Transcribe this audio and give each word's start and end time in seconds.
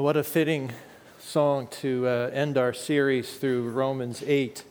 What 0.00 0.16
a 0.16 0.24
fitting 0.24 0.72
song 1.18 1.66
to 1.82 2.08
uh, 2.08 2.30
end 2.32 2.56
our 2.56 2.72
series 2.72 3.36
through 3.36 3.68
Romans 3.68 4.24
8. 4.26 4.64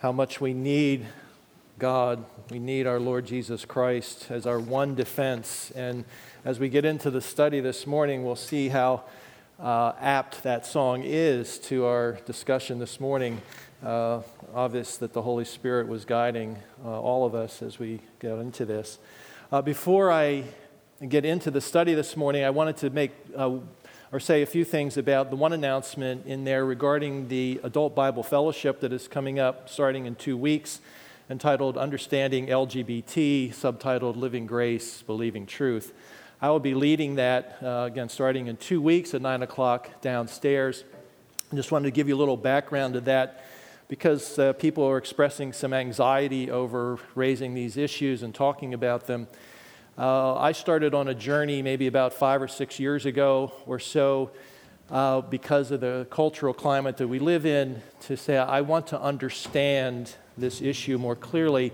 How 0.00 0.10
much 0.10 0.40
we 0.40 0.54
need 0.54 1.04
God, 1.78 2.24
we 2.50 2.58
need 2.58 2.86
our 2.86 2.98
Lord 2.98 3.26
Jesus 3.26 3.66
Christ 3.66 4.28
as 4.30 4.46
our 4.46 4.58
one 4.58 4.94
defense. 4.94 5.70
And 5.76 6.06
as 6.46 6.58
we 6.58 6.70
get 6.70 6.86
into 6.86 7.10
the 7.10 7.20
study 7.20 7.60
this 7.60 7.86
morning, 7.86 8.24
we'll 8.24 8.36
see 8.36 8.70
how 8.70 9.02
uh, 9.60 9.92
apt 10.00 10.42
that 10.44 10.64
song 10.64 11.02
is 11.04 11.58
to 11.58 11.84
our 11.84 12.12
discussion 12.24 12.78
this 12.78 12.98
morning. 12.98 13.42
Uh, 13.84 14.22
obvious 14.54 14.96
that 14.96 15.12
the 15.12 15.20
Holy 15.20 15.44
Spirit 15.44 15.88
was 15.88 16.06
guiding 16.06 16.56
uh, 16.82 16.88
all 16.88 17.26
of 17.26 17.34
us 17.34 17.60
as 17.60 17.78
we 17.78 18.00
go 18.20 18.40
into 18.40 18.64
this. 18.64 18.98
Uh, 19.52 19.60
before 19.60 20.10
I 20.10 20.44
get 21.06 21.26
into 21.26 21.50
the 21.50 21.60
study 21.60 21.92
this 21.92 22.16
morning, 22.16 22.44
I 22.44 22.48
wanted 22.48 22.78
to 22.78 22.88
make 22.88 23.10
uh, 23.36 23.58
or 24.12 24.20
say 24.20 24.42
a 24.42 24.46
few 24.46 24.64
things 24.64 24.96
about 24.96 25.30
the 25.30 25.36
one 25.36 25.52
announcement 25.52 26.26
in 26.26 26.44
there 26.44 26.64
regarding 26.64 27.28
the 27.28 27.60
Adult 27.64 27.94
Bible 27.94 28.22
Fellowship 28.22 28.80
that 28.80 28.92
is 28.92 29.08
coming 29.08 29.38
up 29.38 29.68
starting 29.68 30.06
in 30.06 30.14
two 30.14 30.36
weeks, 30.36 30.80
entitled 31.28 31.76
Understanding 31.76 32.46
LGBT, 32.46 33.52
subtitled 33.52 34.16
Living 34.16 34.46
Grace, 34.46 35.02
Believing 35.02 35.44
Truth. 35.44 35.92
I 36.40 36.50
will 36.50 36.60
be 36.60 36.74
leading 36.74 37.16
that 37.16 37.58
uh, 37.62 37.88
again 37.90 38.08
starting 38.08 38.46
in 38.46 38.56
two 38.58 38.80
weeks 38.80 39.12
at 39.12 39.22
9 39.22 39.42
o'clock 39.42 40.00
downstairs. 40.02 40.84
I 41.52 41.56
just 41.56 41.72
wanted 41.72 41.86
to 41.86 41.92
give 41.92 42.08
you 42.08 42.14
a 42.14 42.18
little 42.18 42.36
background 42.36 42.94
to 42.94 43.00
that 43.02 43.44
because 43.88 44.38
uh, 44.38 44.52
people 44.52 44.84
are 44.84 44.98
expressing 44.98 45.52
some 45.52 45.72
anxiety 45.72 46.50
over 46.50 46.98
raising 47.14 47.54
these 47.54 47.76
issues 47.76 48.22
and 48.22 48.34
talking 48.34 48.74
about 48.74 49.06
them. 49.06 49.26
Uh, 49.98 50.34
I 50.34 50.52
started 50.52 50.92
on 50.92 51.08
a 51.08 51.14
journey 51.14 51.62
maybe 51.62 51.86
about 51.86 52.12
five 52.12 52.42
or 52.42 52.48
six 52.48 52.78
years 52.78 53.06
ago 53.06 53.54
or 53.66 53.78
so 53.78 54.30
uh, 54.90 55.22
because 55.22 55.70
of 55.70 55.80
the 55.80 56.06
cultural 56.10 56.52
climate 56.52 56.98
that 56.98 57.08
we 57.08 57.18
live 57.18 57.46
in 57.46 57.80
to 58.02 58.14
say, 58.14 58.36
I 58.36 58.60
want 58.60 58.88
to 58.88 59.00
understand 59.00 60.14
this 60.36 60.60
issue 60.60 60.98
more 60.98 61.16
clearly. 61.16 61.72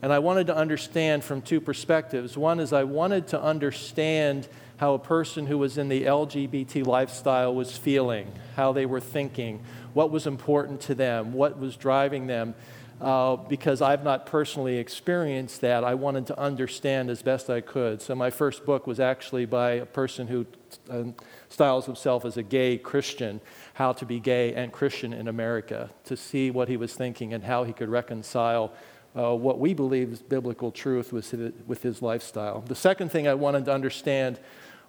And 0.00 0.12
I 0.12 0.20
wanted 0.20 0.46
to 0.46 0.56
understand 0.56 1.24
from 1.24 1.42
two 1.42 1.60
perspectives. 1.60 2.38
One 2.38 2.60
is 2.60 2.72
I 2.72 2.84
wanted 2.84 3.26
to 3.28 3.42
understand 3.42 4.46
how 4.76 4.94
a 4.94 5.00
person 5.00 5.46
who 5.46 5.58
was 5.58 5.76
in 5.76 5.88
the 5.88 6.04
LGBT 6.04 6.86
lifestyle 6.86 7.52
was 7.52 7.76
feeling, 7.76 8.30
how 8.54 8.74
they 8.74 8.86
were 8.86 9.00
thinking, 9.00 9.64
what 9.92 10.12
was 10.12 10.28
important 10.28 10.82
to 10.82 10.94
them, 10.94 11.32
what 11.32 11.58
was 11.58 11.74
driving 11.74 12.28
them 12.28 12.54
uh, 13.00 13.36
because 13.36 13.82
I've 13.82 14.04
not 14.04 14.26
personally 14.26 14.78
experienced 14.78 15.60
that. 15.60 15.84
I 15.84 15.94
wanted 15.94 16.26
to 16.28 16.38
understand 16.38 17.10
as 17.10 17.22
best 17.22 17.50
I 17.50 17.60
could. 17.60 18.00
So, 18.00 18.14
my 18.14 18.30
first 18.30 18.64
book 18.64 18.86
was 18.86 19.00
actually 19.00 19.44
by 19.44 19.72
a 19.72 19.86
person 19.86 20.26
who 20.26 20.46
uh, 20.88 21.04
styles 21.48 21.86
himself 21.86 22.24
as 22.24 22.36
a 22.36 22.42
gay 22.42 22.78
Christian, 22.78 23.40
How 23.74 23.92
to 23.92 24.06
Be 24.06 24.18
Gay 24.18 24.54
and 24.54 24.72
Christian 24.72 25.12
in 25.12 25.28
America, 25.28 25.90
to 26.04 26.16
see 26.16 26.50
what 26.50 26.68
he 26.68 26.76
was 26.76 26.94
thinking 26.94 27.34
and 27.34 27.44
how 27.44 27.64
he 27.64 27.72
could 27.72 27.88
reconcile. 27.88 28.72
Uh, 29.16 29.34
what 29.34 29.58
we 29.58 29.72
believe 29.72 30.12
is 30.12 30.20
biblical 30.20 30.70
truth 30.70 31.12
with 31.12 31.30
his, 31.30 31.52
with 31.66 31.82
his 31.82 32.02
lifestyle. 32.02 32.60
The 32.60 32.74
second 32.74 33.10
thing 33.10 33.26
I 33.26 33.34
wanted 33.34 33.64
to 33.66 33.72
understand 33.72 34.38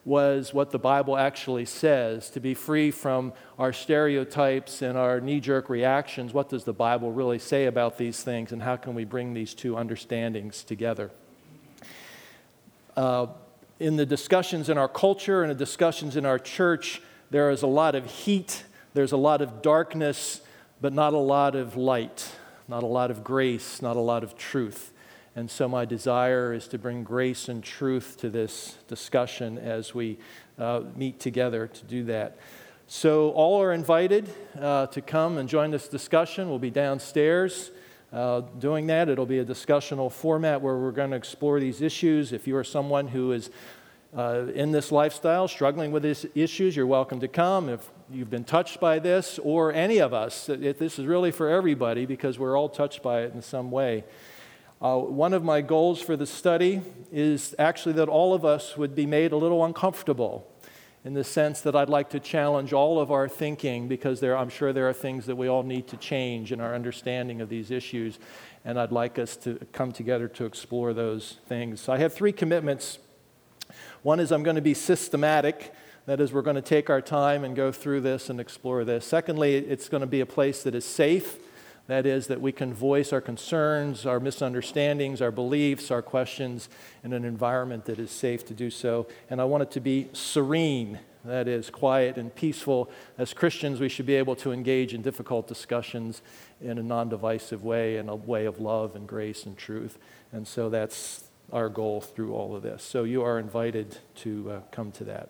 was 0.08 0.54
what 0.54 0.72
the 0.72 0.80
Bible 0.80 1.18
actually 1.18 1.66
says, 1.66 2.30
to 2.30 2.40
be 2.40 2.54
free 2.54 2.92
from 2.92 3.34
our 3.60 3.74
stereotypes 3.74 4.82
and 4.82 4.98
our 4.98 5.20
knee 5.20 5.42
jerk 5.42 5.68
reactions. 5.68 6.34
What 6.34 6.48
does 6.48 6.64
the 6.64 6.72
Bible 6.72 7.12
really 7.12 7.40
say 7.40 7.66
about 7.66 7.98
these 7.98 8.24
things, 8.24 8.54
and 8.54 8.64
how 8.64 8.78
can 8.78 8.96
we 8.96 9.04
bring 9.04 9.34
these 9.34 9.54
two 9.54 9.76
understandings 9.76 10.64
together? 10.64 11.12
Uh, 12.96 13.28
in 13.82 13.98
the 13.98 14.06
discussions 14.06 14.70
in 14.70 14.78
our 14.78 14.88
culture 14.88 15.44
and 15.44 15.52
the 15.52 15.56
discussions 15.56 16.16
in 16.16 16.26
our 16.26 16.40
church, 16.40 17.02
there 17.30 17.52
is 17.52 17.62
a 17.62 17.68
lot 17.68 17.94
of 17.94 18.10
heat, 18.10 18.64
there's 18.94 19.12
a 19.12 19.18
lot 19.18 19.42
of 19.42 19.62
darkness, 19.62 20.40
but 20.80 20.94
not 20.94 21.14
a 21.14 21.18
lot 21.18 21.54
of 21.54 21.76
light, 21.76 22.32
not 22.70 22.82
a 22.82 22.88
lot 22.88 23.12
of 23.12 23.26
grace, 23.26 23.82
not 23.82 23.98
a 23.98 24.00
lot 24.00 24.24
of 24.24 24.38
truth. 24.38 24.94
And 25.38 25.52
so, 25.52 25.70
my 25.70 25.86
desire 25.86 26.52
is 26.52 26.68
to 26.70 26.80
bring 26.80 27.04
grace 27.04 27.48
and 27.48 27.64
truth 27.64 28.18
to 28.22 28.30
this 28.32 28.76
discussion 28.88 29.60
as 29.60 29.94
we 29.94 30.18
uh, 30.58 30.82
meet 30.96 31.20
together 31.20 31.68
to 31.68 31.86
do 31.86 32.06
that. 32.06 32.40
So, 32.88 33.30
all 33.34 33.62
are 33.62 33.72
invited 33.72 34.28
uh, 34.60 34.88
to 34.88 35.00
come 35.00 35.38
and 35.38 35.48
join 35.48 35.70
this 35.70 35.88
discussion. 35.88 36.50
We'll 36.50 36.58
be 36.58 36.72
downstairs 36.72 37.70
uh, 38.12 38.42
doing 38.58 38.88
that. 38.88 39.10
It'll 39.10 39.28
be 39.28 39.38
a 39.38 39.46
discussional 39.46 40.12
format 40.12 40.60
where 40.60 40.76
we're 40.76 40.90
going 40.90 41.12
to 41.12 41.18
explore 41.18 41.60
these 41.60 41.84
issues. 41.84 42.34
If 42.34 42.48
you 42.48 42.58
are 42.58 42.64
someone 42.64 43.08
who 43.08 43.32
is 43.32 43.52
uh, 44.18 44.48
in 44.56 44.72
this 44.72 44.92
lifestyle, 44.92 45.48
struggling 45.48 45.92
with 45.92 46.02
these 46.02 46.26
issues, 46.34 46.76
you're 46.76 46.88
welcome 46.88 47.20
to 47.20 47.28
come. 47.28 47.70
If 47.70 47.88
you've 48.10 48.32
been 48.32 48.44
touched 48.44 48.80
by 48.80 48.98
this, 48.98 49.40
or 49.44 49.72
any 49.72 50.00
of 50.00 50.16
us, 50.16 50.48
this 50.48 50.98
is 50.98 51.06
really 51.06 51.30
for 51.30 51.48
everybody 51.48 52.08
because 52.08 52.40
we're 52.40 52.58
all 52.58 52.70
touched 52.70 53.04
by 53.04 53.22
it 53.22 53.36
in 53.36 53.44
some 53.44 53.70
way. 53.70 54.04
Uh, 54.80 54.96
one 55.00 55.34
of 55.34 55.44
my 55.44 55.60
goals 55.60 56.00
for 56.00 56.16
the 56.16 56.28
study 56.28 56.82
is 57.12 57.56
actually 57.58 57.94
that 57.94 58.08
all 58.08 58.36
of 58.36 58.46
us 58.46 58.78
would 58.78 58.94
be 58.94 59.08
made 59.08 59.32
a 59.32 59.36
little 59.36 59.66
uncomfortable 59.66 60.48
in 61.04 61.16
the 61.16 61.24
sense 61.24 61.62
that 61.62 61.76
I'd 61.76 61.90
like 61.90 62.12
to 62.12 62.20
challenge 62.20 62.74
all 62.74 63.00
of 63.00 63.12
our 63.12 63.28
thinking 63.28 63.88
because 63.88 64.20
there, 64.20 64.38
I'm 64.38 64.50
sure 64.50 64.74
there 64.74 64.88
are 64.88 64.94
things 64.94 65.26
that 65.26 65.36
we 65.36 65.48
all 65.48 65.64
need 65.64 65.88
to 65.88 65.98
change 65.98 66.52
in 66.52 66.62
our 66.62 66.76
understanding 66.76 67.42
of 67.42 67.50
these 67.50 67.72
issues, 67.72 68.20
and 68.66 68.80
I'd 68.80 68.92
like 68.92 69.18
us 69.18 69.36
to 69.38 69.56
come 69.72 69.92
together 69.92 70.28
to 70.28 70.46
explore 70.46 70.94
those 70.94 71.38
things. 71.48 71.82
So 71.82 71.92
I 71.92 71.98
have 71.98 72.14
three 72.14 72.32
commitments. 72.32 73.00
One 74.04 74.20
is 74.20 74.32
I'm 74.32 74.44
going 74.44 74.58
to 74.58 74.62
be 74.62 74.76
systematic. 74.76 75.74
That 76.06 76.22
is, 76.22 76.32
we're 76.32 76.44
going 76.44 76.56
to 76.56 76.62
take 76.62 76.92
our 76.92 77.02
time 77.02 77.44
and 77.44 77.56
go 77.56 77.72
through 77.72 78.02
this 78.02 78.30
and 78.30 78.40
explore 78.40 78.86
this. 78.86 79.08
Secondly, 79.08 79.56
it's 79.56 79.90
going 79.90 80.02
to 80.02 80.08
be 80.08 80.20
a 80.20 80.28
place 80.28 80.62
that 80.62 80.76
is 80.76 80.86
safe 80.86 81.40
that 81.88 82.06
is, 82.06 82.28
that 82.28 82.42
we 82.42 82.52
can 82.52 82.74
voice 82.74 83.14
our 83.14 83.22
concerns, 83.22 84.06
our 84.06 84.20
misunderstandings, 84.20 85.22
our 85.22 85.32
beliefs, 85.32 85.90
our 85.90 86.02
questions 86.02 86.68
in 87.04 87.14
an 87.14 87.24
environment 87.24 87.86
that 87.86 87.98
is 87.98 88.12
safe 88.12 88.46
to 88.48 88.54
do 88.54 88.70
so. 88.70 89.08
And 89.30 89.40
I 89.40 89.46
want 89.46 89.64
it 89.64 89.72
to 89.72 89.80
be 89.80 90.10
serene, 90.12 91.00
that 91.24 91.48
is, 91.48 91.70
quiet 91.70 92.18
and 92.18 92.36
peaceful. 92.36 92.92
As 93.18 93.34
Christians, 93.34 93.80
we 93.80 93.88
should 93.88 94.06
be 94.06 94.16
able 94.16 94.36
to 94.38 94.52
engage 94.52 94.94
in 94.94 95.02
difficult 95.02 95.48
discussions 95.48 96.22
in 96.62 96.78
a 96.78 96.84
non 96.84 97.08
divisive 97.08 97.64
way, 97.64 97.98
in 97.98 98.10
a 98.10 98.16
way 98.16 98.46
of 98.46 98.60
love 98.60 98.96
and 98.96 99.08
grace 99.08 99.46
and 99.46 99.58
truth. 99.58 99.98
And 100.34 100.46
so 100.46 100.70
that's 100.70 101.24
our 101.54 101.70
goal 101.70 102.02
through 102.02 102.34
all 102.34 102.54
of 102.54 102.64
this. 102.64 102.84
So 102.84 103.06
you 103.06 103.24
are 103.24 103.40
invited 103.40 103.98
to 104.16 104.52
uh, 104.52 104.60
come 104.72 104.92
to 104.94 105.06
that. 105.06 105.30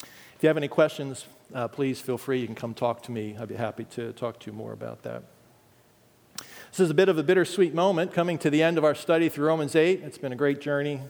If 0.00 0.42
you 0.42 0.48
have 0.48 0.56
any 0.56 0.66
questions, 0.66 1.26
uh, 1.54 1.68
please 1.68 2.00
feel 2.00 2.18
free. 2.18 2.40
You 2.40 2.46
can 2.46 2.56
come 2.56 2.74
talk 2.74 3.04
to 3.04 3.12
me. 3.12 3.36
I'd 3.38 3.48
be 3.48 3.54
happy 3.54 3.84
to 3.92 4.12
talk 4.14 4.40
to 4.40 4.50
you 4.50 4.52
more 4.52 4.72
about 4.72 5.04
that. 5.04 5.22
This 6.74 6.80
is 6.80 6.90
a 6.90 6.94
bit 6.94 7.08
of 7.08 7.18
a 7.18 7.22
bittersweet 7.22 7.72
moment 7.72 8.12
coming 8.12 8.36
to 8.38 8.50
the 8.50 8.60
end 8.60 8.78
of 8.78 8.84
our 8.84 8.96
study 8.96 9.28
through 9.28 9.46
Romans 9.46 9.76
8. 9.76 10.02
It's 10.02 10.18
been 10.18 10.32
a 10.32 10.36
great 10.36 10.60
journey 10.60 11.00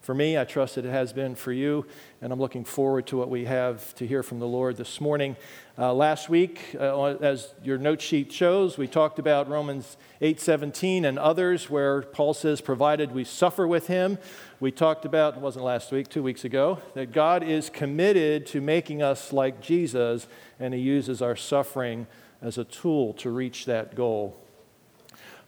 for 0.00 0.14
me. 0.14 0.38
I 0.38 0.44
trust 0.44 0.76
that 0.76 0.86
it 0.86 0.90
has 0.90 1.12
been 1.12 1.34
for 1.34 1.52
you, 1.52 1.84
and 2.22 2.32
I'm 2.32 2.40
looking 2.40 2.64
forward 2.64 3.06
to 3.08 3.18
what 3.18 3.28
we 3.28 3.44
have 3.44 3.94
to 3.96 4.06
hear 4.06 4.22
from 4.22 4.38
the 4.38 4.46
Lord 4.46 4.78
this 4.78 4.98
morning. 4.98 5.36
Uh, 5.76 5.92
last 5.92 6.30
week, 6.30 6.74
uh, 6.80 7.16
as 7.16 7.52
your 7.62 7.76
note 7.76 8.00
sheet 8.00 8.32
shows, 8.32 8.78
we 8.78 8.86
talked 8.86 9.18
about 9.18 9.46
Romans 9.46 9.98
8:17 10.22 11.04
and 11.04 11.18
others, 11.18 11.68
where 11.68 12.00
Paul 12.00 12.32
says, 12.32 12.62
"Provided 12.62 13.12
we 13.12 13.24
suffer 13.24 13.66
with 13.66 13.88
Him." 13.88 14.16
We 14.58 14.70
talked 14.70 15.04
about 15.04 15.36
it 15.36 15.40
wasn't 15.40 15.66
last 15.66 15.92
week, 15.92 16.08
two 16.08 16.22
weeks 16.22 16.46
ago, 16.46 16.78
that 16.94 17.12
God 17.12 17.42
is 17.42 17.68
committed 17.68 18.46
to 18.46 18.62
making 18.62 19.02
us 19.02 19.34
like 19.34 19.60
Jesus, 19.60 20.26
and 20.58 20.72
He 20.72 20.80
uses 20.80 21.20
our 21.20 21.36
suffering 21.36 22.06
as 22.40 22.56
a 22.56 22.64
tool 22.64 23.12
to 23.12 23.28
reach 23.28 23.66
that 23.66 23.94
goal. 23.94 24.34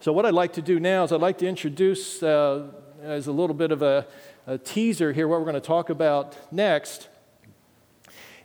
So, 0.03 0.13
what 0.13 0.27
I'd 0.27 0.35
like 0.35 0.55
to 0.55 0.63
do 0.63 0.81
now 0.81 1.05
is 1.05 1.13
I'd 1.13 1.21
like 1.21 1.39
to 1.39 1.47
introduce, 1.47 2.25
uh, 2.25 2.67
as 3.05 3.29
a 3.29 3.33
little 3.33 3.55
bit 3.55 3.71
of 3.71 3.83
a, 3.83 4.05
a, 4.49 4.59
teaser 4.59 5.13
here, 5.13 5.29
what 5.29 5.39
we're 5.39 5.45
going 5.45 5.55
to 5.55 5.61
talk 5.61 5.91
about 5.91 6.37
next. 6.53 7.07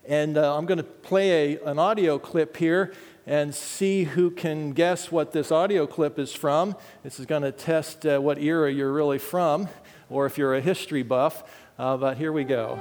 And 0.07 0.37
uh, 0.37 0.55
I'm 0.55 0.67
going 0.67 0.77
to 0.77 0.83
play 0.83 1.55
a, 1.55 1.63
an 1.65 1.79
audio 1.79 2.19
clip 2.19 2.57
here 2.57 2.93
and 3.25 3.55
see 3.55 4.03
who 4.03 4.29
can 4.29 4.73
guess 4.73 5.11
what 5.11 5.31
this 5.31 5.51
audio 5.51 5.87
clip 5.87 6.19
is 6.19 6.31
from. 6.31 6.75
This 7.01 7.19
is 7.19 7.25
going 7.25 7.41
to 7.41 7.51
test 7.51 8.05
uh, 8.05 8.19
what 8.19 8.37
era 8.37 8.71
you're 8.71 8.93
really 8.93 9.17
from, 9.17 9.67
or 10.11 10.27
if 10.27 10.37
you're 10.37 10.53
a 10.53 10.61
history 10.61 11.01
buff. 11.01 11.43
Uh, 11.79 11.97
but 11.97 12.17
here 12.17 12.31
we 12.31 12.43
go. 12.43 12.79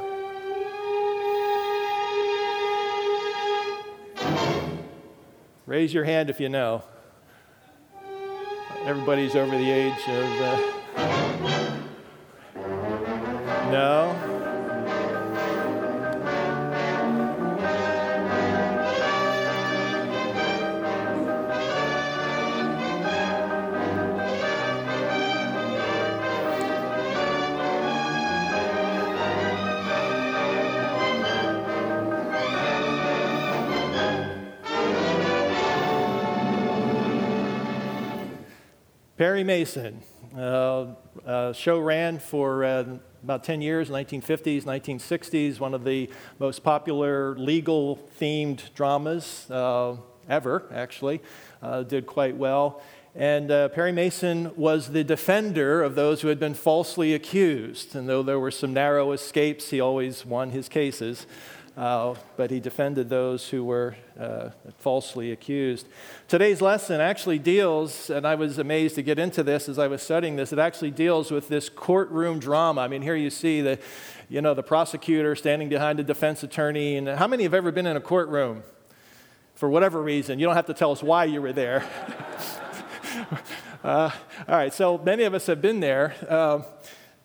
Raise 5.65 5.95
your 5.95 6.05
hand 6.05 6.29
if 6.29 6.41
you 6.41 6.51
know. 6.51 6.83
Everybody's 8.87 9.35
over 9.35 9.59
the 9.59 9.69
age 9.69 10.09
of. 10.09 10.41
Uh, 10.41 11.77
no? 13.73 14.36
Perry 39.27 39.43
Mason. 39.43 40.01
Uh, 40.39 40.87
uh, 41.27 41.53
show 41.53 41.81
ran 41.81 42.21
for 42.21 42.63
uh, 42.65 42.85
about 43.25 43.43
10 43.43 43.61
years, 43.61 43.91
1950s, 43.91 44.63
1960s, 44.63 45.59
one 45.59 45.75
of 45.75 45.83
the 45.83 46.09
most 46.39 46.63
popular 46.63 47.37
legal 47.37 47.99
themed 48.21 48.73
dramas 48.75 49.51
uh, 49.51 49.97
ever, 50.29 50.71
actually. 50.73 51.21
Uh, 51.61 51.83
did 51.83 52.07
quite 52.07 52.37
well. 52.37 52.81
And 53.17 53.51
uh, 53.51 53.71
Perry 53.71 53.91
Mason 53.91 54.55
was 54.55 54.93
the 54.93 55.03
defender 55.03 55.83
of 55.83 55.97
those 55.97 56.21
who 56.21 56.29
had 56.29 56.39
been 56.39 56.55
falsely 56.55 57.13
accused. 57.13 57.97
And 57.97 58.09
though 58.09 58.23
there 58.23 58.39
were 58.39 58.53
some 58.53 58.73
narrow 58.73 59.11
escapes, 59.11 59.71
he 59.71 59.81
always 59.81 60.25
won 60.25 60.51
his 60.51 60.69
cases 60.69 61.27
uh, 61.77 62.15
but 62.39 62.51
he 62.51 62.59
defended 62.59 63.11
those 63.11 63.51
who 63.51 63.63
were 63.63 63.97
uh, 64.19 64.49
falsely 64.79 65.31
accused. 65.31 65.87
Today's 66.27 66.63
lesson 66.63 67.03
actually 67.03 67.39
deals, 67.39 68.09
and 68.09 68.27
I 68.27 68.35
was 68.35 68.59
amazed 68.59 68.95
to 68.95 69.03
get 69.03 69.19
into 69.19 69.43
this 69.43 69.69
as 69.69 69.79
I 69.79 69.87
was 69.87 70.01
studying 70.01 70.37
this, 70.37 70.55
it 70.55 70.59
actually 70.59 70.91
deals 70.91 71.31
with 71.31 71.49
this 71.49 71.69
courtroom 71.69 72.39
drama. 72.39 72.81
I 72.81 72.89
mean, 72.89 73.03
here 73.03 73.15
you 73.15 73.29
see 73.29 73.61
the, 73.61 73.79
you 74.31 74.41
know, 74.41 74.55
the 74.55 74.63
prosecutor 74.63 75.37
standing 75.37 75.69
behind 75.69 75.99
the 75.99 76.05
defense 76.05 76.43
attorney. 76.43 76.97
And 76.97 77.09
how 77.09 77.27
many 77.27 77.43
have 77.43 77.55
ever 77.55 77.71
been 77.71 77.87
in 77.87 77.97
a 77.97 78.01
courtroom? 78.01 78.63
For 79.55 79.69
whatever 79.69 80.03
reason, 80.03 80.39
you 80.39 80.47
don't 80.47 80.57
have 80.57 80.67
to 80.67 80.75
tell 80.75 80.93
us 80.93 81.03
why 81.03 81.25
you 81.25 81.43
were 81.43 81.53
there. 81.53 81.85
uh, 83.85 84.11
all 84.49 84.55
right, 84.55 84.73
so 84.73 84.97
many 84.99 85.25
of 85.25 85.35
us 85.35 85.47
have 85.47 85.61
been 85.61 85.81
there. 85.81 86.15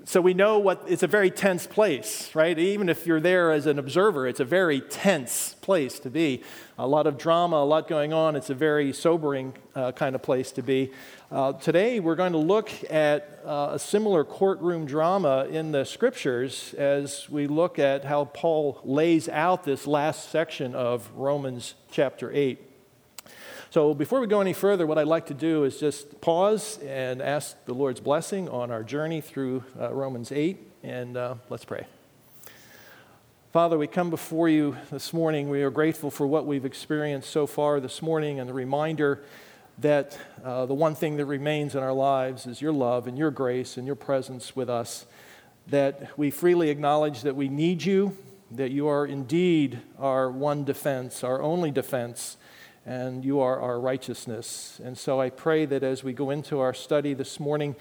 So 0.04 0.20
we 0.20 0.34
know 0.34 0.58
what 0.58 0.84
it's 0.88 1.04
a 1.04 1.08
very 1.08 1.30
tense 1.30 1.68
place, 1.68 2.34
right? 2.34 2.58
Even 2.58 2.90
if 2.90 3.06
you're 3.06 3.20
there 3.20 3.52
as 3.52 3.68
an 3.68 3.78
observer, 3.78 4.28
it's 4.28 4.40
a 4.40 4.46
very 4.46 4.82
tense 4.82 5.56
place 5.62 6.00
to 6.00 6.10
be. 6.10 6.42
A 6.80 6.88
lot 6.88 7.06
of 7.06 7.20
drama, 7.20 7.58
a 7.58 7.66
lot 7.66 7.88
going 7.88 8.12
on. 8.12 8.36
It's 8.36 8.50
a 8.50 8.56
very 8.56 8.94
sobering 8.94 9.54
uh, 9.76 9.92
kind 9.92 10.16
of 10.16 10.24
place 10.24 10.52
to 10.54 10.64
be. 10.64 10.92
Uh, 11.32 11.54
today, 11.54 12.00
we're 12.00 12.16
going 12.16 12.32
to 12.32 12.40
look 12.40 12.72
at 12.90 13.42
uh, 13.46 13.70
a 13.74 13.80
similar 13.80 14.24
courtroom 14.24 14.88
drama 14.88 15.46
in 15.52 15.72
the 15.72 15.86
scriptures 15.86 16.74
as 16.80 17.30
we 17.30 17.46
look 17.46 17.78
at 17.78 18.04
how 18.04 18.26
Paul 18.26 18.82
lays 18.84 19.30
out 19.30 19.66
this 19.66 19.86
last 19.86 20.32
section 20.32 20.74
of 20.74 21.12
Romans 21.16 21.76
chapter 21.92 22.32
8. 22.34 22.71
So 23.72 23.94
before 23.94 24.20
we 24.20 24.28
go 24.28 24.42
any 24.42 24.52
further, 24.52 24.86
what 24.86 24.98
I'd 24.98 25.08
like 25.08 25.28
to 25.28 25.34
do 25.34 25.64
is 25.64 25.80
just 25.80 26.20
pause 26.20 26.78
and 26.80 27.22
ask 27.22 27.56
the 27.64 27.74
Lord's 27.74 28.02
blessing 28.02 28.50
on 28.50 28.70
our 28.70 28.84
journey 28.84 29.22
through 29.22 29.64
uh, 29.80 29.94
Romans 29.94 30.30
8, 30.30 30.58
and 30.84 31.16
uh, 31.16 31.36
let's 31.50 31.64
pray. 31.64 31.88
Father, 33.54 33.78
we 33.78 33.88
come 33.88 34.10
before 34.10 34.50
you 34.50 34.76
this 34.92 35.14
morning. 35.14 35.50
We 35.50 35.64
are 35.64 35.70
grateful 35.70 36.12
for 36.12 36.28
what 36.28 36.46
we've 36.46 36.66
experienced 36.66 37.30
so 37.30 37.48
far 37.48 37.80
this 37.80 38.02
morning 38.02 38.42
and 38.42 38.50
the 38.50 38.54
reminder 38.54 39.24
that 39.78 40.20
uh, 40.44 40.66
the 40.66 40.74
one 40.74 40.94
thing 40.94 41.16
that 41.16 41.26
remains 41.26 41.74
in 41.74 41.82
our 41.82 41.94
lives 41.94 42.48
is 42.48 42.62
your 42.62 42.74
love 42.74 43.08
and 43.08 43.18
your 43.18 43.32
grace 43.32 43.78
and 43.78 43.88
your 43.88 43.96
presence 43.96 44.54
with 44.54 44.70
us. 44.70 45.06
That 45.68 46.18
we 46.18 46.30
freely 46.30 46.72
acknowledge 46.72 47.22
that 47.22 47.38
we 47.38 47.48
need 47.48 47.86
you, 47.86 48.18
that 48.52 48.72
you 48.72 48.90
are 48.90 49.06
indeed 49.06 49.80
our 49.98 50.30
one 50.30 50.66
defense, 50.66 51.24
our 51.24 51.42
only 51.42 51.72
defense 51.72 52.36
and 52.86 53.24
you 53.24 53.40
are 53.40 53.60
our 53.60 53.80
righteousness. 53.80 54.80
And 54.84 54.98
so 54.98 55.22
I 55.22 55.30
pray 55.30 55.66
that 55.66 55.84
as 55.84 56.04
we 56.04 56.14
go 56.14 56.30
into 56.30 56.60
our 56.60 56.74
study 56.74 57.14
this 57.14 57.40
morning, 57.40 57.76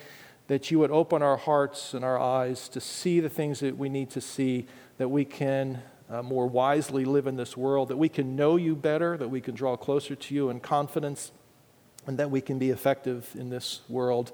that 0.49 0.71
you 0.71 0.79
would 0.79 0.91
open 0.91 1.23
our 1.23 1.37
hearts 1.37 1.95
and 1.95 2.05
our 2.05 2.19
eyes 2.19 2.69
to 2.71 2.81
see 2.81 3.21
the 3.21 3.29
things 3.29 3.61
that 3.61 3.79
we 3.79 3.89
need 3.89 4.11
to 4.11 4.21
see, 4.21 4.67
that 4.99 5.09
we 5.09 5.25
can 5.25 5.81
uh, 6.11 6.23
more 6.23 6.47
wisely 6.47 7.05
live 7.05 7.27
in 7.27 7.37
this 7.37 7.57
world, 7.57 7.89
that 7.89 7.97
we 7.97 8.09
can 8.09 8.37
know 8.37 8.57
you 8.57 8.75
better, 8.75 9.17
that 9.17 9.29
we 9.29 9.41
can 9.41 9.55
draw 9.55 9.77
closer 9.77 10.15
to 10.15 10.35
you 10.35 10.51
in 10.51 10.61
confidence, 10.61 11.31
and 12.07 12.19
that 12.19 12.31
we 12.31 12.41
can 12.41 12.59
be 12.59 12.71
effective 12.71 13.31
in 13.39 13.49
this 13.49 13.81
world. 13.89 14.33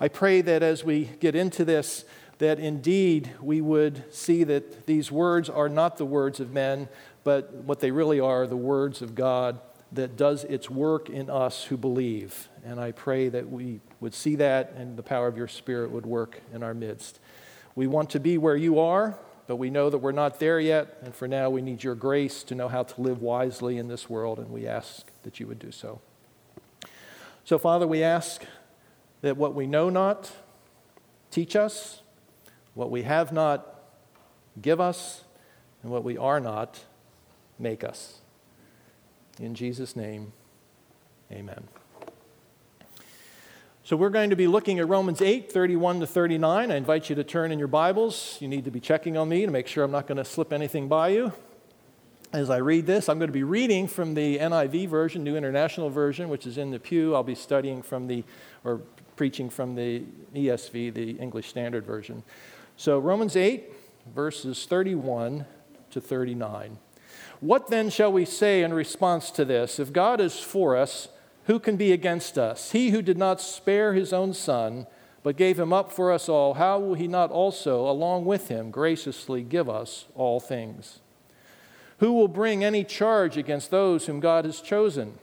I 0.00 0.08
pray 0.08 0.40
that 0.42 0.62
as 0.62 0.84
we 0.84 1.04
get 1.20 1.34
into 1.34 1.64
this, 1.64 2.04
that 2.38 2.58
indeed 2.58 3.30
we 3.40 3.60
would 3.62 4.12
see 4.12 4.44
that 4.44 4.86
these 4.86 5.10
words 5.10 5.48
are 5.48 5.68
not 5.70 5.96
the 5.96 6.04
words 6.04 6.40
of 6.40 6.52
men, 6.52 6.88
but 7.24 7.54
what 7.54 7.80
they 7.80 7.90
really 7.90 8.20
are, 8.20 8.46
the 8.46 8.56
words 8.56 9.00
of 9.00 9.14
God 9.14 9.58
that 9.92 10.16
does 10.16 10.44
its 10.44 10.68
work 10.68 11.08
in 11.08 11.30
us 11.30 11.64
who 11.64 11.76
believe. 11.76 12.48
And 12.64 12.80
I 12.80 12.92
pray 12.92 13.28
that 13.28 13.48
we 13.50 13.80
would 14.00 14.14
see 14.14 14.36
that 14.36 14.72
and 14.76 14.96
the 14.96 15.02
power 15.02 15.28
of 15.28 15.36
your 15.36 15.48
Spirit 15.48 15.90
would 15.90 16.06
work 16.06 16.40
in 16.52 16.62
our 16.62 16.74
midst. 16.74 17.20
We 17.74 17.86
want 17.86 18.10
to 18.10 18.20
be 18.20 18.38
where 18.38 18.56
you 18.56 18.78
are, 18.80 19.16
but 19.46 19.56
we 19.56 19.70
know 19.70 19.90
that 19.90 19.98
we're 19.98 20.12
not 20.12 20.40
there 20.40 20.58
yet. 20.58 20.98
And 21.02 21.14
for 21.14 21.28
now, 21.28 21.50
we 21.50 21.62
need 21.62 21.84
your 21.84 21.94
grace 21.94 22.42
to 22.44 22.54
know 22.54 22.68
how 22.68 22.82
to 22.82 23.00
live 23.00 23.22
wisely 23.22 23.78
in 23.78 23.88
this 23.88 24.10
world, 24.10 24.38
and 24.38 24.50
we 24.50 24.66
ask 24.66 25.06
that 25.22 25.38
you 25.38 25.46
would 25.46 25.58
do 25.58 25.70
so. 25.70 26.00
So, 27.44 27.58
Father, 27.58 27.86
we 27.86 28.02
ask 28.02 28.42
that 29.20 29.36
what 29.36 29.54
we 29.54 29.66
know 29.66 29.88
not, 29.88 30.32
teach 31.30 31.54
us, 31.54 32.02
what 32.74 32.90
we 32.90 33.02
have 33.02 33.32
not, 33.32 33.80
give 34.60 34.80
us, 34.80 35.22
and 35.82 35.92
what 35.92 36.02
we 36.02 36.18
are 36.18 36.40
not, 36.40 36.84
make 37.58 37.84
us. 37.84 38.20
In 39.38 39.54
Jesus' 39.54 39.96
name, 39.96 40.32
amen. 41.30 41.68
So 43.84 43.94
we're 43.96 44.10
going 44.10 44.30
to 44.30 44.36
be 44.36 44.46
looking 44.46 44.78
at 44.78 44.88
Romans 44.88 45.20
8, 45.20 45.52
31 45.52 46.00
to 46.00 46.06
39. 46.06 46.72
I 46.72 46.74
invite 46.74 47.08
you 47.08 47.14
to 47.16 47.22
turn 47.22 47.52
in 47.52 47.58
your 47.58 47.68
Bibles. 47.68 48.38
You 48.40 48.48
need 48.48 48.64
to 48.64 48.70
be 48.70 48.80
checking 48.80 49.16
on 49.16 49.28
me 49.28 49.44
to 49.44 49.52
make 49.52 49.68
sure 49.68 49.84
I'm 49.84 49.92
not 49.92 50.06
going 50.06 50.16
to 50.16 50.24
slip 50.24 50.52
anything 50.52 50.88
by 50.88 51.10
you. 51.10 51.32
As 52.32 52.50
I 52.50 52.56
read 52.56 52.86
this, 52.86 53.08
I'm 53.08 53.18
going 53.18 53.28
to 53.28 53.32
be 53.32 53.44
reading 53.44 53.86
from 53.86 54.14
the 54.14 54.38
NIV 54.38 54.88
version, 54.88 55.22
New 55.22 55.36
International 55.36 55.90
Version, 55.90 56.28
which 56.28 56.46
is 56.46 56.58
in 56.58 56.70
the 56.70 56.80
pew. 56.80 57.14
I'll 57.14 57.22
be 57.22 57.36
studying 57.36 57.82
from 57.82 58.08
the, 58.08 58.24
or 58.64 58.80
preaching 59.14 59.48
from 59.48 59.74
the 59.74 60.02
ESV, 60.34 60.92
the 60.94 61.10
English 61.12 61.48
Standard 61.48 61.86
Version. 61.86 62.24
So 62.76 62.98
Romans 62.98 63.36
8, 63.36 63.72
verses 64.14 64.66
31 64.66 65.46
to 65.90 66.00
39. 66.00 66.78
What 67.40 67.68
then 67.68 67.90
shall 67.90 68.12
we 68.12 68.24
say 68.24 68.62
in 68.62 68.72
response 68.72 69.30
to 69.32 69.44
this? 69.44 69.78
If 69.78 69.92
God 69.92 70.20
is 70.20 70.38
for 70.40 70.76
us, 70.76 71.08
who 71.44 71.58
can 71.58 71.76
be 71.76 71.92
against 71.92 72.38
us? 72.38 72.72
He 72.72 72.90
who 72.90 73.02
did 73.02 73.18
not 73.18 73.40
spare 73.40 73.94
his 73.94 74.12
own 74.12 74.32
son, 74.32 74.86
but 75.22 75.36
gave 75.36 75.58
him 75.58 75.72
up 75.72 75.92
for 75.92 76.12
us 76.12 76.28
all, 76.28 76.54
how 76.54 76.78
will 76.78 76.94
he 76.94 77.08
not 77.08 77.30
also, 77.30 77.88
along 77.88 78.24
with 78.24 78.48
him, 78.48 78.70
graciously 78.70 79.42
give 79.42 79.68
us 79.68 80.06
all 80.14 80.40
things? 80.40 81.00
Who 81.98 82.12
will 82.12 82.28
bring 82.28 82.62
any 82.62 82.84
charge 82.84 83.36
against 83.36 83.70
those 83.70 84.06
whom 84.06 84.20
God 84.20 84.44
has 84.44 84.60
chosen? 84.60 85.18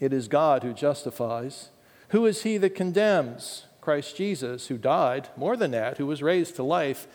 It 0.00 0.12
is 0.12 0.28
God 0.28 0.62
who 0.62 0.72
justifies. 0.72 1.70
Who 2.08 2.26
is 2.26 2.42
he 2.42 2.58
that 2.58 2.74
condemns? 2.74 3.66
Christ 3.80 4.16
Jesus, 4.16 4.68
who 4.68 4.78
died, 4.78 5.28
more 5.36 5.56
than 5.56 5.70
that, 5.72 5.98
who 5.98 6.06
was 6.06 6.22
raised 6.22 6.56
to 6.56 6.62
life, 6.62 7.06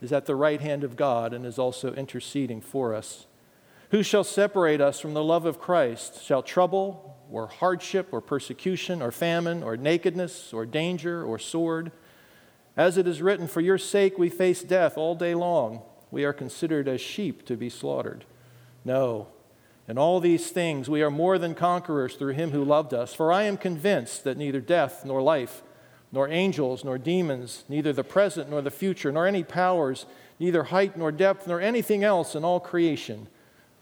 is 0.00 0.12
at 0.12 0.26
the 0.26 0.34
right 0.34 0.60
hand 0.60 0.84
of 0.84 0.96
God 0.96 1.32
and 1.32 1.44
is 1.44 1.58
also 1.58 1.92
interceding 1.94 2.60
for 2.60 2.94
us. 2.94 3.26
Who 3.94 4.02
shall 4.02 4.24
separate 4.24 4.80
us 4.80 4.98
from 4.98 5.14
the 5.14 5.22
love 5.22 5.46
of 5.46 5.60
Christ? 5.60 6.24
Shall 6.24 6.42
trouble, 6.42 7.16
or 7.30 7.46
hardship, 7.46 8.08
or 8.10 8.20
persecution, 8.20 9.00
or 9.00 9.12
famine, 9.12 9.62
or 9.62 9.76
nakedness, 9.76 10.52
or 10.52 10.66
danger, 10.66 11.22
or 11.22 11.38
sword? 11.38 11.92
As 12.76 12.98
it 12.98 13.06
is 13.06 13.22
written, 13.22 13.46
For 13.46 13.60
your 13.60 13.78
sake 13.78 14.18
we 14.18 14.30
face 14.30 14.64
death 14.64 14.98
all 14.98 15.14
day 15.14 15.32
long. 15.32 15.82
We 16.10 16.24
are 16.24 16.32
considered 16.32 16.88
as 16.88 17.00
sheep 17.00 17.46
to 17.46 17.56
be 17.56 17.70
slaughtered. 17.70 18.24
No. 18.84 19.28
In 19.86 19.96
all 19.96 20.18
these 20.18 20.50
things 20.50 20.90
we 20.90 21.00
are 21.00 21.08
more 21.08 21.38
than 21.38 21.54
conquerors 21.54 22.16
through 22.16 22.32
him 22.32 22.50
who 22.50 22.64
loved 22.64 22.92
us. 22.92 23.14
For 23.14 23.30
I 23.30 23.44
am 23.44 23.56
convinced 23.56 24.24
that 24.24 24.36
neither 24.36 24.60
death 24.60 25.04
nor 25.04 25.22
life, 25.22 25.62
nor 26.10 26.28
angels 26.28 26.82
nor 26.82 26.98
demons, 26.98 27.62
neither 27.68 27.92
the 27.92 28.02
present 28.02 28.50
nor 28.50 28.60
the 28.60 28.72
future, 28.72 29.12
nor 29.12 29.28
any 29.28 29.44
powers, 29.44 30.04
neither 30.40 30.64
height 30.64 30.96
nor 30.96 31.12
depth, 31.12 31.46
nor 31.46 31.60
anything 31.60 32.02
else 32.02 32.34
in 32.34 32.44
all 32.44 32.58
creation 32.58 33.28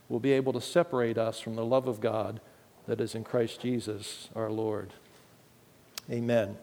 will 0.09 0.21
be 0.21 0.33
able 0.33 0.53
to 0.53 0.61
separate 0.61 1.19
us 1.19 1.41
from 1.41 1.57
the 1.57 1.65
love 1.65 1.87
of 1.87 2.01
God 2.01 2.41
that 2.87 3.01
is 3.01 3.15
in 3.15 3.25
Christ 3.25 3.61
Jesus 3.61 4.29
our 4.35 4.51
Lord. 4.51 4.93
Amen. 6.11 6.57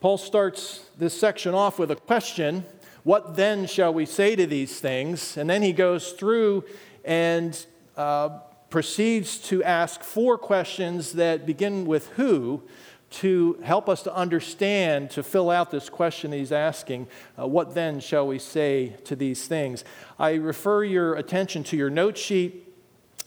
Paul 0.00 0.18
starts 0.18 0.86
this 0.98 1.18
section 1.18 1.54
off 1.54 1.78
with 1.78 1.90
a 1.90 1.96
question 1.96 2.64
What 3.04 3.36
then 3.36 3.66
shall 3.66 3.94
we 3.94 4.06
say 4.06 4.34
to 4.34 4.46
these 4.46 4.80
things? 4.80 5.36
And 5.36 5.48
then 5.48 5.62
he 5.62 5.72
goes 5.72 6.12
through 6.12 6.64
and 7.04 7.66
uh, 7.96 8.40
proceeds 8.70 9.38
to 9.48 9.62
ask 9.62 10.02
four 10.02 10.38
questions 10.38 11.12
that 11.12 11.44
begin 11.44 11.86
with 11.86 12.08
who 12.10 12.62
to 13.10 13.58
help 13.64 13.88
us 13.88 14.02
to 14.04 14.14
understand, 14.14 15.10
to 15.10 15.22
fill 15.22 15.50
out 15.50 15.70
this 15.70 15.88
question 15.88 16.32
he's 16.32 16.52
asking, 16.52 17.08
uh, 17.38 17.46
what 17.46 17.74
then 17.74 17.98
shall 17.98 18.26
we 18.26 18.38
say 18.38 18.96
to 19.04 19.16
these 19.16 19.46
things? 19.48 19.84
I 20.18 20.34
refer 20.34 20.84
your 20.84 21.14
attention 21.14 21.64
to 21.64 21.76
your 21.76 21.90
note 21.90 22.16
sheet. 22.16 22.66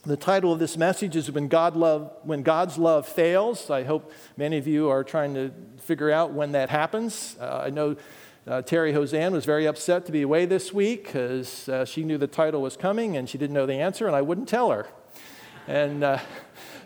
The 0.05 0.17
title 0.17 0.51
of 0.51 0.59
this 0.59 0.77
message 0.77 1.15
is 1.15 1.31
when, 1.31 1.47
God 1.47 1.75
love, 1.75 2.11
when 2.23 2.43
God's 2.43 2.77
Love 2.77 3.07
Fails. 3.07 3.69
I 3.69 3.83
hope 3.83 4.11
many 4.37 4.57
of 4.57 4.67
you 4.67 4.89
are 4.89 5.03
trying 5.03 5.33
to 5.33 5.51
figure 5.77 6.11
out 6.11 6.31
when 6.31 6.53
that 6.53 6.69
happens. 6.69 7.37
Uh, 7.39 7.63
I 7.65 7.69
know 7.69 7.95
uh, 8.45 8.61
Terry 8.61 8.91
Hosan 8.91 9.31
was 9.31 9.45
very 9.45 9.65
upset 9.65 10.05
to 10.05 10.11
be 10.11 10.21
away 10.21 10.45
this 10.45 10.73
week 10.73 11.05
because 11.05 11.69
uh, 11.69 11.85
she 11.85 12.03
knew 12.03 12.17
the 12.17 12.27
title 12.27 12.61
was 12.61 12.75
coming 12.75 13.15
and 13.15 13.29
she 13.29 13.37
didn't 13.37 13.53
know 13.53 13.65
the 13.65 13.75
answer, 13.75 14.07
and 14.07 14.15
I 14.15 14.21
wouldn't 14.21 14.49
tell 14.49 14.71
her. 14.71 14.87
And 15.67 16.03
uh, 16.03 16.19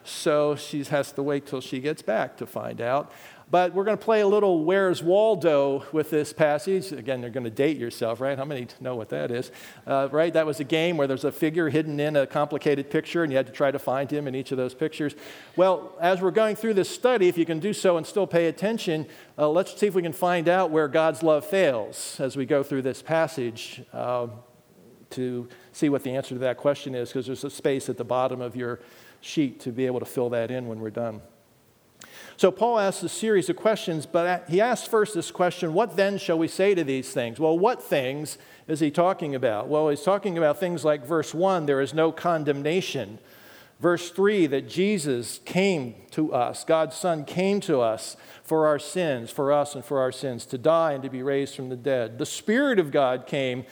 so 0.07 0.55
she 0.55 0.83
has 0.85 1.11
to 1.13 1.23
wait 1.23 1.45
till 1.45 1.61
she 1.61 1.79
gets 1.79 2.01
back 2.01 2.37
to 2.37 2.45
find 2.45 2.81
out. 2.81 3.11
But 3.49 3.73
we're 3.73 3.85
going 3.85 3.97
to 3.97 4.03
play 4.03 4.19
a 4.19 4.27
little 4.27 4.65
Where's 4.65 5.01
Waldo 5.01 5.85
with 5.93 6.09
this 6.09 6.33
passage. 6.33 6.91
Again, 6.91 7.21
you're 7.21 7.29
going 7.29 7.45
to 7.45 7.49
date 7.49 7.77
yourself, 7.77 8.19
right? 8.19 8.37
How 8.37 8.43
many 8.43 8.67
know 8.81 8.97
what 8.97 9.07
that 9.09 9.31
is? 9.31 9.51
Uh, 9.85 10.09
right? 10.11 10.33
That 10.33 10.45
was 10.45 10.59
a 10.59 10.65
game 10.65 10.97
where 10.97 11.07
there's 11.07 11.23
a 11.23 11.31
figure 11.31 11.69
hidden 11.69 11.97
in 12.01 12.17
a 12.17 12.27
complicated 12.27 12.91
picture, 12.91 13.23
and 13.23 13.31
you 13.31 13.37
had 13.37 13.47
to 13.47 13.53
try 13.53 13.71
to 13.71 13.79
find 13.79 14.11
him 14.11 14.27
in 14.27 14.35
each 14.35 14.51
of 14.51 14.57
those 14.57 14.73
pictures. 14.73 15.15
Well, 15.55 15.93
as 16.01 16.21
we're 16.21 16.31
going 16.31 16.57
through 16.57 16.73
this 16.73 16.89
study, 16.89 17.29
if 17.29 17.37
you 17.37 17.45
can 17.45 17.59
do 17.59 17.71
so 17.71 17.95
and 17.95 18.05
still 18.05 18.27
pay 18.27 18.47
attention, 18.47 19.07
uh, 19.37 19.49
let's 19.49 19.79
see 19.79 19.87
if 19.87 19.95
we 19.95 20.01
can 20.01 20.11
find 20.11 20.49
out 20.49 20.69
where 20.69 20.89
God's 20.89 21.23
love 21.23 21.45
fails 21.45 22.19
as 22.19 22.35
we 22.35 22.45
go 22.45 22.63
through 22.63 22.81
this 22.81 23.01
passage. 23.01 23.81
Uh, 23.93 24.27
to 25.09 25.47
see 25.71 25.87
what 25.87 26.03
the 26.03 26.13
answer 26.13 26.35
to 26.35 26.39
that 26.39 26.57
question 26.57 26.93
is, 26.93 27.09
because 27.09 27.25
there's 27.25 27.45
a 27.45 27.49
space 27.49 27.87
at 27.87 27.95
the 27.95 28.03
bottom 28.03 28.41
of 28.41 28.57
your 28.57 28.81
sheet 29.21 29.59
to 29.61 29.71
be 29.71 29.85
able 29.85 29.99
to 29.99 30.05
fill 30.05 30.29
that 30.29 30.51
in 30.51 30.67
when 30.67 30.79
we're 30.79 30.89
done. 30.89 31.21
So 32.37 32.51
Paul 32.51 32.77
asks 32.77 33.01
a 33.01 33.09
series 33.09 33.49
of 33.49 33.55
questions, 33.55 34.05
but 34.05 34.47
he 34.47 34.61
asks 34.61 34.87
first 34.87 35.15
this 35.15 35.31
question 35.31 35.73
what 35.73 35.95
then 35.95 36.19
shall 36.19 36.37
we 36.37 36.47
say 36.47 36.75
to 36.75 36.83
these 36.83 37.11
things? 37.11 37.39
Well, 37.39 37.57
what 37.57 37.81
things 37.81 38.37
is 38.67 38.79
he 38.79 38.91
talking 38.91 39.33
about? 39.33 39.67
Well, 39.67 39.89
he's 39.89 40.03
talking 40.03 40.37
about 40.37 40.59
things 40.59 40.85
like 40.85 41.05
verse 41.05 41.33
1 41.33 41.65
there 41.65 41.81
is 41.81 41.93
no 41.93 42.11
condemnation. 42.11 43.17
Verse 43.79 44.09
3 44.09 44.47
that 44.47 44.67
Jesus 44.67 45.39
came 45.45 45.95
to 46.11 46.33
us, 46.33 46.63
God's 46.63 46.95
Son 46.95 47.25
came 47.25 47.59
to 47.61 47.79
us 47.79 48.17
for 48.43 48.65
our 48.65 48.79
sins, 48.79 49.29
for 49.29 49.51
us 49.51 49.75
and 49.75 49.85
for 49.85 49.99
our 49.99 50.11
sins, 50.11 50.45
to 50.47 50.57
die 50.57 50.93
and 50.93 51.03
to 51.03 51.09
be 51.09 51.21
raised 51.21 51.55
from 51.55 51.69
the 51.69 51.75
dead. 51.75 52.17
The 52.17 52.25
Spirit 52.25 52.79
of 52.79 52.91
God 52.91 53.27
came 53.27 53.65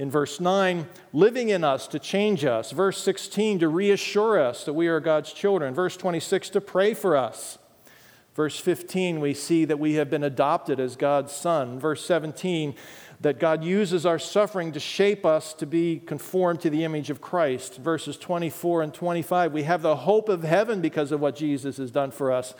in 0.00 0.10
verse 0.10 0.40
9, 0.40 0.88
living 1.12 1.50
in 1.50 1.62
us 1.62 1.86
to 1.86 1.98
change 1.98 2.42
us. 2.46 2.70
Verse 2.70 2.96
16, 3.02 3.58
to 3.58 3.68
reassure 3.68 4.40
us 4.40 4.64
that 4.64 4.72
we 4.72 4.88
are 4.88 4.98
God's 4.98 5.30
children. 5.30 5.74
Verse 5.74 5.94
26, 5.94 6.48
to 6.48 6.60
pray 6.62 6.94
for 6.94 7.18
us. 7.18 7.58
Verse 8.34 8.58
15, 8.58 9.20
we 9.20 9.34
see 9.34 9.66
that 9.66 9.78
we 9.78 9.94
have 9.96 10.08
been 10.08 10.24
adopted 10.24 10.80
as 10.80 10.96
God's 10.96 11.34
son. 11.34 11.78
Verse 11.78 12.02
17, 12.02 12.74
that 13.20 13.38
God 13.38 13.62
uses 13.62 14.06
our 14.06 14.18
suffering 14.18 14.72
to 14.72 14.80
shape 14.80 15.26
us 15.26 15.52
to 15.52 15.66
be 15.66 15.98
conformed 15.98 16.62
to 16.62 16.70
the 16.70 16.82
image 16.82 17.10
of 17.10 17.20
Christ. 17.20 17.76
Verses 17.76 18.16
24 18.16 18.80
and 18.80 18.94
25, 18.94 19.52
we 19.52 19.64
have 19.64 19.82
the 19.82 19.96
hope 19.96 20.30
of 20.30 20.44
heaven 20.44 20.80
because 20.80 21.12
of 21.12 21.20
what 21.20 21.36
Jesus 21.36 21.76
has 21.76 21.90
done 21.90 22.10
for 22.10 22.32
us. 22.32 22.54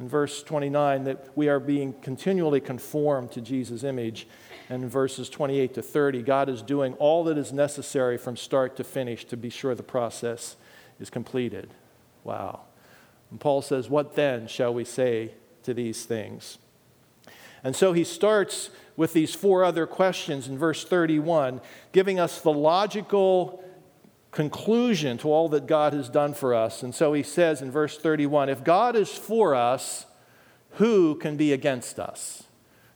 In 0.00 0.08
verse 0.08 0.42
29, 0.42 1.04
that 1.04 1.36
we 1.36 1.50
are 1.50 1.60
being 1.60 1.92
continually 2.00 2.62
conformed 2.62 3.30
to 3.32 3.42
Jesus' 3.42 3.84
image. 3.84 4.26
And 4.68 4.90
verses 4.90 5.30
28 5.30 5.74
to 5.74 5.82
30, 5.82 6.22
God 6.22 6.48
is 6.48 6.60
doing 6.60 6.94
all 6.94 7.24
that 7.24 7.38
is 7.38 7.52
necessary 7.52 8.18
from 8.18 8.36
start 8.36 8.76
to 8.76 8.84
finish 8.84 9.24
to 9.26 9.36
be 9.36 9.48
sure 9.48 9.74
the 9.74 9.82
process 9.82 10.56
is 11.00 11.08
completed. 11.08 11.70
Wow. 12.22 12.60
And 13.30 13.40
Paul 13.40 13.62
says, 13.62 13.88
What 13.88 14.14
then 14.14 14.46
shall 14.46 14.74
we 14.74 14.84
say 14.84 15.32
to 15.62 15.72
these 15.72 16.04
things? 16.04 16.58
And 17.64 17.74
so 17.74 17.92
he 17.92 18.04
starts 18.04 18.70
with 18.96 19.12
these 19.12 19.34
four 19.34 19.64
other 19.64 19.86
questions 19.86 20.48
in 20.48 20.58
verse 20.58 20.84
31, 20.84 21.60
giving 21.92 22.20
us 22.20 22.40
the 22.40 22.52
logical 22.52 23.64
conclusion 24.30 25.18
to 25.18 25.32
all 25.32 25.48
that 25.48 25.66
God 25.66 25.92
has 25.92 26.08
done 26.08 26.34
for 26.34 26.54
us. 26.54 26.82
And 26.82 26.94
so 26.94 27.12
he 27.12 27.22
says 27.22 27.62
in 27.62 27.70
verse 27.70 27.96
31 27.96 28.48
If 28.48 28.64
God 28.64 28.96
is 28.96 29.10
for 29.10 29.54
us, 29.54 30.06
who 30.72 31.14
can 31.14 31.36
be 31.36 31.52
against 31.52 31.98
us? 31.98 32.44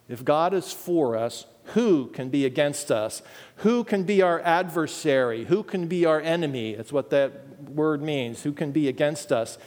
If 0.09 0.25
God 0.25 0.53
is 0.53 0.73
for 0.73 1.17
us, 1.17 1.47
who 1.67 2.09
can 2.09 2.29
be 2.29 2.45
against 2.45 2.91
us? 2.91 3.23
Who 3.57 3.85
can 3.85 4.03
be 4.05 4.23
our 4.23 4.41
adversary? 4.41 5.45
Who 5.45 5.63
can 5.63 5.87
be 5.87 6.05
our 6.05 6.21
enemy? 6.21 6.75
That's 6.75 6.93
what 6.93 7.11
that 7.11 7.71
word 7.71 8.03
means. 8.03 8.43
Who 8.43 8.53
can 8.53 8.73
be 8.73 8.89
against 8.89 9.33
us? 9.33 9.59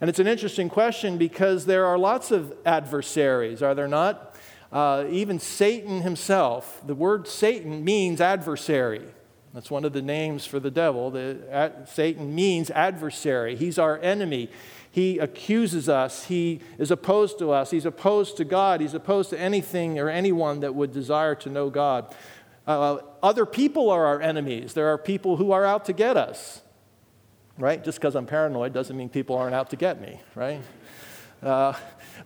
And 0.00 0.08
it's 0.08 0.18
an 0.18 0.26
interesting 0.26 0.68
question 0.68 1.18
because 1.18 1.66
there 1.66 1.86
are 1.86 1.98
lots 1.98 2.30
of 2.30 2.54
adversaries, 2.64 3.62
are 3.62 3.74
there 3.74 3.88
not? 3.88 4.36
Uh, 4.70 5.06
even 5.10 5.38
Satan 5.38 6.02
himself, 6.02 6.82
the 6.86 6.94
word 6.94 7.26
Satan 7.26 7.82
means 7.84 8.20
adversary. 8.20 9.06
That's 9.58 9.72
one 9.72 9.84
of 9.84 9.92
the 9.92 10.02
names 10.02 10.46
for 10.46 10.60
the 10.60 10.70
devil. 10.70 11.10
The, 11.10 11.38
ad, 11.50 11.88
Satan 11.88 12.32
means 12.32 12.70
adversary. 12.70 13.56
He's 13.56 13.76
our 13.76 13.98
enemy. 13.98 14.50
He 14.88 15.18
accuses 15.18 15.88
us. 15.88 16.26
He 16.26 16.60
is 16.78 16.92
opposed 16.92 17.40
to 17.40 17.50
us. 17.50 17.72
He's 17.72 17.84
opposed 17.84 18.36
to 18.36 18.44
God. 18.44 18.80
He's 18.80 18.94
opposed 18.94 19.30
to 19.30 19.38
anything 19.38 19.98
or 19.98 20.08
anyone 20.08 20.60
that 20.60 20.76
would 20.76 20.92
desire 20.92 21.34
to 21.34 21.50
know 21.50 21.70
God. 21.70 22.14
Uh, 22.68 22.98
other 23.20 23.44
people 23.44 23.90
are 23.90 24.06
our 24.06 24.20
enemies. 24.20 24.74
There 24.74 24.86
are 24.88 24.98
people 24.98 25.36
who 25.36 25.50
are 25.50 25.64
out 25.64 25.86
to 25.86 25.92
get 25.92 26.16
us 26.16 26.62
right? 27.58 27.82
Just 27.82 27.98
because 27.98 28.14
I'm 28.14 28.26
paranoid 28.26 28.72
doesn't 28.72 28.96
mean 28.96 29.08
people 29.08 29.36
aren't 29.36 29.54
out 29.54 29.70
to 29.70 29.76
get 29.76 30.00
me, 30.00 30.20
right? 30.34 30.62
Uh, 31.42 31.74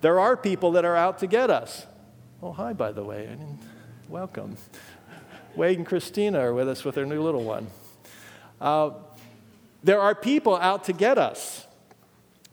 there 0.01 0.21
are 0.21 0.37
people 0.37 0.73
that 0.73 0.85
are 0.85 0.97
out 0.97 1.19
to 1.21 1.27
get 1.27 1.51
us. 1.51 1.87
Oh, 2.43 2.53
hi, 2.53 2.73
by 2.73 2.93
the 2.93 3.03
way. 3.03 3.35
welcome. 4.09 4.57
Wade 5.57 5.79
and 5.79 5.87
Christina 5.87 6.41
are 6.41 6.55
with 6.55 6.69
us 6.69 6.85
with 6.85 6.95
their 6.95 7.07
new 7.07 7.23
little 7.23 7.45
one. 7.45 7.67
Uh, 8.61 8.91
there 9.83 10.01
are 10.01 10.15
people 10.15 10.57
out 10.57 10.85
to 10.85 10.93
get 10.93 11.19
us. 11.19 11.67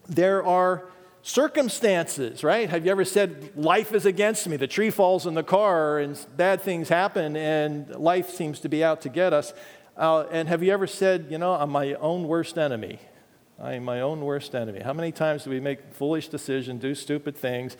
There 0.07 0.43
are 0.43 0.85
circumstances, 1.21 2.43
right? 2.43 2.69
Have 2.69 2.85
you 2.85 2.91
ever 2.91 3.05
said, 3.05 3.51
Life 3.55 3.93
is 3.93 4.05
against 4.05 4.47
me? 4.47 4.57
The 4.57 4.67
tree 4.67 4.89
falls 4.89 5.27
in 5.27 5.35
the 5.35 5.43
car 5.43 5.99
and 5.99 6.19
bad 6.35 6.61
things 6.61 6.89
happen 6.89 7.35
and 7.35 7.89
life 7.95 8.29
seems 8.31 8.59
to 8.61 8.69
be 8.69 8.83
out 8.83 9.01
to 9.01 9.09
get 9.09 9.33
us. 9.33 9.53
Uh, 9.95 10.25
and 10.31 10.47
have 10.47 10.63
you 10.63 10.71
ever 10.71 10.87
said, 10.87 11.27
you 11.29 11.37
know, 11.37 11.53
I'm 11.53 11.69
my 11.69 11.93
own 11.95 12.27
worst 12.27 12.57
enemy? 12.57 12.99
I 13.61 13.73
am 13.73 13.83
my 13.83 13.99
own 13.99 14.21
worst 14.21 14.55
enemy. 14.55 14.79
How 14.79 14.93
many 14.93 15.11
times 15.11 15.43
do 15.43 15.49
we 15.49 15.59
make 15.59 15.93
foolish 15.93 16.29
decisions, 16.29 16.81
do 16.81 16.95
stupid 16.95 17.35
things, 17.35 17.75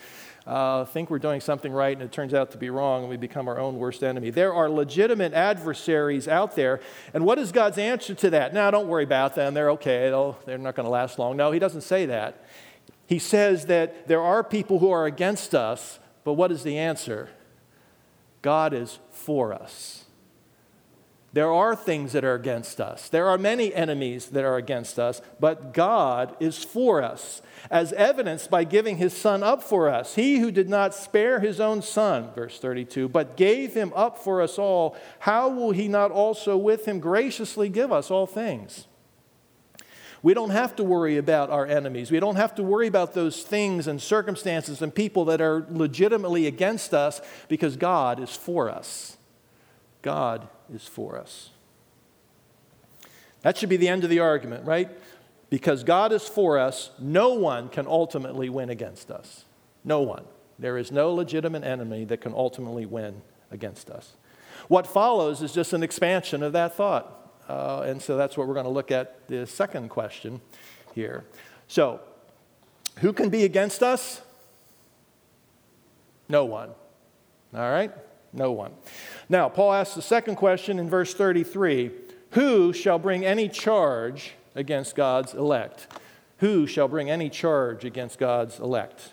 uh, 0.50 0.84
think 0.84 1.10
we're 1.10 1.20
doing 1.20 1.40
something 1.40 1.70
right, 1.70 1.96
and 1.96 2.02
it 2.02 2.10
turns 2.10 2.34
out 2.34 2.50
to 2.50 2.58
be 2.58 2.70
wrong, 2.70 3.02
and 3.02 3.08
we 3.08 3.16
become 3.16 3.46
our 3.46 3.60
own 3.60 3.78
worst 3.78 4.02
enemy? 4.02 4.30
There 4.30 4.52
are 4.52 4.68
legitimate 4.68 5.32
adversaries 5.32 6.26
out 6.26 6.56
there. 6.56 6.80
And 7.14 7.24
what 7.24 7.38
is 7.38 7.52
God's 7.52 7.78
answer 7.78 8.16
to 8.16 8.30
that? 8.30 8.52
Now, 8.52 8.68
don't 8.72 8.88
worry 8.88 9.04
about 9.04 9.36
them. 9.36 9.54
They're 9.54 9.70
okay. 9.70 10.08
They'll, 10.08 10.36
they're 10.46 10.58
not 10.58 10.74
going 10.74 10.86
to 10.86 10.90
last 10.90 11.20
long. 11.20 11.36
No, 11.36 11.52
He 11.52 11.60
doesn't 11.60 11.82
say 11.82 12.04
that. 12.06 12.44
He 13.06 13.20
says 13.20 13.66
that 13.66 14.08
there 14.08 14.20
are 14.20 14.42
people 14.42 14.80
who 14.80 14.90
are 14.90 15.06
against 15.06 15.54
us, 15.54 16.00
but 16.24 16.32
what 16.32 16.50
is 16.50 16.64
the 16.64 16.78
answer? 16.78 17.30
God 18.42 18.74
is 18.74 18.98
for 19.12 19.52
us. 19.52 19.99
There 21.32 21.52
are 21.52 21.76
things 21.76 22.12
that 22.12 22.24
are 22.24 22.34
against 22.34 22.80
us. 22.80 23.08
There 23.08 23.28
are 23.28 23.38
many 23.38 23.72
enemies 23.72 24.26
that 24.30 24.44
are 24.44 24.56
against 24.56 24.98
us, 24.98 25.22
but 25.38 25.72
God 25.72 26.34
is 26.40 26.64
for 26.64 27.02
us, 27.02 27.40
as 27.70 27.92
evidenced 27.92 28.50
by 28.50 28.64
giving 28.64 28.96
his 28.96 29.16
Son 29.16 29.44
up 29.44 29.62
for 29.62 29.88
us. 29.88 30.16
He 30.16 30.40
who 30.40 30.50
did 30.50 30.68
not 30.68 30.92
spare 30.92 31.38
his 31.38 31.60
own 31.60 31.82
Son, 31.82 32.32
verse 32.34 32.58
32, 32.58 33.08
but 33.08 33.36
gave 33.36 33.74
him 33.74 33.92
up 33.94 34.18
for 34.18 34.42
us 34.42 34.58
all, 34.58 34.96
how 35.20 35.48
will 35.48 35.70
he 35.70 35.86
not 35.86 36.10
also 36.10 36.56
with 36.56 36.86
him 36.86 36.98
graciously 36.98 37.68
give 37.68 37.92
us 37.92 38.10
all 38.10 38.26
things? 38.26 38.86
We 40.22 40.34
don't 40.34 40.50
have 40.50 40.74
to 40.76 40.84
worry 40.84 41.16
about 41.16 41.48
our 41.48 41.64
enemies. 41.64 42.10
We 42.10 42.20
don't 42.20 42.36
have 42.36 42.56
to 42.56 42.62
worry 42.62 42.88
about 42.88 43.14
those 43.14 43.42
things 43.42 43.86
and 43.86 44.02
circumstances 44.02 44.82
and 44.82 44.94
people 44.94 45.24
that 45.26 45.40
are 45.40 45.64
legitimately 45.70 46.46
against 46.46 46.92
us 46.92 47.22
because 47.48 47.76
God 47.76 48.20
is 48.20 48.36
for 48.36 48.68
us. 48.68 49.16
God 50.02 50.48
is 50.72 50.86
for 50.86 51.18
us. 51.18 51.50
That 53.42 53.56
should 53.56 53.68
be 53.68 53.76
the 53.76 53.88
end 53.88 54.04
of 54.04 54.10
the 54.10 54.18
argument, 54.18 54.66
right? 54.66 54.90
Because 55.48 55.82
God 55.82 56.12
is 56.12 56.28
for 56.28 56.58
us, 56.58 56.90
no 56.98 57.34
one 57.34 57.68
can 57.68 57.86
ultimately 57.86 58.48
win 58.48 58.70
against 58.70 59.10
us. 59.10 59.44
No 59.84 60.00
one. 60.02 60.24
There 60.58 60.76
is 60.76 60.92
no 60.92 61.12
legitimate 61.12 61.64
enemy 61.64 62.04
that 62.04 62.20
can 62.20 62.32
ultimately 62.34 62.86
win 62.86 63.22
against 63.50 63.90
us. 63.90 64.12
What 64.68 64.86
follows 64.86 65.42
is 65.42 65.52
just 65.52 65.72
an 65.72 65.82
expansion 65.82 66.42
of 66.42 66.52
that 66.52 66.76
thought. 66.76 67.16
Uh, 67.48 67.80
and 67.80 68.00
so 68.00 68.16
that's 68.16 68.36
what 68.36 68.46
we're 68.46 68.54
going 68.54 68.66
to 68.66 68.70
look 68.70 68.92
at 68.92 69.26
the 69.26 69.46
second 69.46 69.88
question 69.88 70.40
here. 70.94 71.24
So, 71.66 72.00
who 72.98 73.12
can 73.12 73.28
be 73.30 73.44
against 73.44 73.82
us? 73.82 74.20
No 76.28 76.44
one. 76.44 76.70
All 77.54 77.70
right? 77.70 77.92
No 78.32 78.52
one. 78.52 78.72
Now, 79.28 79.48
Paul 79.48 79.72
asks 79.72 79.94
the 79.94 80.02
second 80.02 80.36
question 80.36 80.78
in 80.78 80.88
verse 80.88 81.14
33 81.14 81.90
Who 82.30 82.72
shall 82.72 82.98
bring 82.98 83.24
any 83.24 83.48
charge 83.48 84.32
against 84.54 84.94
God's 84.94 85.34
elect? 85.34 85.86
Who 86.38 86.66
shall 86.66 86.88
bring 86.88 87.10
any 87.10 87.28
charge 87.28 87.84
against 87.84 88.18
God's 88.18 88.58
elect? 88.58 89.12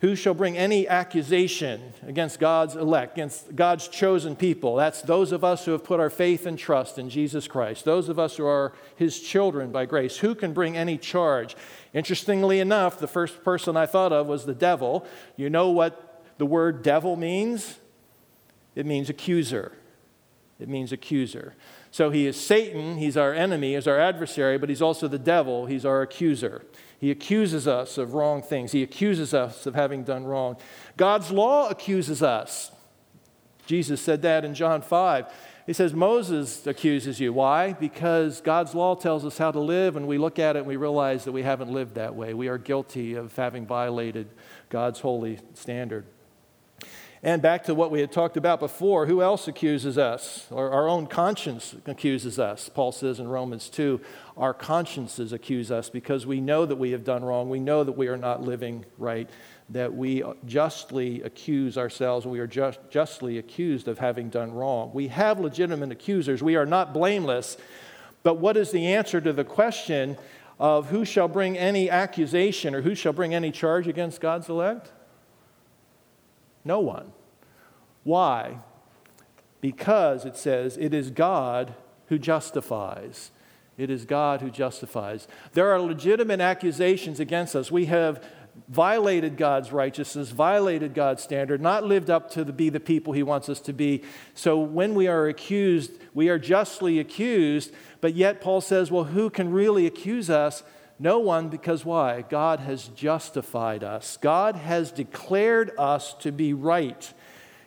Who 0.00 0.14
shall 0.14 0.34
bring 0.34 0.58
any 0.58 0.86
accusation 0.86 1.94
against 2.06 2.38
God's 2.38 2.76
elect, 2.76 3.14
against 3.14 3.56
God's 3.56 3.88
chosen 3.88 4.36
people? 4.36 4.76
That's 4.76 5.00
those 5.00 5.32
of 5.32 5.42
us 5.42 5.64
who 5.64 5.72
have 5.72 5.84
put 5.84 6.00
our 6.00 6.10
faith 6.10 6.44
and 6.44 6.58
trust 6.58 6.98
in 6.98 7.08
Jesus 7.08 7.48
Christ, 7.48 7.86
those 7.86 8.10
of 8.10 8.18
us 8.18 8.36
who 8.36 8.46
are 8.46 8.74
his 8.94 9.18
children 9.18 9.72
by 9.72 9.86
grace. 9.86 10.18
Who 10.18 10.34
can 10.34 10.52
bring 10.52 10.76
any 10.76 10.98
charge? 10.98 11.56
Interestingly 11.94 12.60
enough, 12.60 12.98
the 12.98 13.06
first 13.06 13.42
person 13.42 13.74
I 13.74 13.86
thought 13.86 14.12
of 14.12 14.26
was 14.26 14.44
the 14.44 14.54
devil. 14.54 15.06
You 15.34 15.48
know 15.48 15.70
what 15.70 16.22
the 16.36 16.46
word 16.46 16.82
devil 16.82 17.16
means? 17.16 17.78
It 18.76 18.86
means 18.86 19.10
accuser. 19.10 19.72
It 20.60 20.68
means 20.68 20.92
accuser. 20.92 21.54
So 21.90 22.10
he 22.10 22.26
is 22.26 22.40
Satan, 22.40 22.98
he's 22.98 23.16
our 23.16 23.34
enemy, 23.34 23.74
he's 23.74 23.86
our 23.86 23.98
adversary, 23.98 24.58
but 24.58 24.68
he's 24.68 24.80
also 24.82 25.08
the 25.08 25.18
devil, 25.18 25.66
he's 25.66 25.84
our 25.84 26.02
accuser. 26.02 26.64
He 26.98 27.10
accuses 27.10 27.66
us 27.68 27.98
of 27.98 28.14
wrong 28.14 28.42
things. 28.42 28.72
He 28.72 28.82
accuses 28.82 29.34
us 29.34 29.66
of 29.66 29.74
having 29.74 30.02
done 30.02 30.24
wrong. 30.24 30.56
God's 30.96 31.30
law 31.30 31.68
accuses 31.68 32.22
us. 32.22 32.70
Jesus 33.66 34.00
said 34.00 34.22
that 34.22 34.44
in 34.44 34.54
John 34.54 34.80
5. 34.80 35.26
He 35.66 35.72
says, 35.72 35.92
Moses 35.92 36.66
accuses 36.66 37.18
you. 37.18 37.32
Why? 37.32 37.72
Because 37.72 38.40
God's 38.40 38.74
law 38.74 38.94
tells 38.94 39.24
us 39.24 39.36
how 39.36 39.50
to 39.50 39.58
live, 39.58 39.96
and 39.96 40.06
we 40.06 40.16
look 40.16 40.38
at 40.38 40.54
it 40.54 40.60
and 40.60 40.68
we 40.68 40.76
realize 40.76 41.24
that 41.24 41.32
we 41.32 41.42
haven't 41.42 41.70
lived 41.70 41.96
that 41.96 42.14
way. 42.14 42.34
We 42.34 42.48
are 42.48 42.56
guilty 42.56 43.14
of 43.14 43.34
having 43.34 43.66
violated 43.66 44.28
God's 44.70 45.00
holy 45.00 45.38
standard. 45.54 46.06
And 47.26 47.42
back 47.42 47.64
to 47.64 47.74
what 47.74 47.90
we 47.90 47.98
had 47.98 48.12
talked 48.12 48.36
about 48.36 48.60
before, 48.60 49.06
who 49.06 49.20
else 49.20 49.48
accuses 49.48 49.98
us? 49.98 50.46
Or 50.48 50.70
our 50.70 50.88
own 50.88 51.08
conscience 51.08 51.74
accuses 51.84 52.38
us. 52.38 52.68
Paul 52.68 52.92
says 52.92 53.18
in 53.18 53.26
Romans 53.26 53.68
2 53.68 54.00
our 54.36 54.54
consciences 54.54 55.32
accuse 55.32 55.72
us 55.72 55.90
because 55.90 56.24
we 56.24 56.40
know 56.40 56.64
that 56.64 56.76
we 56.76 56.92
have 56.92 57.02
done 57.02 57.24
wrong. 57.24 57.50
We 57.50 57.58
know 57.58 57.82
that 57.82 57.96
we 57.96 58.06
are 58.06 58.16
not 58.16 58.42
living 58.42 58.84
right, 58.96 59.28
that 59.70 59.92
we 59.92 60.22
justly 60.44 61.20
accuse 61.22 61.76
ourselves 61.76 62.24
we 62.26 62.38
are 62.38 62.46
just, 62.46 62.78
justly 62.90 63.38
accused 63.38 63.88
of 63.88 63.98
having 63.98 64.28
done 64.28 64.52
wrong. 64.52 64.92
We 64.94 65.08
have 65.08 65.40
legitimate 65.40 65.90
accusers. 65.90 66.44
We 66.44 66.54
are 66.54 66.64
not 66.64 66.94
blameless. 66.94 67.56
But 68.22 68.34
what 68.34 68.56
is 68.56 68.70
the 68.70 68.86
answer 68.94 69.20
to 69.20 69.32
the 69.32 69.42
question 69.42 70.16
of 70.60 70.90
who 70.90 71.04
shall 71.04 71.26
bring 71.26 71.58
any 71.58 71.90
accusation 71.90 72.72
or 72.72 72.82
who 72.82 72.94
shall 72.94 73.12
bring 73.12 73.34
any 73.34 73.50
charge 73.50 73.88
against 73.88 74.20
God's 74.20 74.48
elect? 74.48 74.92
No 76.64 76.78
one. 76.80 77.12
Why? 78.06 78.58
Because 79.60 80.24
it 80.24 80.36
says 80.36 80.76
it 80.76 80.94
is 80.94 81.10
God 81.10 81.74
who 82.06 82.20
justifies. 82.20 83.32
It 83.76 83.90
is 83.90 84.04
God 84.04 84.42
who 84.42 84.48
justifies. 84.48 85.26
There 85.54 85.72
are 85.72 85.80
legitimate 85.80 86.40
accusations 86.40 87.18
against 87.18 87.56
us. 87.56 87.68
We 87.68 87.86
have 87.86 88.24
violated 88.68 89.36
God's 89.36 89.72
righteousness, 89.72 90.30
violated 90.30 90.94
God's 90.94 91.24
standard, 91.24 91.60
not 91.60 91.82
lived 91.82 92.08
up 92.08 92.30
to 92.30 92.44
the, 92.44 92.52
be 92.52 92.68
the 92.68 92.78
people 92.78 93.12
He 93.12 93.24
wants 93.24 93.48
us 93.48 93.58
to 93.62 93.72
be. 93.72 94.04
So 94.34 94.56
when 94.56 94.94
we 94.94 95.08
are 95.08 95.26
accused, 95.26 95.90
we 96.14 96.28
are 96.28 96.38
justly 96.38 97.00
accused, 97.00 97.72
but 98.00 98.14
yet 98.14 98.40
Paul 98.40 98.60
says, 98.60 98.88
well, 98.88 99.04
who 99.04 99.30
can 99.30 99.50
really 99.50 99.84
accuse 99.84 100.30
us? 100.30 100.62
No 101.00 101.18
one, 101.18 101.48
because 101.48 101.84
why? 101.84 102.22
God 102.22 102.60
has 102.60 102.86
justified 102.86 103.82
us. 103.82 104.16
God 104.16 104.54
has 104.54 104.92
declared 104.92 105.72
us 105.76 106.14
to 106.20 106.30
be 106.30 106.52
right. 106.52 107.12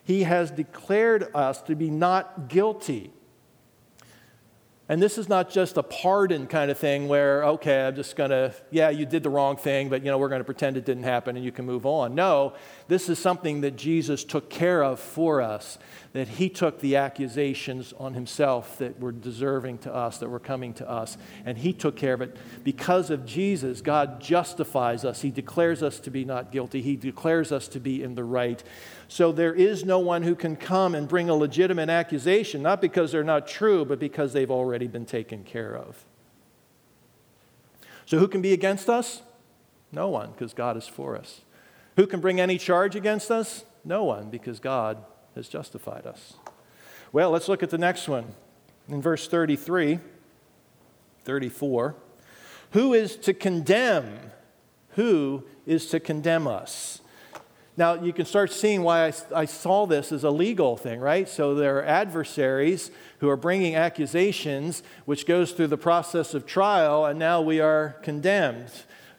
He 0.10 0.24
has 0.24 0.50
declared 0.50 1.28
us 1.36 1.62
to 1.62 1.76
be 1.76 1.92
not 1.92 2.50
guilty. 2.50 3.12
And 4.90 5.00
this 5.00 5.20
is 5.20 5.30
not 5.30 5.52
just 5.52 5.78
a 5.78 5.84
pardon 5.84 6.48
kind 6.48 6.72
of 6.72 6.80
thing 6.80 7.08
where, 7.08 7.46
okay, 7.46 7.86
I'm 7.86 7.96
just 7.96 8.16
going 8.16 8.32
to, 8.32 8.56
yeah, 8.72 8.90
you 8.90 9.06
did 9.06 9.22
the 9.22 9.30
wrong 9.30 9.56
thing, 9.56 9.88
but 9.88 10.04
you 10.04 10.10
know, 10.10 10.18
we're 10.18 10.30
going 10.30 10.40
to 10.40 10.46
pretend 10.46 10.78
it 10.78 10.86
didn't 10.86 11.04
happen 11.04 11.36
and 11.36 11.46
you 11.46 11.52
can 11.52 11.64
move 11.64 11.86
on. 11.86 12.16
No, 12.16 12.54
this 12.88 13.08
is 13.08 13.20
something 13.20 13.62
that 13.62 13.76
Jesus 13.76 14.24
took 14.24 14.50
care 14.50 14.84
of 14.84 15.00
for 15.00 15.44
us, 15.44 15.78
that 16.12 16.28
he 16.28 16.50
took 16.50 16.80
the 16.80 16.96
accusations 16.96 17.94
on 18.00 18.16
himself 18.16 18.78
that 18.80 19.00
were 19.00 19.12
deserving 19.12 19.78
to 19.78 19.94
us, 19.94 20.18
that 20.18 20.30
were 20.30 20.40
coming 20.40 20.74
to 20.74 20.90
us, 20.90 21.18
and 21.46 21.60
he 21.60 21.72
took 21.72 21.96
care 21.96 22.14
of 22.14 22.22
it. 22.22 22.36
Because 22.64 23.12
of 23.12 23.26
Jesus, 23.26 23.82
God 23.82 24.20
justifies 24.20 25.06
us. 25.06 25.22
He 25.22 25.30
declares 25.30 25.84
us 25.84 26.00
to 26.02 26.10
be 26.10 26.26
not 26.26 26.52
guilty, 26.52 26.82
he 26.82 26.96
declares 26.96 27.52
us 27.52 27.68
to 27.70 27.80
be 27.80 28.02
in 28.02 28.16
the 28.16 28.24
right. 28.24 28.64
So 29.08 29.32
there 29.32 29.54
is 29.54 29.86
no 29.86 30.00
one 30.00 30.24
who 30.24 30.36
can 30.36 30.56
come 30.56 30.96
and 30.96 31.08
bring 31.08 31.30
a 31.30 31.36
legitimate 31.36 31.90
accusation, 31.90 32.64
not 32.64 32.82
because 32.82 33.12
they're 33.12 33.24
not 33.24 33.48
true, 33.48 33.86
but 33.86 34.00
because 34.00 34.34
they've 34.34 34.52
already 34.52 34.88
been 34.88 35.06
taken 35.06 35.44
care 35.44 35.76
of. 35.76 36.06
So 38.06 38.18
who 38.18 38.28
can 38.28 38.42
be 38.42 38.54
against 38.54 38.90
us? 38.90 39.22
No 39.92 40.10
one, 40.10 40.32
because 40.32 40.54
God 40.54 40.76
is 40.76 40.88
for 40.88 41.16
us. 41.16 41.42
Who 41.96 42.08
can 42.08 42.20
bring 42.20 42.40
any 42.40 42.58
charge 42.58 42.96
against 42.96 43.30
us? 43.30 43.66
No 43.86 44.04
one, 44.04 44.30
because 44.30 44.60
God 44.60 45.04
has 45.40 45.48
justified 45.48 46.06
us. 46.06 46.34
Well, 47.14 47.32
let's 47.32 47.48
look 47.48 47.64
at 47.64 47.70
the 47.70 47.78
next 47.78 48.10
one. 48.10 48.36
In 48.90 49.02
verse 49.02 49.28
33, 49.28 50.00
34, 51.24 51.96
who 52.72 52.94
is 52.94 53.16
to 53.18 53.34
condemn? 53.34 54.20
Who 54.92 55.46
is 55.66 55.88
to 55.88 56.00
condemn 56.02 56.46
us? 56.46 57.00
Now, 57.78 57.94
you 57.94 58.12
can 58.12 58.26
start 58.26 58.52
seeing 58.52 58.84
why 58.84 59.08
I, 59.08 59.14
I, 59.34 59.46
saw 59.46 59.88
this 59.88 60.12
as 60.12 60.26
a 60.26 60.30
legal 60.30 60.76
thing, 60.76 61.00
right? 61.00 61.30
So 61.30 61.56
there 61.56 61.78
are 61.78 61.86
adversaries 61.86 62.92
who 63.20 63.30
are 63.30 63.38
bringing 63.38 63.76
accusations, 63.76 64.84
which 65.06 65.26
goes 65.26 65.54
through 65.54 65.68
the 65.68 65.78
process 65.78 66.34
of 66.34 66.46
trial, 66.46 67.06
and 67.06 67.18
now 67.18 67.40
we 67.40 67.62
are 67.62 67.96
condemned. 68.04 68.70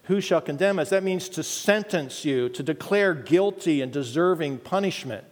Who 0.05 0.21
shall 0.21 0.43
condemn 0.43 0.79
us? 0.79 0.91
That 0.91 1.03
means 1.03 1.31
to 1.31 1.43
sentence 1.43 2.27
you, 2.27 2.51
to 2.51 2.63
declare 2.63 3.15
guilty 3.15 3.81
and 3.81 3.91
deserving 3.91 4.59
punishment. 4.59 5.25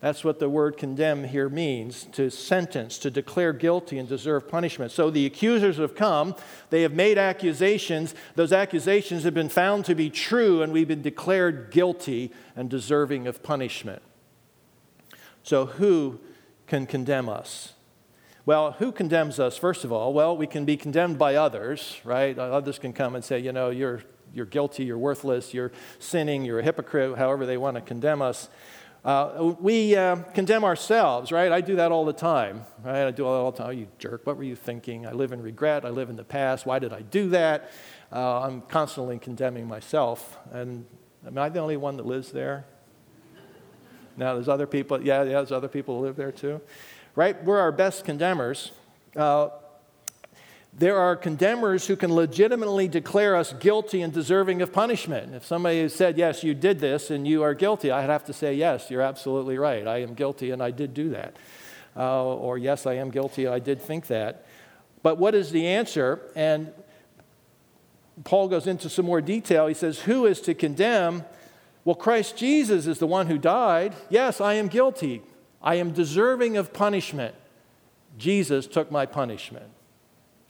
That's 0.00 0.22
what 0.22 0.38
the 0.38 0.50
word 0.50 0.76
condemn 0.76 1.24
here 1.24 1.48
means 1.48 2.04
to 2.12 2.30
sentence, 2.30 2.98
to 2.98 3.10
declare 3.10 3.54
guilty 3.54 3.98
and 3.98 4.06
deserve 4.06 4.48
punishment. 4.48 4.92
So 4.92 5.08
the 5.08 5.24
accusers 5.24 5.78
have 5.78 5.94
come, 5.94 6.34
they 6.68 6.82
have 6.82 6.92
made 6.92 7.16
accusations. 7.16 8.14
Those 8.34 8.52
accusations 8.52 9.24
have 9.24 9.32
been 9.32 9.48
found 9.48 9.86
to 9.86 9.94
be 9.94 10.10
true, 10.10 10.60
and 10.60 10.74
we've 10.74 10.88
been 10.88 11.00
declared 11.00 11.70
guilty 11.70 12.32
and 12.54 12.68
deserving 12.68 13.26
of 13.26 13.42
punishment. 13.42 14.02
So 15.42 15.66
who 15.66 16.20
can 16.66 16.86
condemn 16.86 17.28
us? 17.30 17.72
Well, 18.46 18.72
who 18.72 18.92
condemns 18.92 19.40
us, 19.40 19.56
first 19.56 19.84
of 19.84 19.92
all? 19.92 20.12
Well, 20.12 20.36
we 20.36 20.46
can 20.46 20.66
be 20.66 20.76
condemned 20.76 21.18
by 21.18 21.34
others, 21.36 21.98
right? 22.04 22.38
Others 22.38 22.78
can 22.78 22.92
come 22.92 23.14
and 23.14 23.24
say, 23.24 23.38
you 23.38 23.52
know, 23.52 23.70
you're, 23.70 24.02
you're 24.34 24.44
guilty, 24.44 24.84
you're 24.84 24.98
worthless, 24.98 25.54
you're 25.54 25.72
sinning, 25.98 26.44
you're 26.44 26.58
a 26.58 26.62
hypocrite, 26.62 27.16
however 27.16 27.46
they 27.46 27.56
want 27.56 27.76
to 27.76 27.80
condemn 27.80 28.20
us. 28.20 28.50
Uh, 29.04 29.54
we 29.60 29.94
uh, 29.94 30.16
condemn 30.32 30.64
ourselves, 30.64 31.30
right? 31.30 31.52
I 31.52 31.60
do 31.60 31.76
that 31.76 31.92
all 31.92 32.06
the 32.06 32.14
time, 32.14 32.64
right? 32.82 33.06
I 33.06 33.10
do 33.10 33.26
all 33.26 33.50
the 33.50 33.58
time. 33.58 33.66
Oh, 33.66 33.70
you 33.70 33.86
jerk, 33.98 34.26
what 34.26 34.38
were 34.38 34.44
you 34.44 34.56
thinking? 34.56 35.06
I 35.06 35.12
live 35.12 35.32
in 35.32 35.42
regret. 35.42 35.84
I 35.84 35.90
live 35.90 36.08
in 36.08 36.16
the 36.16 36.24
past. 36.24 36.64
Why 36.64 36.78
did 36.78 36.94
I 36.94 37.02
do 37.02 37.28
that? 37.30 37.70
Uh, 38.10 38.40
I'm 38.40 38.62
constantly 38.62 39.18
condemning 39.18 39.68
myself. 39.68 40.38
And 40.52 40.86
am 41.26 41.36
I 41.36 41.50
the 41.50 41.60
only 41.60 41.76
one 41.76 41.98
that 41.98 42.06
lives 42.06 42.32
there? 42.32 42.64
Now, 44.16 44.34
there's 44.34 44.48
other 44.48 44.66
people. 44.66 45.02
Yeah, 45.02 45.22
yeah, 45.24 45.32
there's 45.32 45.52
other 45.52 45.68
people 45.68 45.98
who 45.98 46.06
live 46.06 46.16
there 46.16 46.32
too, 46.32 46.62
right? 47.14 47.42
We're 47.44 47.58
our 47.58 47.72
best 47.72 48.06
condemners. 48.06 48.70
Uh, 49.14 49.50
there 50.76 50.98
are 50.98 51.14
condemners 51.14 51.86
who 51.86 51.94
can 51.94 52.12
legitimately 52.12 52.88
declare 52.88 53.36
us 53.36 53.52
guilty 53.52 54.02
and 54.02 54.12
deserving 54.12 54.60
of 54.60 54.72
punishment. 54.72 55.34
If 55.34 55.46
somebody 55.46 55.88
said, 55.88 56.18
Yes, 56.18 56.42
you 56.42 56.54
did 56.54 56.80
this 56.80 57.10
and 57.10 57.28
you 57.28 57.42
are 57.42 57.54
guilty, 57.54 57.90
I'd 57.90 58.10
have 58.10 58.24
to 58.24 58.32
say, 58.32 58.54
Yes, 58.54 58.90
you're 58.90 59.02
absolutely 59.02 59.56
right. 59.56 59.86
I 59.86 59.98
am 59.98 60.14
guilty 60.14 60.50
and 60.50 60.60
I 60.62 60.72
did 60.72 60.92
do 60.92 61.10
that. 61.10 61.36
Uh, 61.96 62.34
or, 62.34 62.58
Yes, 62.58 62.86
I 62.86 62.94
am 62.94 63.10
guilty, 63.10 63.46
I 63.46 63.60
did 63.60 63.80
think 63.80 64.08
that. 64.08 64.46
But 65.02 65.18
what 65.18 65.34
is 65.34 65.52
the 65.52 65.66
answer? 65.66 66.20
And 66.34 66.72
Paul 68.24 68.48
goes 68.48 68.66
into 68.66 68.88
some 68.88 69.06
more 69.06 69.20
detail. 69.20 69.68
He 69.68 69.74
says, 69.74 70.00
Who 70.00 70.26
is 70.26 70.40
to 70.42 70.54
condemn? 70.54 71.24
Well, 71.84 71.94
Christ 71.94 72.36
Jesus 72.36 72.86
is 72.86 72.98
the 72.98 73.06
one 73.06 73.28
who 73.28 73.38
died. 73.38 73.94
Yes, 74.08 74.40
I 74.40 74.54
am 74.54 74.68
guilty. 74.68 75.22
I 75.62 75.76
am 75.76 75.92
deserving 75.92 76.56
of 76.56 76.72
punishment. 76.72 77.34
Jesus 78.18 78.66
took 78.66 78.90
my 78.90 79.06
punishment. 79.06 79.70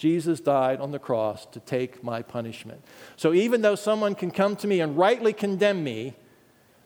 Jesus 0.05 0.39
died 0.39 0.83
on 0.83 0.91
the 0.91 0.99
cross 0.99 1.47
to 1.47 1.61
take 1.61 2.05
my 2.05 2.21
punishment. 2.21 2.85
So 3.17 3.33
even 3.33 3.63
though 3.63 3.75
someone 3.75 4.15
can 4.15 4.31
come 4.31 4.55
to 4.57 4.67
me 4.67 4.83
and 4.83 4.99
rightly 4.99 5.33
condemn 5.33 5.83
me, 5.83 6.13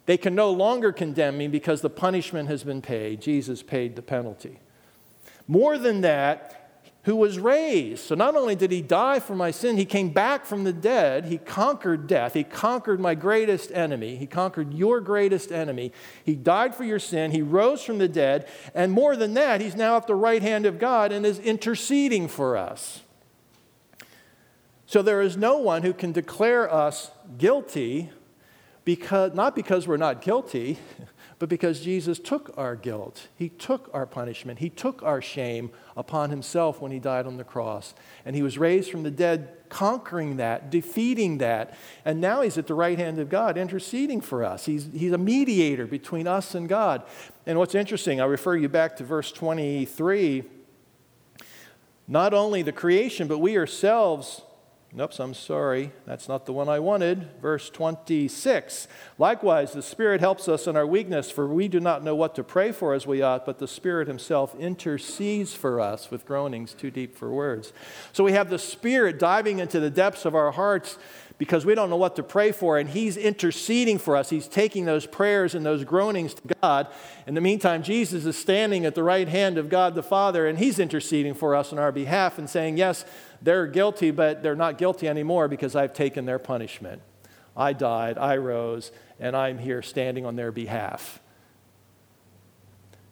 they 0.07 0.17
can 0.17 0.37
no 0.37 0.53
longer 0.53 0.93
condemn 0.93 1.37
me 1.37 1.49
because 1.49 1.81
the 1.81 1.91
punishment 1.91 2.49
has 2.49 2.63
been 2.63 2.81
paid. 2.81 3.21
Jesus 3.21 3.61
paid 3.61 3.97
the 3.97 4.03
penalty. 4.03 4.61
More 5.49 5.79
than 5.79 6.03
that, 6.03 6.59
who 7.03 7.17
was 7.17 7.41
raised. 7.41 8.05
So 8.05 8.15
not 8.15 8.37
only 8.37 8.55
did 8.55 8.71
he 8.71 8.83
die 8.83 9.19
for 9.19 9.35
my 9.35 9.51
sin, 9.51 9.77
he 9.77 9.85
came 9.85 10.11
back 10.11 10.47
from 10.47 10.63
the 10.63 10.73
dead. 10.73 11.25
He 11.25 11.39
conquered 11.39 12.07
death. 12.07 12.35
He 12.35 12.45
conquered 12.45 13.01
my 13.01 13.17
greatest 13.17 13.73
enemy. 13.73 14.15
He 14.15 14.27
conquered 14.27 14.73
your 14.75 15.01
greatest 15.01 15.51
enemy. 15.51 15.91
He 16.23 16.37
died 16.37 16.73
for 16.73 16.85
your 16.85 17.01
sin. 17.01 17.33
He 17.33 17.43
rose 17.43 17.83
from 17.83 17.99
the 17.99 18.07
dead. 18.07 18.47
And 18.77 18.93
more 18.93 19.17
than 19.17 19.35
that, 19.35 19.61
he's 19.61 19.75
now 19.75 19.97
at 19.97 20.07
the 20.07 20.15
right 20.15 20.41
hand 20.41 20.67
of 20.67 20.79
God 20.79 21.11
and 21.11 21.27
is 21.27 21.41
interceding 21.41 22.29
for 22.29 22.57
us. 22.57 23.01
So 24.89 25.03
there 25.03 25.21
is 25.21 25.37
no 25.37 25.59
one 25.59 25.83
who 25.83 25.93
can 25.93 26.13
declare 26.13 26.73
us 26.73 27.11
guilty 27.37 28.09
because 28.87 29.35
not 29.35 29.55
because 29.55 29.87
we're 29.87 29.99
not 29.99 30.23
guilty, 30.23 30.79
but 31.39 31.51
because 31.51 31.81
Jesus 31.83 32.19
took 32.19 32.55
our 32.57 32.75
guilt. 32.75 33.29
He 33.37 33.51
took 33.51 33.91
our 33.93 34.07
punishment. 34.07 34.61
He 34.61 34.71
took 34.71 35.03
our 35.03 35.21
shame 35.21 35.73
upon 35.95 36.31
himself 36.31 36.81
when 36.81 36.91
he 36.91 36.99
died 36.99 37.27
on 37.27 37.37
the 37.37 37.45
cross. 37.45 37.93
And 38.25 38.35
he 38.35 38.41
was 38.41 38.57
raised 38.57 38.91
from 38.91 39.03
the 39.03 39.11
dead, 39.11 39.51
conquering 39.69 40.39
that, 40.39 40.71
defeating 40.71 41.37
that. 41.37 41.77
And 42.07 42.19
now 42.19 42.41
he's 42.41 42.57
at 42.57 42.67
the 42.67 42.73
right 42.73 42.99
hand 42.99 43.19
of 43.19 43.29
God, 43.29 43.59
interceding 43.59 44.23
for 44.23 44.43
us. 44.43 44.65
He's, 44.65 44.89
he's 44.95 45.13
a 45.13 45.19
mediator 45.19 45.87
between 45.87 46.27
us 46.27 46.55
and 46.55 46.67
God. 46.67 47.03
And 47.45 47.59
what's 47.59 47.75
interesting, 47.75 48.23
I 48.23 48.25
refer 48.25 48.57
you 48.57 48.71
back 48.71 48.97
to 48.97 49.05
verse 49.05 49.33
23. 49.33 50.45
Not 52.09 52.33
only 52.33 52.63
the 52.63 52.73
creation, 52.73 53.29
but 53.29 53.37
we 53.37 53.59
ourselves 53.59 54.41
Nope, 54.91 55.13
I'm 55.19 55.35
sorry. 55.35 55.93
That's 56.07 56.29
not 56.29 56.47
the 56.47 56.55
one 56.55 56.69
I 56.71 56.79
wanted. 56.79 57.29
Verse 57.43 57.69
26. 57.69 58.89
Likewise, 59.19 59.73
the 59.73 59.83
Spirit 59.83 60.21
helps 60.21 60.49
us 60.49 60.67
in 60.67 60.77
our 60.77 60.87
weakness, 60.87 61.31
for 61.31 61.47
we 61.47 61.69
do 61.69 61.79
not 61.79 62.03
know 62.03 62.15
what 62.15 62.35
to 62.37 62.43
pray 62.43 62.73
for 62.73 62.95
as 62.95 63.07
we 63.07 63.21
ought, 63.21 63.45
but 63.45 63.59
the 63.59 63.69
Spirit 63.69 64.09
Himself 64.09 64.55
intercedes 64.59 65.53
for 65.53 65.79
us 65.79 66.11
with 66.11 66.25
groanings 66.25 66.73
too 66.73 66.91
deep 66.91 67.15
for 67.15 67.31
words. 67.31 67.75
So 68.15 68.25
we 68.25 68.33
have 68.33 68.49
the 68.49 68.59
Spirit 68.59 69.19
diving 69.19 69.59
into 69.59 69.79
the 69.79 69.91
depths 69.91 70.25
of 70.25 70.35
our 70.35 70.53
hearts 70.53 70.97
because 71.37 71.65
we 71.65 71.75
don't 71.75 71.89
know 71.89 71.97
what 71.97 72.17
to 72.17 72.23
pray 72.23 72.51
for, 72.51 72.79
and 72.79 72.91
He's 72.91 73.17
interceding 73.17 73.99
for 73.99 74.17
us. 74.17 74.31
He's 74.31 74.49
taking 74.49 74.87
those 74.87 75.07
prayers 75.07 75.55
and 75.55 75.65
those 75.65 75.85
groanings 75.85 76.35
to 76.35 76.55
God. 76.61 76.89
In 77.27 77.35
the 77.35 77.41
meantime, 77.41 77.85
Jesus 77.85 78.25
is 78.25 78.37
standing 78.37 78.85
at 78.85 78.97
the 78.97 79.05
right 79.05 79.29
hand 79.29 79.57
of 79.57 79.69
God 79.69 79.95
the 79.95 80.03
Father, 80.03 80.49
and 80.49 80.59
He's 80.59 80.81
interceding 80.81 81.35
for 81.35 81.55
us 81.55 81.73
on 81.73 81.79
our 81.79 81.93
behalf 81.93 82.39
and 82.39 82.51
saying, 82.51 82.77
Yes, 82.77 83.05
they're 83.43 83.67
guilty, 83.67 84.11
but 84.11 84.43
they're 84.43 84.57
not 84.57 84.79
guilty 84.79 85.09
anymore 85.09 85.49
because 85.49 85.77
I've 85.77 85.95
taken 85.95 86.27
their 86.27 86.39
punishment. 86.39 87.03
I 87.57 87.73
died, 87.73 88.19
I 88.19 88.37
rose, 88.37 88.93
and 89.19 89.37
I'm 89.37 89.59
here 89.59 89.83
standing 89.83 90.25
on 90.25 90.37
their 90.37 90.53
behalf. 90.53 91.21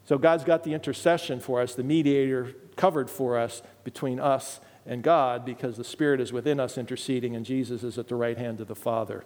So 0.04 0.18
God's 0.18 0.44
got 0.44 0.62
the 0.62 0.72
intercession 0.72 1.40
for 1.40 1.60
us, 1.60 1.74
the 1.74 1.82
mediator 1.82 2.54
covered 2.76 3.10
for 3.10 3.36
us 3.36 3.62
between 3.82 4.20
us 4.20 4.60
and 4.86 5.02
God 5.02 5.44
because 5.44 5.76
the 5.76 5.84
Spirit 5.84 6.20
is 6.20 6.32
within 6.32 6.60
us 6.60 6.78
interceding, 6.78 7.34
and 7.34 7.44
Jesus 7.44 7.82
is 7.82 7.98
at 7.98 8.06
the 8.08 8.14
right 8.14 8.38
hand 8.38 8.60
of 8.60 8.68
the 8.68 8.76
Father 8.76 9.24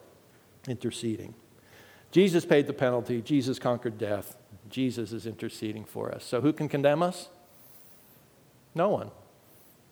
interceding. 0.66 1.34
Jesus 2.10 2.44
paid 2.46 2.66
the 2.66 2.72
penalty, 2.72 3.20
Jesus 3.20 3.58
conquered 3.58 3.98
death, 3.98 4.36
Jesus 4.70 5.12
is 5.12 5.26
interceding 5.26 5.84
for 5.84 6.12
us. 6.12 6.24
So, 6.24 6.40
who 6.40 6.52
can 6.52 6.68
condemn 6.68 7.02
us? 7.02 7.28
No 8.74 8.88
one. 8.88 9.10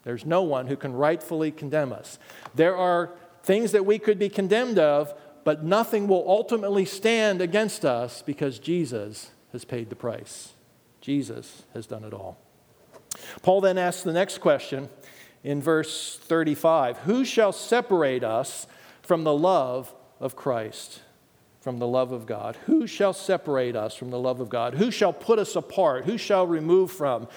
There's 0.09 0.25
no 0.25 0.40
one 0.40 0.68
who 0.68 0.77
can 0.77 0.94
rightfully 0.94 1.51
condemn 1.51 1.92
us. 1.92 2.18
There 2.55 2.75
are 2.75 3.11
things 3.42 3.73
that 3.73 3.85
we 3.85 3.99
could 3.99 4.18
be 4.18 4.31
condemned 4.31 4.79
of, 4.79 5.12
but 5.44 5.62
nothing 5.62 6.09
will 6.09 6.25
ultimately 6.27 6.87
stand 6.87 7.42
against 7.42 7.85
us 7.85 8.23
because 8.23 8.59
Jesus 8.59 9.33
has 9.53 9.66
paid 9.66 9.90
the 9.90 9.97
price. 9.97 10.55
Jesus 11.03 11.64
has 11.75 11.87
done 11.87 12.05
it 12.05 12.14
all. 12.14 12.38
Paul 13.42 13.61
then 13.61 13.77
asks 13.77 14.03
the 14.03 14.14
next 14.14 14.38
question 14.38 14.88
in 15.44 15.61
verse 15.61 16.18
35 16.23 16.97
Who 17.01 17.23
shall 17.23 17.53
separate 17.53 18.25
us 18.25 18.66
from 19.03 19.25
the 19.25 19.35
love 19.35 19.94
of 20.21 20.35
Christ? 20.35 21.03
From 21.61 21.81
the 21.81 21.87
love 21.87 22.12
of 22.12 22.25
God? 22.25 22.57
Who 22.64 22.87
shall 22.87 23.12
separate 23.12 23.77
us 23.77 23.94
from 23.94 24.09
the 24.09 24.18
love 24.18 24.40
of 24.40 24.49
God? 24.49 24.73
Who 24.73 24.90
shall 24.90 25.12
put 25.12 25.38
us 25.38 25.55
apart? 25.55 26.07
Who 26.07 26.16
shall 26.16 26.47
remove 26.47 26.92
from? 26.92 27.29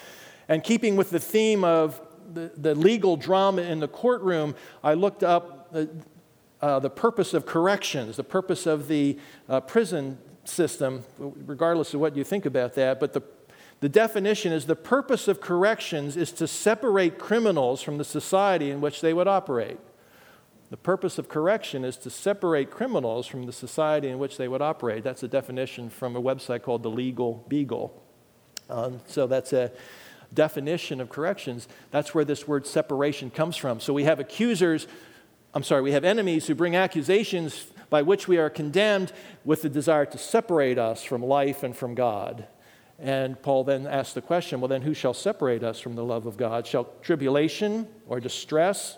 And 0.48 0.64
keeping 0.64 0.96
with 0.96 1.10
the 1.10 1.20
theme 1.20 1.66
of 1.66 2.00
the, 2.34 2.52
the 2.58 2.76
legal 2.76 3.18
drama 3.18 3.62
in 3.62 3.80
the 3.80 3.88
courtroom, 3.88 4.56
I 4.84 4.94
looked 4.94 5.24
up 5.24 5.72
the, 5.72 5.90
uh, 6.62 6.80
the 6.80 6.90
purpose 6.90 7.34
of 7.34 7.46
corrections, 7.46 8.18
the 8.18 8.24
purpose 8.24 8.66
of 8.66 8.88
the 8.88 9.18
uh, 9.50 9.62
prison 9.62 10.18
system, 10.44 11.04
regardless 11.18 11.94
of 11.94 12.00
what 12.00 12.16
you 12.16 12.24
think 12.24 12.46
about 12.46 12.74
that. 12.76 13.00
But 13.00 13.14
the 13.14 13.24
the 13.82 13.90
definition 13.90 14.54
is 14.54 14.68
the 14.68 14.76
purpose 14.76 15.28
of 15.28 15.42
corrections 15.42 16.16
is 16.16 16.32
to 16.34 16.48
separate 16.48 17.18
criminals 17.18 17.82
from 17.82 17.98
the 17.98 18.04
society 18.04 18.70
in 18.70 18.80
which 18.80 19.02
they 19.02 19.12
would 19.12 19.28
operate. 19.28 19.80
The 20.70 20.78
purpose 20.78 21.18
of 21.18 21.28
correction 21.28 21.84
is 21.84 21.98
to 21.98 22.12
separate 22.12 22.70
criminals 22.70 23.26
from 23.26 23.48
the 23.48 23.52
society 23.52 24.08
in 24.08 24.20
which 24.20 24.38
they 24.38 24.48
would 24.48 24.62
operate. 24.62 25.04
That's 25.04 25.24
a 25.24 25.28
definition 25.28 25.90
from 25.90 26.16
a 26.16 26.22
website 26.22 26.62
called 26.62 26.84
the 26.84 26.92
Legal 26.92 27.44
Beagle. 27.50 27.92
Um, 28.70 29.02
so 29.08 29.26
that's 29.26 29.52
a 29.52 29.72
definition 30.34 31.02
of 31.02 31.10
corrections. 31.10 31.68
That's 31.92 32.14
where 32.16 32.26
this 32.26 32.48
word 32.48 32.66
separation 32.66 33.30
comes 33.30 33.58
from. 33.58 33.80
So 33.80 33.94
we 33.94 34.06
have 34.06 34.20
accusers, 34.20 34.88
I'm 35.54 35.64
sorry, 35.64 35.82
we 35.82 35.92
have 35.92 36.06
enemies 36.06 36.48
who 36.48 36.56
bring 36.56 36.76
accusations 36.76 37.66
by 37.90 38.02
which 38.02 38.28
we 38.28 38.38
are 38.38 38.50
condemned 38.50 39.12
with 39.44 39.62
the 39.62 39.70
desire 39.70 40.06
to 40.06 40.18
separate 40.18 40.78
us 40.78 41.04
from 41.04 41.22
life 41.22 41.64
and 41.64 41.76
from 41.76 41.94
God. 41.94 42.48
And 42.98 43.42
Paul 43.42 43.64
then 43.64 43.88
asks 43.88 44.14
the 44.14 44.22
question 44.22 44.62
well, 44.62 44.68
then 44.68 44.84
who 44.84 44.94
shall 44.94 45.14
separate 45.14 45.64
us 45.64 45.80
from 45.80 45.96
the 45.96 46.04
love 46.04 46.26
of 46.26 46.38
God? 46.38 46.68
Shall 46.68 46.88
tribulation 47.02 47.88
or 48.08 48.20
distress 48.20 48.98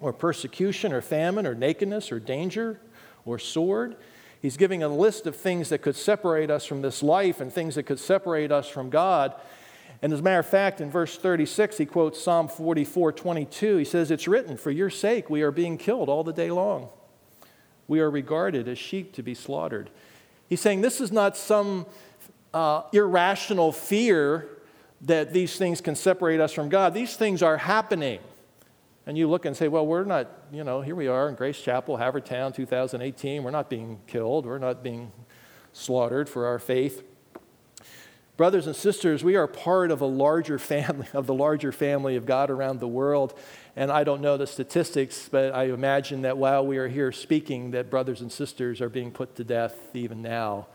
or 0.00 0.12
persecution 0.12 0.92
or 0.92 1.00
famine 1.00 1.46
or 1.46 1.54
nakedness 1.54 2.12
or 2.12 2.20
danger 2.20 2.80
or 3.24 3.38
sword? 3.38 3.96
He's 4.42 4.56
giving 4.56 4.82
a 4.82 4.88
list 4.88 5.26
of 5.26 5.34
things 5.34 5.68
that 5.70 5.78
could 5.78 5.96
separate 5.96 6.50
us 6.50 6.66
from 6.66 6.82
this 6.82 7.02
life 7.02 7.40
and 7.40 7.52
things 7.52 7.76
that 7.76 7.84
could 7.84 8.00
separate 8.00 8.52
us 8.52 8.68
from 8.68 8.90
God. 8.90 9.34
And 10.02 10.12
as 10.12 10.18
a 10.18 10.22
matter 10.22 10.40
of 10.40 10.46
fact, 10.46 10.80
in 10.80 10.90
verse 10.90 11.16
36, 11.16 11.78
he 11.78 11.86
quotes 11.86 12.20
Psalm 12.20 12.48
44 12.48 13.12
22. 13.12 13.76
He 13.76 13.84
says, 13.84 14.10
It's 14.10 14.26
written, 14.26 14.56
For 14.56 14.72
your 14.72 14.90
sake 14.90 15.30
we 15.30 15.42
are 15.42 15.52
being 15.52 15.78
killed 15.78 16.08
all 16.08 16.24
the 16.24 16.32
day 16.32 16.50
long. 16.50 16.88
We 17.86 18.00
are 18.00 18.10
regarded 18.10 18.68
as 18.68 18.78
sheep 18.78 19.12
to 19.14 19.22
be 19.22 19.34
slaughtered. 19.34 19.90
He's 20.48 20.60
saying 20.60 20.80
this 20.80 21.00
is 21.00 21.12
not 21.12 21.36
some 21.36 21.86
uh, 22.52 22.82
irrational 22.92 23.70
fear 23.70 24.48
that 25.02 25.32
these 25.32 25.56
things 25.56 25.80
can 25.80 25.94
separate 25.94 26.40
us 26.40 26.52
from 26.52 26.68
God. 26.68 26.94
These 26.94 27.16
things 27.16 27.42
are 27.42 27.56
happening. 27.56 28.20
And 29.06 29.18
you 29.18 29.28
look 29.28 29.46
and 29.46 29.56
say, 29.56 29.66
well, 29.66 29.84
we're 29.84 30.04
not, 30.04 30.28
you 30.52 30.62
know, 30.62 30.80
here 30.80 30.94
we 30.94 31.08
are 31.08 31.28
in 31.28 31.34
Grace 31.34 31.60
Chapel, 31.60 31.98
Havertown, 31.98 32.54
2018. 32.54 33.42
We're 33.42 33.50
not 33.50 33.68
being 33.68 34.00
killed. 34.06 34.46
We're 34.46 34.58
not 34.58 34.82
being 34.82 35.10
slaughtered 35.72 36.28
for 36.28 36.46
our 36.46 36.60
faith. 36.60 37.02
Brothers 38.42 38.66
and 38.66 38.74
sisters, 38.74 39.22
we 39.22 39.36
are 39.36 39.46
part 39.46 39.92
of 39.92 40.00
a 40.00 40.06
larger 40.06 40.58
family, 40.58 41.06
of 41.12 41.28
the 41.28 41.32
larger 41.32 41.70
family 41.70 42.16
of 42.16 42.26
God 42.26 42.50
around 42.50 42.80
the 42.80 42.88
world. 42.88 43.38
And 43.76 43.88
I 43.88 44.02
don't 44.02 44.20
know 44.20 44.36
the 44.36 44.48
statistics, 44.48 45.28
but 45.30 45.54
I 45.54 45.66
imagine 45.66 46.22
that 46.22 46.36
while 46.36 46.66
we 46.66 46.76
are 46.78 46.88
here 46.88 47.12
speaking, 47.12 47.70
that 47.70 47.88
brothers 47.88 48.20
and 48.20 48.32
sisters 48.32 48.80
are 48.80 48.88
being 48.88 49.12
put 49.12 49.36
to 49.36 49.44
death 49.44 49.76
even 49.94 50.22
now 50.22 50.66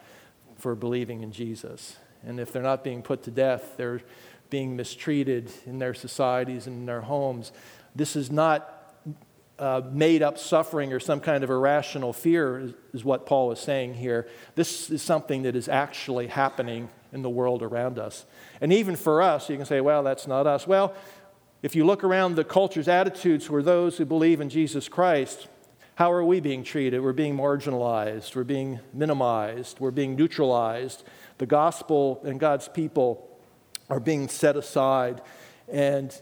for 0.58 0.76
believing 0.76 1.24
in 1.24 1.34
Jesus. 1.34 1.98
And 2.26 2.40
if 2.40 2.54
they're 2.54 2.64
not 2.64 2.86
being 2.86 3.02
put 3.02 3.24
to 3.24 3.32
death, 3.32 3.74
they're 3.76 4.00
being 4.50 4.78
mistreated 4.78 5.52
in 5.66 5.78
their 5.78 5.94
societies 5.94 6.68
and 6.68 6.78
in 6.78 6.86
their 6.86 7.02
homes. 7.02 7.52
This 7.94 8.16
is 8.16 8.32
not 8.32 8.96
uh, 9.60 9.82
made 9.92 10.24
up 10.24 10.38
suffering 10.38 10.94
or 10.94 11.02
some 11.02 11.20
kind 11.20 11.44
of 11.44 11.50
irrational 11.50 12.14
fear, 12.14 12.60
is, 12.60 12.74
is 12.94 13.04
what 13.04 13.26
Paul 13.26 13.52
is 13.52 13.60
saying 13.60 13.96
here. 13.96 14.30
This 14.56 14.90
is 14.90 15.02
something 15.02 15.42
that 15.42 15.58
is 15.58 15.68
actually 15.68 16.28
happening 16.28 16.88
in 17.18 17.24
the 17.24 17.30
world 17.30 17.62
around 17.62 18.00
us. 18.00 18.26
And 18.62 18.72
even 18.72 18.96
for 18.96 19.22
us, 19.22 19.50
you 19.50 19.58
can 19.58 19.66
say, 19.66 19.82
well, 19.82 20.04
that's 20.04 20.28
not 20.28 20.48
us. 20.48 20.66
Well, 20.66 20.94
if 21.62 21.76
you 21.76 21.84
look 21.86 22.04
around 22.04 22.36
the 22.36 22.44
culture's 22.44 22.88
attitudes 22.88 23.46
for 23.46 23.62
those 23.62 23.98
who 23.98 24.06
believe 24.06 24.40
in 24.40 24.50
Jesus 24.50 24.88
Christ, 24.88 25.48
how 25.96 26.12
are 26.12 26.24
we 26.24 26.40
being 26.40 26.64
treated? 26.64 27.02
We're 27.02 27.14
being 27.14 27.36
marginalized, 27.36 28.36
we're 28.36 28.44
being 28.44 28.80
minimized, 28.94 29.80
we're 29.80 29.92
being 29.92 30.16
neutralized. 30.16 31.04
The 31.40 31.48
gospel 31.48 32.22
and 32.24 32.40
God's 32.40 32.68
people 32.68 33.28
are 33.90 34.00
being 34.00 34.28
set 34.28 34.56
aside 34.56 35.22
and 35.68 36.16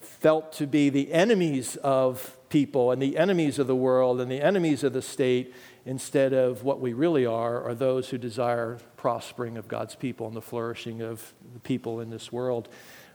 felt 0.00 0.52
to 0.54 0.66
be 0.66 0.90
the 0.90 1.12
enemies 1.12 1.76
of 1.76 2.36
people 2.48 2.90
and 2.90 3.00
the 3.00 3.16
enemies 3.16 3.60
of 3.60 3.68
the 3.68 3.76
world 3.76 4.20
and 4.20 4.28
the 4.28 4.42
enemies 4.42 4.82
of 4.82 4.92
the 4.92 5.02
state 5.02 5.54
instead 5.86 6.32
of 6.32 6.62
what 6.62 6.80
we 6.80 6.92
really 6.92 7.26
are 7.26 7.64
are 7.64 7.74
those 7.74 8.10
who 8.10 8.18
desire 8.18 8.78
prospering 8.96 9.56
of 9.56 9.68
God's 9.68 9.94
people 9.94 10.26
and 10.26 10.36
the 10.36 10.42
flourishing 10.42 11.02
of 11.02 11.32
the 11.54 11.60
people 11.60 12.00
in 12.00 12.10
this 12.10 12.30
world. 12.30 12.68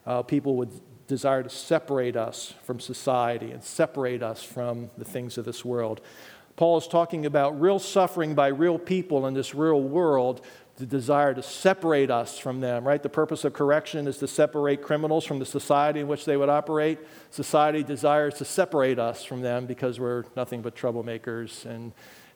Uh, 0.06 0.22
people 0.22 0.56
would 0.58 0.72
desire 1.08 1.44
to 1.44 1.50
separate 1.50 2.16
us 2.16 2.54
from 2.64 2.80
society 2.80 3.52
and 3.52 3.64
separate 3.64 4.24
us 4.24 4.44
from 4.44 4.90
the 4.98 5.06
things 5.06 5.38
of 5.38 5.46
this 5.46 5.64
world. 5.64 6.02
Paul 6.56 6.78
is 6.78 6.88
talking 6.88 7.26
about 7.26 7.60
real 7.60 7.80
suffering 7.80 8.34
by 8.34 8.48
real 8.48 8.80
people 8.80 9.28
in 9.28 9.34
this 9.34 9.54
real 9.54 9.82
world, 9.82 10.42
the 10.78 10.86
desire 10.86 11.34
to 11.34 11.44
separate 11.44 12.10
us 12.10 12.40
from 12.40 12.62
them, 12.62 12.86
right? 12.86 13.02
The 13.02 13.10
purpose 13.10 13.44
of 13.44 13.54
correction 13.54 14.08
is 14.08 14.18
to 14.20 14.28
separate 14.28 14.82
criminals 14.82 15.26
from 15.26 15.40
the 15.40 15.46
society 15.46 16.00
in 16.00 16.08
which 16.08 16.26
they 16.26 16.38
would 16.38 16.50
operate. 16.50 17.00
Society 17.30 17.84
desires 17.84 18.36
to 18.36 18.46
separate 18.46 19.00
us 19.00 19.24
from 19.24 19.42
them 19.42 19.66
because 19.66 20.00
we're 20.00 20.24
nothing 20.36 20.62
but 20.62 20.76
troublemakers 20.76 21.66
and 21.66 21.94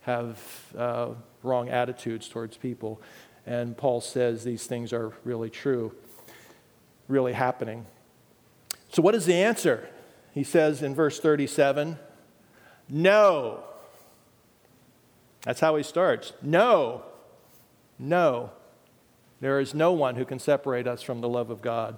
have 0.09 0.73
uh, 0.77 1.09
wrong 1.43 1.69
attitudes 1.69 2.27
towards 2.27 2.57
people. 2.57 3.01
And 3.45 3.77
Paul 3.77 4.01
says 4.01 4.43
these 4.43 4.65
things 4.65 4.91
are 4.91 5.13
really 5.23 5.49
true, 5.49 5.93
really 7.07 7.33
happening. 7.33 7.85
So, 8.91 9.01
what 9.01 9.15
is 9.15 9.25
the 9.25 9.35
answer? 9.35 9.87
He 10.33 10.43
says 10.43 10.81
in 10.81 10.95
verse 10.95 11.19
37 11.19 11.97
No. 12.89 13.63
That's 15.43 15.59
how 15.59 15.75
he 15.77 15.83
starts. 15.83 16.33
No. 16.41 17.03
No. 17.97 18.51
There 19.41 19.59
is 19.59 19.73
no 19.73 19.93
one 19.93 20.15
who 20.15 20.25
can 20.25 20.39
separate 20.39 20.85
us 20.87 21.01
from 21.01 21.21
the 21.21 21.29
love 21.29 21.49
of 21.49 21.61
God. 21.61 21.97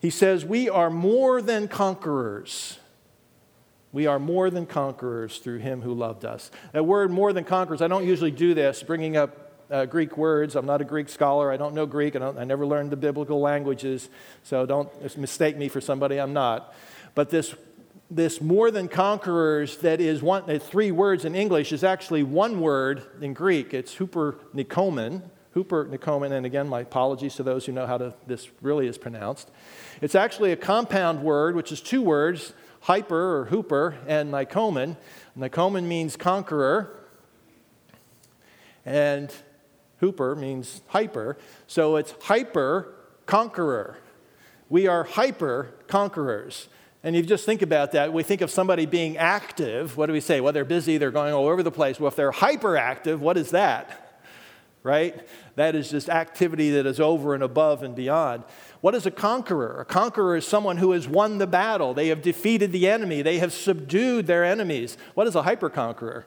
He 0.00 0.10
says, 0.10 0.44
We 0.44 0.68
are 0.68 0.90
more 0.90 1.40
than 1.42 1.68
conquerors. 1.68 2.78
We 3.92 4.06
are 4.06 4.18
more 4.18 4.50
than 4.50 4.66
conquerors 4.66 5.38
through 5.38 5.58
him 5.58 5.82
who 5.82 5.94
loved 5.94 6.24
us. 6.24 6.50
That 6.72 6.84
word, 6.84 7.10
more 7.10 7.32
than 7.32 7.44
conquerors, 7.44 7.80
I 7.80 7.88
don't 7.88 8.06
usually 8.06 8.30
do 8.30 8.54
this, 8.54 8.82
bringing 8.82 9.16
up 9.16 9.48
uh, 9.70 9.86
Greek 9.86 10.16
words. 10.16 10.56
I'm 10.56 10.66
not 10.66 10.80
a 10.80 10.84
Greek 10.84 11.08
scholar. 11.08 11.50
I 11.50 11.56
don't 11.56 11.74
know 11.74 11.86
Greek. 11.86 12.16
I, 12.16 12.20
I 12.20 12.44
never 12.44 12.66
learned 12.66 12.90
the 12.90 12.96
biblical 12.96 13.40
languages. 13.40 14.08
So 14.42 14.66
don't 14.66 15.18
mistake 15.18 15.56
me 15.56 15.68
for 15.68 15.80
somebody 15.80 16.18
I'm 16.18 16.32
not. 16.32 16.74
But 17.14 17.30
this 17.30 17.54
this 18.10 18.40
more 18.40 18.70
than 18.70 18.88
conquerors 18.88 19.76
that 19.78 20.00
is 20.00 20.22
one, 20.22 20.48
uh, 20.48 20.58
three 20.58 20.90
words 20.90 21.26
in 21.26 21.34
English 21.34 21.72
is 21.72 21.84
actually 21.84 22.22
one 22.22 22.58
word 22.60 23.02
in 23.20 23.34
Greek. 23.34 23.74
It's 23.74 23.96
huper 23.96 24.36
nikomen. 24.54 25.22
Hooper 25.52 25.86
nikomen, 25.86 26.30
and 26.32 26.46
again, 26.46 26.68
my 26.68 26.80
apologies 26.80 27.34
to 27.34 27.42
those 27.42 27.66
who 27.66 27.72
know 27.72 27.86
how 27.86 27.98
to, 27.98 28.14
this 28.26 28.48
really 28.62 28.86
is 28.86 28.96
pronounced. 28.96 29.50
It's 30.00 30.14
actually 30.14 30.52
a 30.52 30.56
compound 30.56 31.22
word, 31.22 31.56
which 31.56 31.72
is 31.72 31.80
two 31.80 32.00
words, 32.00 32.52
hyper 32.88 33.36
or 33.36 33.44
hooper 33.44 33.94
and 34.06 34.32
nikomen. 34.32 34.96
Nikomen 35.38 35.84
means 35.84 36.16
conqueror, 36.16 37.04
and 38.86 39.30
hooper 40.00 40.34
means 40.34 40.80
hyper. 40.86 41.36
So 41.66 41.96
it's 41.96 42.14
hyper 42.22 42.94
conqueror. 43.26 43.98
We 44.70 44.86
are 44.86 45.04
hyper 45.04 45.74
conquerors. 45.86 46.68
And 47.02 47.14
you 47.14 47.22
just 47.22 47.44
think 47.44 47.60
about 47.60 47.92
that. 47.92 48.14
We 48.14 48.22
think 48.22 48.40
of 48.40 48.50
somebody 48.50 48.86
being 48.86 49.18
active. 49.18 49.98
What 49.98 50.06
do 50.06 50.14
we 50.14 50.20
say? 50.20 50.40
Well, 50.40 50.54
they're 50.54 50.64
busy, 50.64 50.96
they're 50.96 51.10
going 51.10 51.34
all 51.34 51.46
over 51.46 51.62
the 51.62 51.70
place. 51.70 52.00
Well, 52.00 52.08
if 52.08 52.16
they're 52.16 52.32
hyperactive, 52.32 53.18
what 53.18 53.36
is 53.36 53.50
that? 53.50 54.22
Right? 54.82 55.28
That 55.58 55.74
is 55.74 55.90
just 55.90 56.08
activity 56.08 56.70
that 56.70 56.86
is 56.86 57.00
over 57.00 57.34
and 57.34 57.42
above 57.42 57.82
and 57.82 57.92
beyond. 57.92 58.44
What 58.80 58.94
is 58.94 59.06
a 59.06 59.10
conqueror? 59.10 59.80
A 59.80 59.84
conqueror 59.84 60.36
is 60.36 60.46
someone 60.46 60.76
who 60.76 60.92
has 60.92 61.08
won 61.08 61.38
the 61.38 61.48
battle. 61.48 61.94
They 61.94 62.08
have 62.08 62.22
defeated 62.22 62.70
the 62.70 62.88
enemy, 62.88 63.22
they 63.22 63.38
have 63.38 63.52
subdued 63.52 64.28
their 64.28 64.44
enemies. 64.44 64.96
What 65.14 65.26
is 65.26 65.34
a 65.34 65.42
hyper 65.42 65.68
conqueror? 65.68 66.26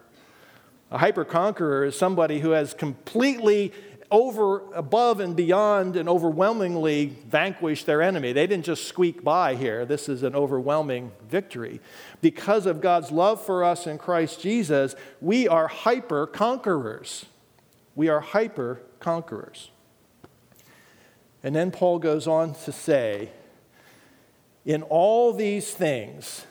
A 0.92 0.98
hyper 0.98 1.24
conqueror 1.24 1.86
is 1.86 1.98
somebody 1.98 2.42
who 2.42 2.50
has 2.50 2.74
completely 2.74 3.72
over, 4.12 4.70
above 4.74 5.22
and 5.22 5.34
beyond 5.34 5.96
and 5.96 6.10
overwhelmingly 6.10 7.16
vanquished 7.30 7.86
their 7.86 8.02
enemy. 8.02 8.34
They 8.34 8.46
didn't 8.46 8.66
just 8.66 8.84
squeak 8.84 9.24
by 9.24 9.56
here. 9.56 9.86
This 9.86 10.10
is 10.10 10.24
an 10.24 10.36
overwhelming 10.36 11.14
victory. 11.30 11.80
Because 12.20 12.66
of 12.66 12.82
God's 12.82 13.10
love 13.10 13.42
for 13.42 13.64
us 13.64 13.88
in 13.88 13.98
Christ 13.98 14.42
Jesus, 14.42 14.94
we 15.22 15.48
are 15.48 15.70
hyper 15.70 16.28
conquerors. 16.28 17.26
We 17.96 18.10
are 18.10 18.20
hyper 18.20 18.82
conquerors. 19.02 19.72
And 21.44 21.56
then 21.56 21.72
Paul 21.72 22.00
goes 22.00 22.28
on 22.28 22.54
to 22.66 22.72
say, 22.72 23.32
In 24.64 24.84
all 24.84 25.34
these 25.34 25.72
things, 25.72 26.46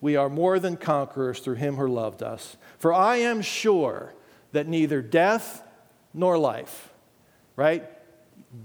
we 0.00 0.16
are 0.16 0.28
more 0.28 0.58
than 0.58 0.76
conquerors 0.76 1.40
through 1.40 1.56
him 1.56 1.76
who 1.76 1.88
loved 1.88 2.22
us. 2.22 2.56
For 2.78 2.92
I 2.92 3.16
am 3.16 3.42
sure 3.42 4.14
that 4.52 4.66
neither 4.66 5.02
death 5.02 5.62
nor 6.14 6.38
life, 6.38 6.92
right? 7.56 7.88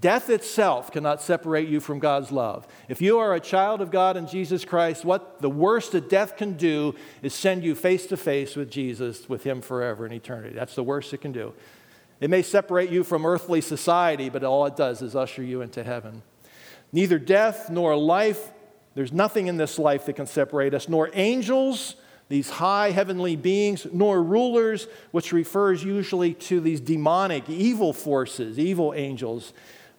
Death 0.00 0.30
itself 0.30 0.90
cannot 0.90 1.22
separate 1.22 1.68
you 1.68 1.78
from 1.78 2.00
God's 2.00 2.32
love. 2.32 2.66
If 2.88 3.00
you 3.00 3.18
are 3.18 3.34
a 3.34 3.40
child 3.40 3.80
of 3.80 3.92
God 3.92 4.16
in 4.16 4.26
Jesus 4.26 4.64
Christ, 4.64 5.04
what 5.04 5.40
the 5.40 5.50
worst 5.50 5.92
that 5.92 6.08
death 6.08 6.36
can 6.36 6.54
do 6.54 6.94
is 7.22 7.32
send 7.32 7.62
you 7.62 7.74
face 7.76 8.06
to 8.06 8.16
face 8.16 8.56
with 8.56 8.68
Jesus, 8.68 9.28
with 9.28 9.44
Him 9.44 9.60
forever 9.60 10.04
in 10.04 10.12
eternity. 10.12 10.54
That's 10.56 10.74
the 10.74 10.82
worst 10.82 11.14
it 11.14 11.18
can 11.18 11.30
do. 11.30 11.54
It 12.20 12.30
may 12.30 12.42
separate 12.42 12.90
you 12.90 13.04
from 13.04 13.26
earthly 13.26 13.60
society, 13.60 14.28
but 14.28 14.42
all 14.42 14.66
it 14.66 14.76
does 14.76 15.02
is 15.02 15.14
usher 15.14 15.42
you 15.42 15.60
into 15.60 15.84
heaven. 15.84 16.22
Neither 16.92 17.18
death 17.18 17.68
nor 17.70 17.96
life, 17.96 18.52
there's 18.94 19.12
nothing 19.12 19.48
in 19.48 19.56
this 19.56 19.78
life 19.78 20.06
that 20.06 20.14
can 20.14 20.26
separate 20.26 20.72
us, 20.72 20.88
nor 20.88 21.10
angels 21.12 21.96
these 22.28 22.50
high 22.50 22.90
heavenly 22.90 23.36
beings, 23.36 23.86
nor 23.92 24.22
rulers, 24.22 24.88
which 25.12 25.32
refers 25.32 25.84
usually 25.84 26.34
to 26.34 26.60
these 26.60 26.80
demonic, 26.80 27.48
evil 27.48 27.92
forces, 27.92 28.58
evil 28.58 28.92
angels, 28.94 29.52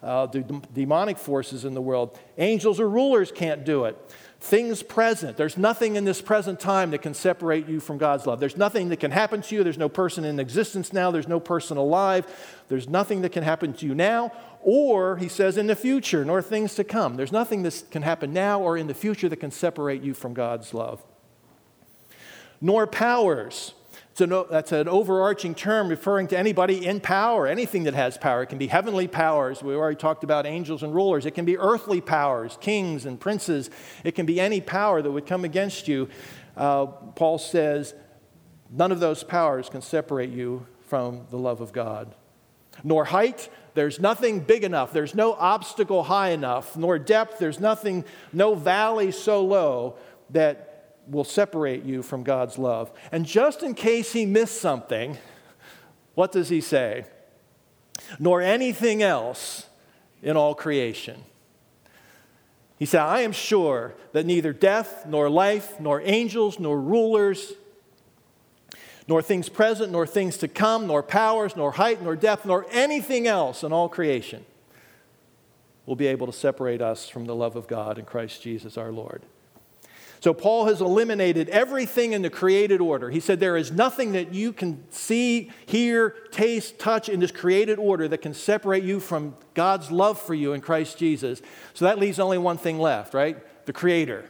uh, 0.04 0.26
the 0.26 0.42
demonic 0.74 1.18
forces 1.18 1.64
in 1.64 1.74
the 1.74 1.82
world. 1.82 2.20
Angels 2.38 2.80
or 2.80 2.90
rulers 2.90 3.32
can't 3.32 3.64
do 3.64 3.86
it. 3.86 3.98
Things 4.40 4.84
present. 4.84 5.36
There's 5.36 5.58
nothing 5.58 5.96
in 5.96 6.06
this 6.06 6.22
present 6.22 6.60
time 6.60 6.92
that 6.92 7.02
can 7.02 7.14
separate 7.14 7.68
you 7.68 7.80
from 7.80 7.98
God's 7.98 8.28
love. 8.28 8.40
There's 8.40 8.56
nothing 8.56 8.90
that 8.90 9.00
can 9.00 9.12
happen 9.12 9.42
to 9.42 9.56
you. 9.56 9.64
There's 9.64 9.78
no 9.78 9.90
person 9.90 10.24
in 10.24 10.40
existence 10.40 10.94
now. 10.94 11.10
There's 11.10 11.28
no 11.28 11.40
person 11.40 11.78
alive. 11.78 12.26
There's 12.70 12.88
nothing 12.88 13.22
that 13.22 13.32
can 13.32 13.44
happen 13.44 13.74
to 13.74 13.86
you 13.86 13.96
now, 13.96 14.32
or, 14.62 15.18
he 15.18 15.28
says, 15.28 15.58
in 15.58 15.68
the 15.68 15.76
future, 15.76 16.24
nor 16.24 16.42
things 16.42 16.76
to 16.76 16.84
come. 16.84 17.16
There's 17.16 17.32
nothing 17.32 17.64
that 17.64 17.84
can 17.90 18.04
happen 18.04 18.32
now 18.32 18.62
or 18.62 18.78
in 18.78 18.88
the 18.88 18.94
future 18.94 19.28
that 19.28 19.38
can 19.38 19.52
separate 19.52 20.04
you 20.04 20.14
from 20.14 20.34
God's 20.34 20.74
love 20.74 21.04
nor 22.62 22.88
powers. 22.88 23.74
An, 24.22 24.46
that's 24.50 24.72
an 24.72 24.88
overarching 24.88 25.54
term 25.54 25.90
referring 25.90 26.28
to 26.28 26.38
anybody 26.38 26.86
in 26.86 27.00
power, 27.00 27.48
anything 27.48 27.84
that 27.84 27.94
has 27.94 28.18
power. 28.18 28.44
It 28.44 28.48
can 28.48 28.58
be 28.58 28.68
heavenly 28.68 29.08
powers. 29.08 29.62
We 29.62 29.76
already 29.76 29.98
talked 29.98 30.24
about 30.24 30.46
angels 30.46 30.84
and 30.84 30.94
rulers. 30.94 31.26
It 31.26 31.32
can 31.32 31.46
be 31.46 31.58
earthly 31.58 32.02
powers, 32.02 32.58
kings 32.62 33.06
and 33.06 33.20
princes. 33.20 33.70
It 34.04 34.16
can 34.16 34.26
be 34.26 34.40
any 34.40 34.62
power 34.62 35.02
that 35.02 35.12
would 35.12 35.26
come 35.26 35.46
against 35.46 35.88
you. 35.88 36.10
Uh, 36.56 36.88
Paul 36.88 37.38
says, 37.38 37.94
none 38.70 38.92
of 38.92 39.00
those 39.00 39.24
powers 39.24 39.70
can 39.70 39.82
separate 39.82 40.32
you 40.32 40.66
from 40.82 41.28
the 41.30 41.38
love 41.38 41.62
of 41.62 41.72
God. 41.72 42.14
Nor 42.84 43.06
height, 43.06 43.50
there's 43.74 44.00
nothing 44.00 44.40
big 44.40 44.64
enough. 44.64 44.94
There's 44.94 45.16
no 45.16 45.34
obstacle 45.34 46.04
high 46.04 46.30
enough. 46.30 46.76
Nor 46.76 47.00
depth, 47.00 47.40
there's 47.40 47.60
nothing, 47.60 48.06
no 48.34 48.56
valley 48.56 49.12
so 49.12 49.44
low 49.44 49.98
that 50.30 50.67
will 51.10 51.24
separate 51.24 51.84
you 51.84 52.04
from 52.04 52.24
God's 52.24 52.58
love. 52.58 52.92
And 53.12 53.26
just 53.26 53.64
in 53.64 53.74
case 53.74 54.14
he 54.14 54.26
missed 54.26 54.60
something, 54.60 55.18
what 56.16 56.32
does 56.32 56.50
he 56.50 56.62
say? 56.62 57.06
Nor 58.20 58.42
anything 58.42 59.02
else 59.02 59.68
in 60.22 60.38
all 60.38 60.56
creation. 60.56 61.24
He 62.78 62.86
said, 62.86 63.02
I 63.02 63.22
am 63.22 63.32
sure 63.32 63.96
that 64.12 64.26
neither 64.26 64.54
death, 64.54 65.06
nor 65.08 65.30
life, 65.30 65.80
nor 65.80 66.02
angels, 66.02 66.60
nor 66.60 66.80
rulers, 66.80 67.54
nor 69.08 69.22
things 69.22 69.50
present, 69.50 69.92
nor 69.92 70.06
things 70.06 70.38
to 70.38 70.48
come, 70.48 70.86
nor 70.86 71.02
powers, 71.02 71.56
nor 71.56 71.72
height, 71.72 72.04
nor 72.04 72.16
depth, 72.16 72.46
nor 72.46 72.68
anything 72.72 73.26
else 73.26 73.64
in 73.64 73.72
all 73.72 73.90
creation 73.90 74.46
will 75.86 75.96
be 75.96 76.08
able 76.08 76.28
to 76.28 76.34
separate 76.34 76.82
us 76.82 77.08
from 77.08 77.26
the 77.26 77.34
love 77.34 77.56
of 77.56 77.68
God 77.68 77.98
in 77.98 78.06
Christ 78.06 78.44
Jesus 78.44 78.78
our 78.78 78.92
Lord. 78.92 79.24
So 80.20 80.34
Paul 80.34 80.66
has 80.66 80.82
eliminated 80.82 81.48
everything 81.50 82.14
in 82.14 82.24
the 82.24 82.30
created 82.30 82.82
order. 82.82 83.10
He 83.10 83.20
said 83.20 83.40
there 83.40 83.58
is 83.58 83.72
nothing 83.72 84.14
that 84.14 84.34
you 84.34 84.52
can 84.52 84.84
see, 84.90 85.52
hear, 85.66 86.10
taste, 86.32 86.80
touch 86.80 87.08
in 87.08 87.20
this 87.20 87.32
created 87.32 87.78
order 87.78 88.08
that 88.08 88.20
can 88.20 88.34
separate 88.34 88.84
you 88.84 89.00
from 89.00 89.36
God's 89.54 89.92
love 89.92 90.20
for 90.20 90.34
you 90.34 90.54
in 90.54 90.62
Christ 90.62 90.98
Jesus. 90.98 91.42
So 91.74 91.86
that 91.86 92.00
leaves 92.00 92.20
only 92.20 92.40
one 92.40 92.58
thing 92.58 92.80
left, 92.80 93.14
right? 93.14 93.38
The 93.66 93.74
creator. 93.74 94.26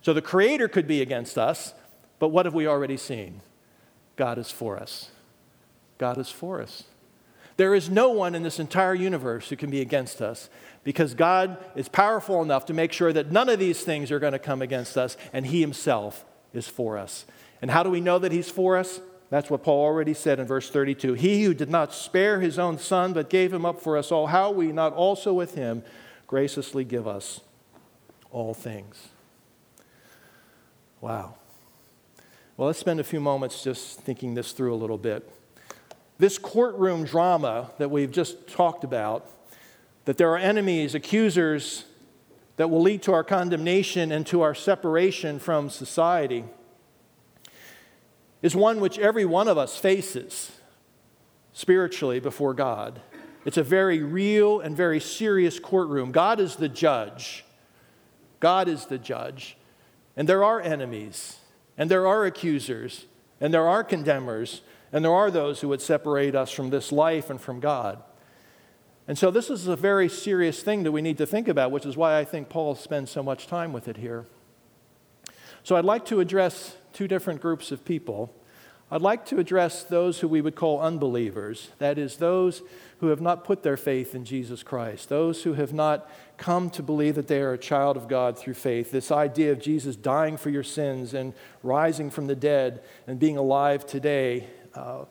So 0.00 0.14
the 0.14 0.22
creator 0.22 0.68
could 0.68 0.86
be 0.86 1.02
against 1.02 1.36
us, 1.36 1.74
but 2.18 2.28
what 2.28 2.46
have 2.46 2.54
we 2.54 2.66
already 2.66 2.96
seen? 2.96 3.42
God 4.16 4.38
is 4.38 4.50
for 4.50 4.78
us. 4.78 5.10
God 5.98 6.16
is 6.16 6.30
for 6.30 6.62
us. 6.62 6.84
There 7.58 7.74
is 7.74 7.90
no 7.90 8.10
one 8.10 8.36
in 8.36 8.44
this 8.44 8.60
entire 8.60 8.94
universe 8.94 9.48
who 9.48 9.56
can 9.56 9.68
be 9.68 9.80
against 9.80 10.22
us 10.22 10.48
because 10.84 11.12
God 11.12 11.58
is 11.74 11.88
powerful 11.88 12.40
enough 12.40 12.66
to 12.66 12.72
make 12.72 12.92
sure 12.92 13.12
that 13.12 13.32
none 13.32 13.48
of 13.48 13.58
these 13.58 13.82
things 13.82 14.12
are 14.12 14.20
going 14.20 14.32
to 14.32 14.38
come 14.38 14.62
against 14.62 14.96
us, 14.96 15.16
and 15.32 15.44
He 15.44 15.60
Himself 15.60 16.24
is 16.54 16.68
for 16.68 16.96
us. 16.96 17.26
And 17.60 17.72
how 17.72 17.82
do 17.82 17.90
we 17.90 18.00
know 18.00 18.20
that 18.20 18.30
He's 18.30 18.48
for 18.48 18.76
us? 18.76 19.00
That's 19.28 19.50
what 19.50 19.64
Paul 19.64 19.84
already 19.84 20.14
said 20.14 20.38
in 20.38 20.46
verse 20.46 20.70
32. 20.70 21.14
He 21.14 21.42
who 21.42 21.52
did 21.52 21.68
not 21.68 21.92
spare 21.92 22.40
his 22.40 22.60
own 22.60 22.78
son, 22.78 23.12
but 23.12 23.28
gave 23.28 23.52
him 23.52 23.66
up 23.66 23.80
for 23.80 23.98
us 23.98 24.10
all, 24.12 24.28
how 24.28 24.52
we 24.52 24.72
not 24.72 24.94
also 24.94 25.34
with 25.34 25.54
him 25.54 25.82
graciously 26.28 26.84
give 26.84 27.08
us 27.08 27.40
all 28.30 28.54
things? 28.54 29.08
Wow. 31.00 31.34
Well, 32.56 32.68
let's 32.68 32.78
spend 32.78 33.00
a 33.00 33.04
few 33.04 33.20
moments 33.20 33.62
just 33.64 34.00
thinking 34.00 34.34
this 34.34 34.52
through 34.52 34.72
a 34.72 34.76
little 34.76 34.96
bit. 34.96 35.28
This 36.18 36.36
courtroom 36.36 37.04
drama 37.04 37.70
that 37.78 37.90
we've 37.90 38.10
just 38.10 38.48
talked 38.48 38.82
about 38.82 39.30
that 40.04 40.16
there 40.16 40.30
are 40.30 40.38
enemies, 40.38 40.94
accusers 40.94 41.84
that 42.56 42.70
will 42.70 42.82
lead 42.82 43.02
to 43.02 43.12
our 43.12 43.22
condemnation 43.22 44.10
and 44.10 44.26
to 44.26 44.40
our 44.40 44.54
separation 44.54 45.38
from 45.38 45.70
society, 45.70 46.44
is 48.42 48.56
one 48.56 48.80
which 48.80 48.98
every 48.98 49.24
one 49.24 49.46
of 49.46 49.56
us 49.56 49.76
faces 49.76 50.50
spiritually 51.52 52.18
before 52.18 52.54
God. 52.54 53.00
It's 53.44 53.56
a 53.56 53.62
very 53.62 54.02
real 54.02 54.60
and 54.60 54.76
very 54.76 55.00
serious 55.00 55.60
courtroom. 55.60 56.10
God 56.10 56.40
is 56.40 56.56
the 56.56 56.68
judge. 56.68 57.44
God 58.40 58.68
is 58.68 58.86
the 58.86 58.98
judge. 58.98 59.56
And 60.16 60.28
there 60.28 60.42
are 60.42 60.60
enemies, 60.60 61.38
and 61.76 61.88
there 61.88 62.06
are 62.08 62.24
accusers, 62.26 63.06
and 63.40 63.54
there 63.54 63.68
are 63.68 63.84
condemners, 63.84 64.62
and 64.92 65.04
there 65.04 65.14
are 65.14 65.30
those 65.30 65.60
who 65.60 65.68
would 65.68 65.82
separate 65.82 66.34
us 66.34 66.50
from 66.50 66.70
this 66.70 66.92
life 66.92 67.30
and 67.30 67.40
from 67.40 67.60
God. 67.60 68.02
And 69.06 69.16
so, 69.16 69.30
this 69.30 69.48
is 69.48 69.66
a 69.66 69.76
very 69.76 70.08
serious 70.08 70.62
thing 70.62 70.82
that 70.82 70.92
we 70.92 71.00
need 71.00 71.16
to 71.18 71.26
think 71.26 71.48
about, 71.48 71.70
which 71.70 71.86
is 71.86 71.96
why 71.96 72.18
I 72.18 72.24
think 72.24 72.50
Paul 72.50 72.74
spends 72.74 73.10
so 73.10 73.22
much 73.22 73.46
time 73.46 73.72
with 73.72 73.88
it 73.88 73.96
here. 73.96 74.26
So, 75.62 75.76
I'd 75.76 75.84
like 75.86 76.04
to 76.06 76.20
address 76.20 76.76
two 76.92 77.08
different 77.08 77.40
groups 77.40 77.72
of 77.72 77.84
people. 77.84 78.34
I'd 78.90 79.02
like 79.02 79.26
to 79.26 79.38
address 79.38 79.82
those 79.82 80.20
who 80.20 80.28
we 80.28 80.40
would 80.40 80.56
call 80.56 80.80
unbelievers, 80.80 81.70
that 81.78 81.98
is, 81.98 82.16
those 82.16 82.62
who 83.00 83.08
have 83.08 83.20
not 83.20 83.44
put 83.44 83.62
their 83.62 83.76
faith 83.76 84.14
in 84.14 84.24
Jesus 84.24 84.62
Christ, 84.62 85.10
those 85.10 85.42
who 85.42 85.54
have 85.54 85.74
not 85.74 86.10
come 86.38 86.70
to 86.70 86.82
believe 86.82 87.14
that 87.16 87.28
they 87.28 87.40
are 87.40 87.52
a 87.52 87.58
child 87.58 87.98
of 87.98 88.08
God 88.08 88.38
through 88.38 88.54
faith. 88.54 88.90
This 88.90 89.12
idea 89.12 89.52
of 89.52 89.60
Jesus 89.60 89.94
dying 89.94 90.38
for 90.38 90.48
your 90.48 90.62
sins 90.62 91.12
and 91.12 91.34
rising 91.62 92.10
from 92.10 92.28
the 92.28 92.34
dead 92.34 92.82
and 93.06 93.18
being 93.18 93.36
alive 93.36 93.86
today 93.86 94.48
uh, 94.74 95.04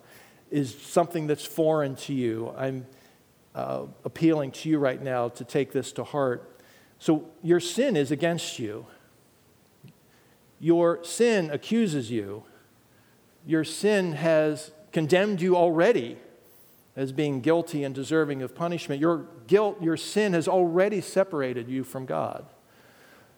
is 0.50 0.74
something 0.80 1.26
that's 1.26 1.44
foreign 1.44 1.96
to 1.96 2.14
you. 2.14 2.52
I'm 2.56 2.86
uh, 3.54 3.86
appealing 4.04 4.52
to 4.52 4.68
you 4.68 4.78
right 4.78 5.02
now 5.02 5.28
to 5.30 5.44
take 5.44 5.72
this 5.72 5.92
to 5.92 6.04
heart. 6.04 6.60
So, 6.98 7.30
your 7.42 7.60
sin 7.60 7.96
is 7.96 8.10
against 8.10 8.58
you. 8.58 8.86
Your 10.60 11.02
sin 11.04 11.50
accuses 11.50 12.10
you. 12.10 12.44
Your 13.46 13.64
sin 13.64 14.12
has 14.12 14.72
condemned 14.92 15.40
you 15.40 15.56
already 15.56 16.18
as 16.96 17.12
being 17.12 17.40
guilty 17.40 17.84
and 17.84 17.94
deserving 17.94 18.42
of 18.42 18.54
punishment. 18.54 19.00
Your 19.00 19.26
guilt, 19.46 19.80
your 19.80 19.96
sin 19.96 20.32
has 20.32 20.48
already 20.48 21.00
separated 21.00 21.68
you 21.68 21.84
from 21.84 22.06
God. 22.06 22.46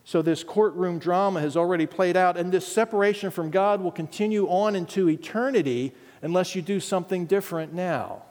So, 0.05 0.23
this 0.23 0.43
courtroom 0.43 0.99
drama 0.99 1.41
has 1.41 1.57
already 1.57 1.87
played 1.87 2.17
out, 2.17 2.37
and 2.37 2.51
this 2.51 2.67
separation 2.67 3.31
from 3.31 3.51
God 3.51 3.83
will 3.83 3.93
continue 3.93 4.47
on 4.49 4.75
into 4.75 5.09
eternity 5.09 5.93
unless 6.23 6.55
you 6.55 6.63
do 6.63 6.81
something 6.81 7.27
different 7.27 7.73
now. 7.73 8.23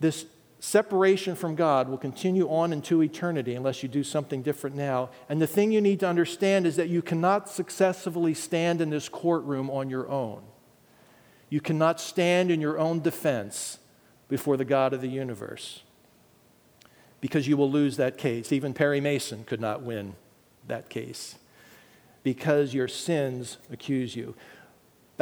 This 0.00 0.26
separation 0.58 1.34
from 1.34 1.54
God 1.56 1.88
will 1.88 1.98
continue 1.98 2.48
on 2.48 2.72
into 2.72 3.02
eternity 3.02 3.54
unless 3.54 3.82
you 3.82 3.88
do 3.88 4.04
something 4.04 4.42
different 4.42 4.76
now. 4.76 5.10
And 5.28 5.42
the 5.42 5.46
thing 5.46 5.72
you 5.72 5.80
need 5.80 6.00
to 6.00 6.08
understand 6.08 6.66
is 6.66 6.76
that 6.76 6.88
you 6.88 7.02
cannot 7.02 7.48
successfully 7.48 8.34
stand 8.34 8.80
in 8.80 8.90
this 8.90 9.08
courtroom 9.08 9.70
on 9.70 9.90
your 9.90 10.08
own. 10.08 10.42
You 11.48 11.60
cannot 11.60 12.00
stand 12.00 12.50
in 12.50 12.60
your 12.60 12.78
own 12.78 13.00
defense 13.00 13.78
before 14.28 14.56
the 14.56 14.64
God 14.64 14.92
of 14.92 15.00
the 15.00 15.08
universe 15.08 15.82
because 17.20 17.46
you 17.46 17.56
will 17.56 17.70
lose 17.70 17.96
that 17.96 18.16
case. 18.16 18.52
Even 18.52 18.72
Perry 18.72 19.00
Mason 19.00 19.44
could 19.44 19.60
not 19.60 19.82
win 19.82 20.14
that 20.68 20.88
case 20.88 21.36
because 22.22 22.72
your 22.72 22.88
sins 22.88 23.58
accuse 23.70 24.14
you. 24.14 24.34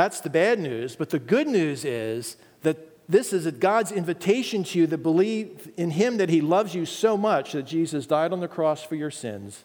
That's 0.01 0.23
the 0.23 0.31
bad 0.31 0.59
news, 0.59 0.97
but 0.97 1.11
the 1.11 1.19
good 1.19 1.47
news 1.47 1.85
is 1.85 2.39
that 2.63 2.79
this 3.07 3.35
is 3.35 3.47
God's 3.59 3.93
invitation 3.93 4.65
to 4.65 4.79
you 4.79 4.87
to 4.87 4.97
believe 4.97 5.71
in 5.77 5.91
Him 5.91 6.17
that 6.17 6.31
He 6.31 6.41
loves 6.41 6.75
you 6.75 6.87
so 6.87 7.19
much 7.19 7.53
that 7.53 7.65
Jesus 7.65 8.07
died 8.07 8.33
on 8.33 8.41
the 8.41 8.49
cross 8.49 8.83
for 8.83 8.95
your 8.95 9.11
sins, 9.11 9.65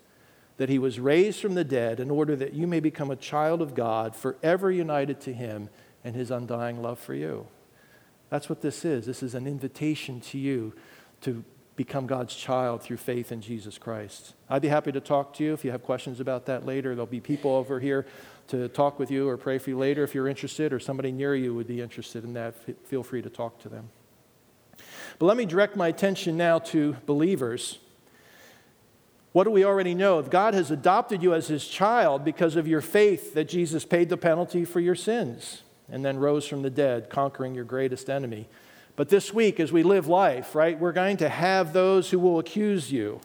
that 0.57 0.67
He 0.67 0.77
was 0.77 0.99
raised 0.99 1.39
from 1.39 1.53
the 1.53 1.63
dead 1.63 2.01
in 2.01 2.11
order 2.11 2.35
that 2.35 2.53
you 2.53 2.67
may 2.67 2.81
become 2.81 3.11
a 3.11 3.15
child 3.15 3.61
of 3.61 3.75
God, 3.75 4.13
forever 4.13 4.69
united 4.69 5.21
to 5.21 5.33
Him 5.33 5.69
and 6.03 6.17
his 6.17 6.31
undying 6.31 6.81
love 6.81 6.99
for 6.99 7.13
you. 7.13 7.47
That's 8.29 8.49
what 8.49 8.59
this 8.59 8.83
is. 8.83 9.05
This 9.05 9.23
is 9.23 9.35
an 9.35 9.47
invitation 9.47 10.19
to 10.19 10.37
you 10.37 10.73
to 11.21 11.45
become 11.75 12.07
God's 12.07 12.33
child 12.33 12.81
through 12.81 12.97
faith 12.97 13.31
in 13.31 13.41
Jesus 13.41 13.77
Christ. 13.77 14.33
I'd 14.49 14.61
be 14.61 14.69
happy 14.69 14.91
to 14.93 15.01
talk 15.01 15.33
to 15.35 15.43
you 15.43 15.53
if 15.53 15.65
you 15.65 15.71
have 15.71 15.83
questions 15.83 16.19
about 16.19 16.45
that 16.45 16.65
later. 16.65 16.95
There'll 16.95 17.05
be 17.05 17.19
people 17.19 17.51
over 17.51 17.79
here 17.79 18.05
to 18.47 18.67
talk 18.69 18.99
with 18.99 19.11
you 19.11 19.27
or 19.27 19.37
pray 19.37 19.57
for 19.57 19.71
you 19.71 19.77
later 19.77 20.03
if 20.03 20.15
you're 20.15 20.27
interested, 20.27 20.71
or 20.71 20.79
somebody 20.79 21.11
near 21.11 21.35
you 21.35 21.53
would 21.53 21.67
be 21.67 21.81
interested 21.81 22.23
in 22.23 22.33
that. 22.33 22.55
Feel 22.87 23.03
free 23.03 23.21
to 23.21 23.29
talk 23.29 23.59
to 23.59 23.69
them. 23.69 23.89
But 25.19 25.25
let 25.25 25.37
me 25.37 25.45
direct 25.45 25.75
my 25.75 25.87
attention 25.87 26.37
now 26.37 26.59
to 26.59 26.97
believers. 27.05 27.79
What 29.31 29.43
do 29.43 29.51
we 29.51 29.65
already 29.65 29.95
know? 29.95 30.19
If 30.19 30.29
God 30.29 30.53
has 30.53 30.71
adopted 30.71 31.21
you 31.21 31.33
as 31.33 31.47
his 31.47 31.67
child 31.67 32.23
because 32.23 32.55
of 32.55 32.67
your 32.67 32.81
faith 32.81 33.33
that 33.33 33.49
Jesus 33.49 33.83
paid 33.83 34.07
the 34.07 34.17
penalty 34.17 34.63
for 34.63 34.79
your 34.79 34.95
sins 34.95 35.63
and 35.89 36.05
then 36.05 36.17
rose 36.17 36.47
from 36.47 36.61
the 36.61 36.69
dead, 36.69 37.09
conquering 37.09 37.53
your 37.53 37.65
greatest 37.65 38.09
enemy. 38.09 38.47
But 38.95 39.09
this 39.09 39.33
week, 39.33 39.59
as 39.59 39.71
we 39.71 39.83
live 39.83 40.07
life, 40.07 40.55
right, 40.55 40.79
we're 40.79 40.93
going 40.93 41.17
to 41.17 41.29
have 41.29 41.73
those 41.73 42.09
who 42.09 42.19
will 42.19 42.39
accuse 42.39 42.91
you. 42.91 43.19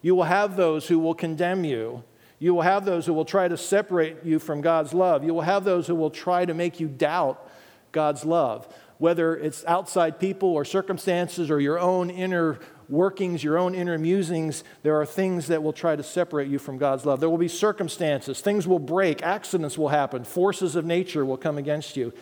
You 0.00 0.14
will 0.14 0.24
have 0.24 0.56
those 0.56 0.86
who 0.86 0.98
will 0.98 1.14
condemn 1.14 1.64
you. 1.64 2.04
You 2.38 2.54
will 2.54 2.62
have 2.62 2.84
those 2.84 3.06
who 3.06 3.12
will 3.12 3.24
try 3.24 3.48
to 3.48 3.56
separate 3.56 4.24
you 4.24 4.38
from 4.38 4.60
God's 4.60 4.94
love. 4.94 5.24
You 5.24 5.34
will 5.34 5.42
have 5.42 5.64
those 5.64 5.88
who 5.88 5.96
will 5.96 6.10
try 6.10 6.44
to 6.44 6.54
make 6.54 6.78
you 6.78 6.86
doubt 6.86 7.50
God's 7.90 8.24
love, 8.24 8.72
whether 8.98 9.36
it's 9.36 9.64
outside 9.64 10.20
people 10.20 10.50
or 10.50 10.64
circumstances 10.64 11.50
or 11.50 11.60
your 11.60 11.80
own 11.80 12.10
inner 12.10 12.60
workings, 12.88 13.44
your 13.44 13.58
own 13.58 13.74
inner 13.74 13.98
musings, 13.98 14.64
there 14.82 14.98
are 15.00 15.04
things 15.04 15.48
that 15.48 15.62
will 15.62 15.72
try 15.72 15.94
to 15.94 16.02
separate 16.02 16.48
you 16.48 16.58
from 16.58 16.78
God's 16.78 17.04
love. 17.04 17.20
There 17.20 17.28
will 17.28 17.38
be 17.38 17.48
circumstances, 17.48 18.40
things 18.40 18.66
will 18.66 18.78
break, 18.78 19.22
accidents 19.22 19.76
will 19.76 19.88
happen, 19.88 20.24
forces 20.24 20.76
of 20.76 20.84
nature 20.84 21.24
will 21.24 21.36
come 21.36 21.58
against 21.58 21.96
you. 21.96 22.12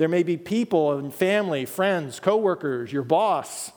There 0.00 0.08
may 0.08 0.22
be 0.22 0.38
people 0.38 0.96
and 0.96 1.12
family, 1.12 1.66
friends, 1.66 2.20
coworkers, 2.20 2.90
your 2.90 3.02
boss, 3.02 3.70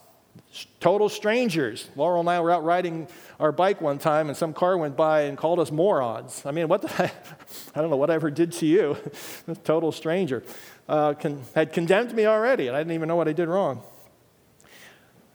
total 0.79 1.09
strangers. 1.09 1.89
Laurel 1.97 2.21
and 2.21 2.29
I 2.29 2.39
were 2.39 2.49
out 2.49 2.63
riding 2.63 3.09
our 3.41 3.51
bike 3.51 3.81
one 3.81 3.99
time, 3.99 4.29
and 4.29 4.37
some 4.37 4.53
car 4.53 4.77
went 4.77 4.95
by 4.95 5.23
and 5.23 5.37
called 5.37 5.59
us 5.59 5.69
morons. 5.69 6.41
I 6.45 6.51
mean, 6.51 6.69
what 6.69 6.89
I, 6.97 7.11
I 7.75 7.81
don't 7.81 7.89
know 7.89 7.97
what 7.97 8.09
I 8.09 8.13
ever 8.13 8.31
did 8.31 8.53
to 8.53 8.65
you. 8.65 8.95
total 9.65 9.91
stranger 9.91 10.43
uh, 10.87 11.13
con, 11.15 11.41
had 11.55 11.73
condemned 11.73 12.13
me 12.13 12.25
already, 12.25 12.67
and 12.69 12.77
I 12.77 12.79
didn't 12.79 12.93
even 12.93 13.09
know 13.09 13.17
what 13.17 13.27
I 13.27 13.33
did 13.33 13.49
wrong. 13.49 13.83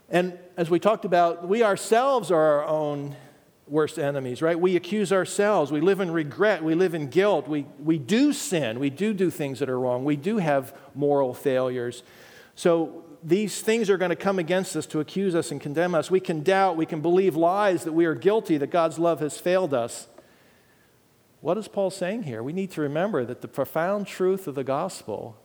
And 0.09 0.39
as 0.57 0.71
we 0.71 0.79
talked 0.79 1.05
about, 1.05 1.47
we 1.47 1.63
ourselves 1.63 2.31
are 2.31 2.41
our 2.41 2.65
own 2.65 3.15
worst 3.71 3.99
enemies, 3.99 4.43
right? 4.43 4.59
We 4.59 4.77
accuse 4.77 5.13
ourselves. 5.13 5.71
We 5.71 5.81
live 5.81 6.01
in 6.01 6.11
regret. 6.11 6.63
We 6.63 6.75
live 6.75 6.95
in 6.95 7.09
guilt. 7.09 7.49
We, 7.49 7.67
we 7.79 7.99
do 7.99 8.33
sin. 8.33 8.79
We 8.79 8.91
do 8.91 9.13
do 9.13 9.31
things 9.31 9.59
that 9.59 9.69
are 9.69 9.79
wrong. 9.79 10.05
We 10.05 10.17
do 10.17 10.39
have 10.39 10.75
moral 10.95 11.35
failures. 11.35 12.03
So 12.55 13.05
these 13.23 13.61
things 13.61 13.91
are 13.91 13.97
going 13.97 14.11
to 14.11 14.17
come 14.17 14.39
against 14.39 14.77
us 14.77 14.87
to 14.87 15.01
accuse 15.01 15.35
us 15.35 15.51
and 15.51 15.61
condemn 15.61 15.95
us. 15.95 16.11
We 16.11 16.21
can 16.21 16.43
doubt. 16.43 16.77
We 16.77 16.87
can 16.87 17.01
believe 17.01 17.37
lies 17.37 17.85
that 17.85 17.93
we 17.93 18.05
are 18.05 18.15
guilty, 18.15 18.57
that 18.59 18.71
God's 18.71 18.99
love 18.99 19.21
has 19.21 19.39
failed 19.39 19.75
us. 19.75 20.07
What 21.41 21.59
is 21.59 21.69
Paul 21.69 21.91
saying 21.91 22.25
here? 22.25 22.43
We 22.43 22.53
need 22.53 22.71
to 22.73 22.81
remember 22.81 23.25
that 23.25 23.43
the 23.43 23.49
profound 23.49 24.07
truth 24.07 24.47
of 24.47 24.55
the 24.55 24.65
gospel 24.65 25.37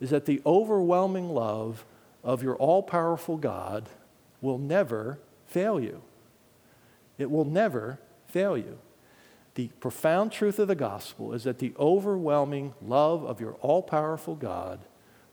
is 0.00 0.10
that 0.10 0.26
the 0.26 0.42
overwhelming 0.44 1.30
love 1.30 1.84
of 2.22 2.42
your 2.42 2.56
all 2.56 2.82
powerful 2.82 3.36
God 3.36 3.88
will 4.40 4.58
never 4.58 5.18
fail 5.46 5.80
you. 5.80 6.02
It 7.18 7.30
will 7.30 7.44
never 7.44 7.98
fail 8.28 8.56
you. 8.56 8.78
The 9.54 9.68
profound 9.80 10.30
truth 10.30 10.60
of 10.60 10.68
the 10.68 10.76
gospel 10.76 11.32
is 11.32 11.42
that 11.44 11.58
the 11.58 11.74
overwhelming 11.78 12.74
love 12.80 13.24
of 13.24 13.40
your 13.40 13.54
all 13.54 13.82
powerful 13.82 14.36
God 14.36 14.78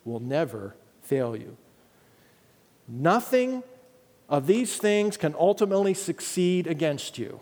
will 0.03 0.19
never 0.19 0.75
fail 1.03 1.35
you. 1.35 1.57
Nothing 2.87 3.63
of 4.27 4.47
these 4.47 4.77
things 4.77 5.15
can 5.15 5.35
ultimately 5.37 5.93
succeed 5.93 6.65
against 6.65 7.19
you. 7.19 7.39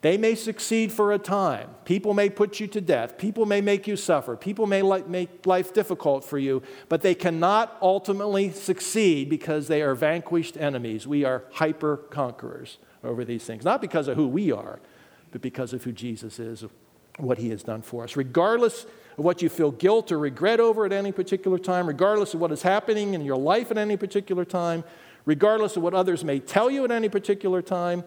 They 0.00 0.16
may 0.16 0.36
succeed 0.36 0.92
for 0.92 1.12
a 1.12 1.18
time. 1.18 1.70
People 1.84 2.14
may 2.14 2.30
put 2.30 2.60
you 2.60 2.68
to 2.68 2.80
death. 2.80 3.18
People 3.18 3.46
may 3.46 3.60
make 3.60 3.86
you 3.88 3.96
suffer. 3.96 4.36
People 4.36 4.66
may 4.66 4.82
make 5.06 5.44
life 5.44 5.72
difficult 5.72 6.24
for 6.24 6.38
you, 6.38 6.62
but 6.88 7.02
they 7.02 7.14
cannot 7.14 7.76
ultimately 7.82 8.50
succeed 8.50 9.28
because 9.28 9.66
they 9.66 9.82
are 9.82 9.96
vanquished 9.96 10.56
enemies. 10.56 11.06
We 11.06 11.24
are 11.24 11.44
hyper 11.52 11.96
conquerors 11.96 12.78
over 13.04 13.24
these 13.24 13.44
things, 13.44 13.64
not 13.64 13.80
because 13.80 14.08
of 14.08 14.16
who 14.16 14.26
we 14.26 14.52
are, 14.52 14.80
but 15.30 15.40
because 15.40 15.72
of 15.72 15.84
who 15.84 15.92
Jesus 15.92 16.38
is, 16.38 16.64
what 17.18 17.38
he 17.38 17.50
has 17.50 17.62
done 17.62 17.82
for 17.82 18.04
us. 18.04 18.16
Regardless 18.16 18.84
of 19.16 19.24
what 19.24 19.42
you 19.42 19.48
feel 19.48 19.70
guilt 19.70 20.12
or 20.12 20.18
regret 20.18 20.60
over 20.60 20.84
at 20.84 20.92
any 20.92 21.12
particular 21.12 21.58
time, 21.58 21.86
regardless 21.86 22.34
of 22.34 22.40
what 22.40 22.52
is 22.52 22.62
happening 22.62 23.14
in 23.14 23.24
your 23.24 23.36
life 23.36 23.70
at 23.70 23.78
any 23.78 23.96
particular 23.96 24.44
time, 24.44 24.84
regardless 25.24 25.76
of 25.76 25.82
what 25.82 25.94
others 25.94 26.24
may 26.24 26.38
tell 26.38 26.70
you 26.70 26.84
at 26.84 26.90
any 26.90 27.08
particular 27.08 27.60
time, 27.60 28.04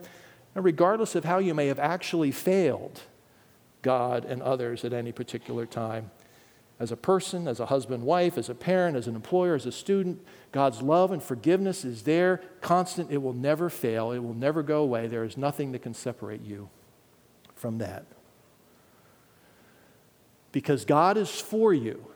and 0.56 0.66
regardless 0.66 1.16
of 1.16 1.26
how 1.26 1.38
you 1.38 1.54
may 1.54 1.68
have 1.68 1.80
actually 1.80 2.32
failed 2.32 3.02
God 3.82 4.26
and 4.26 4.42
others 4.42 4.84
at 4.84 4.94
any 4.94 5.12
particular 5.12 5.66
time. 5.66 6.12
As 6.82 6.92
a 6.92 6.98
person, 6.98 7.48
as 7.48 7.60
a 7.60 7.68
husband, 7.68 8.04
wife, 8.04 8.40
as 8.40 8.50
a 8.50 8.56
parent, 8.56 8.98
as 8.98 9.08
an 9.08 9.16
employer, 9.16 9.54
as 9.54 9.68
a 9.68 9.72
student, 9.72 10.20
God's 10.52 10.82
love 10.82 11.12
and 11.12 11.22
forgiveness 11.22 11.86
is 11.86 12.02
there, 12.02 12.42
constant. 12.60 13.12
It 13.12 13.20
will 13.20 13.36
never 13.36 13.70
fail. 13.70 14.12
It 14.12 14.18
will 14.18 14.34
never 14.34 14.64
go 14.64 14.82
away. 14.82 15.06
There 15.06 15.24
is 15.24 15.38
nothing 15.38 15.74
that 15.74 15.84
can 15.84 15.94
separate 15.94 16.42
you 16.42 16.70
from 17.54 17.78
that. 17.78 18.08
Because 20.52 20.84
God 20.84 21.18
is 21.18 21.30
for 21.30 21.72
you. 21.72 22.08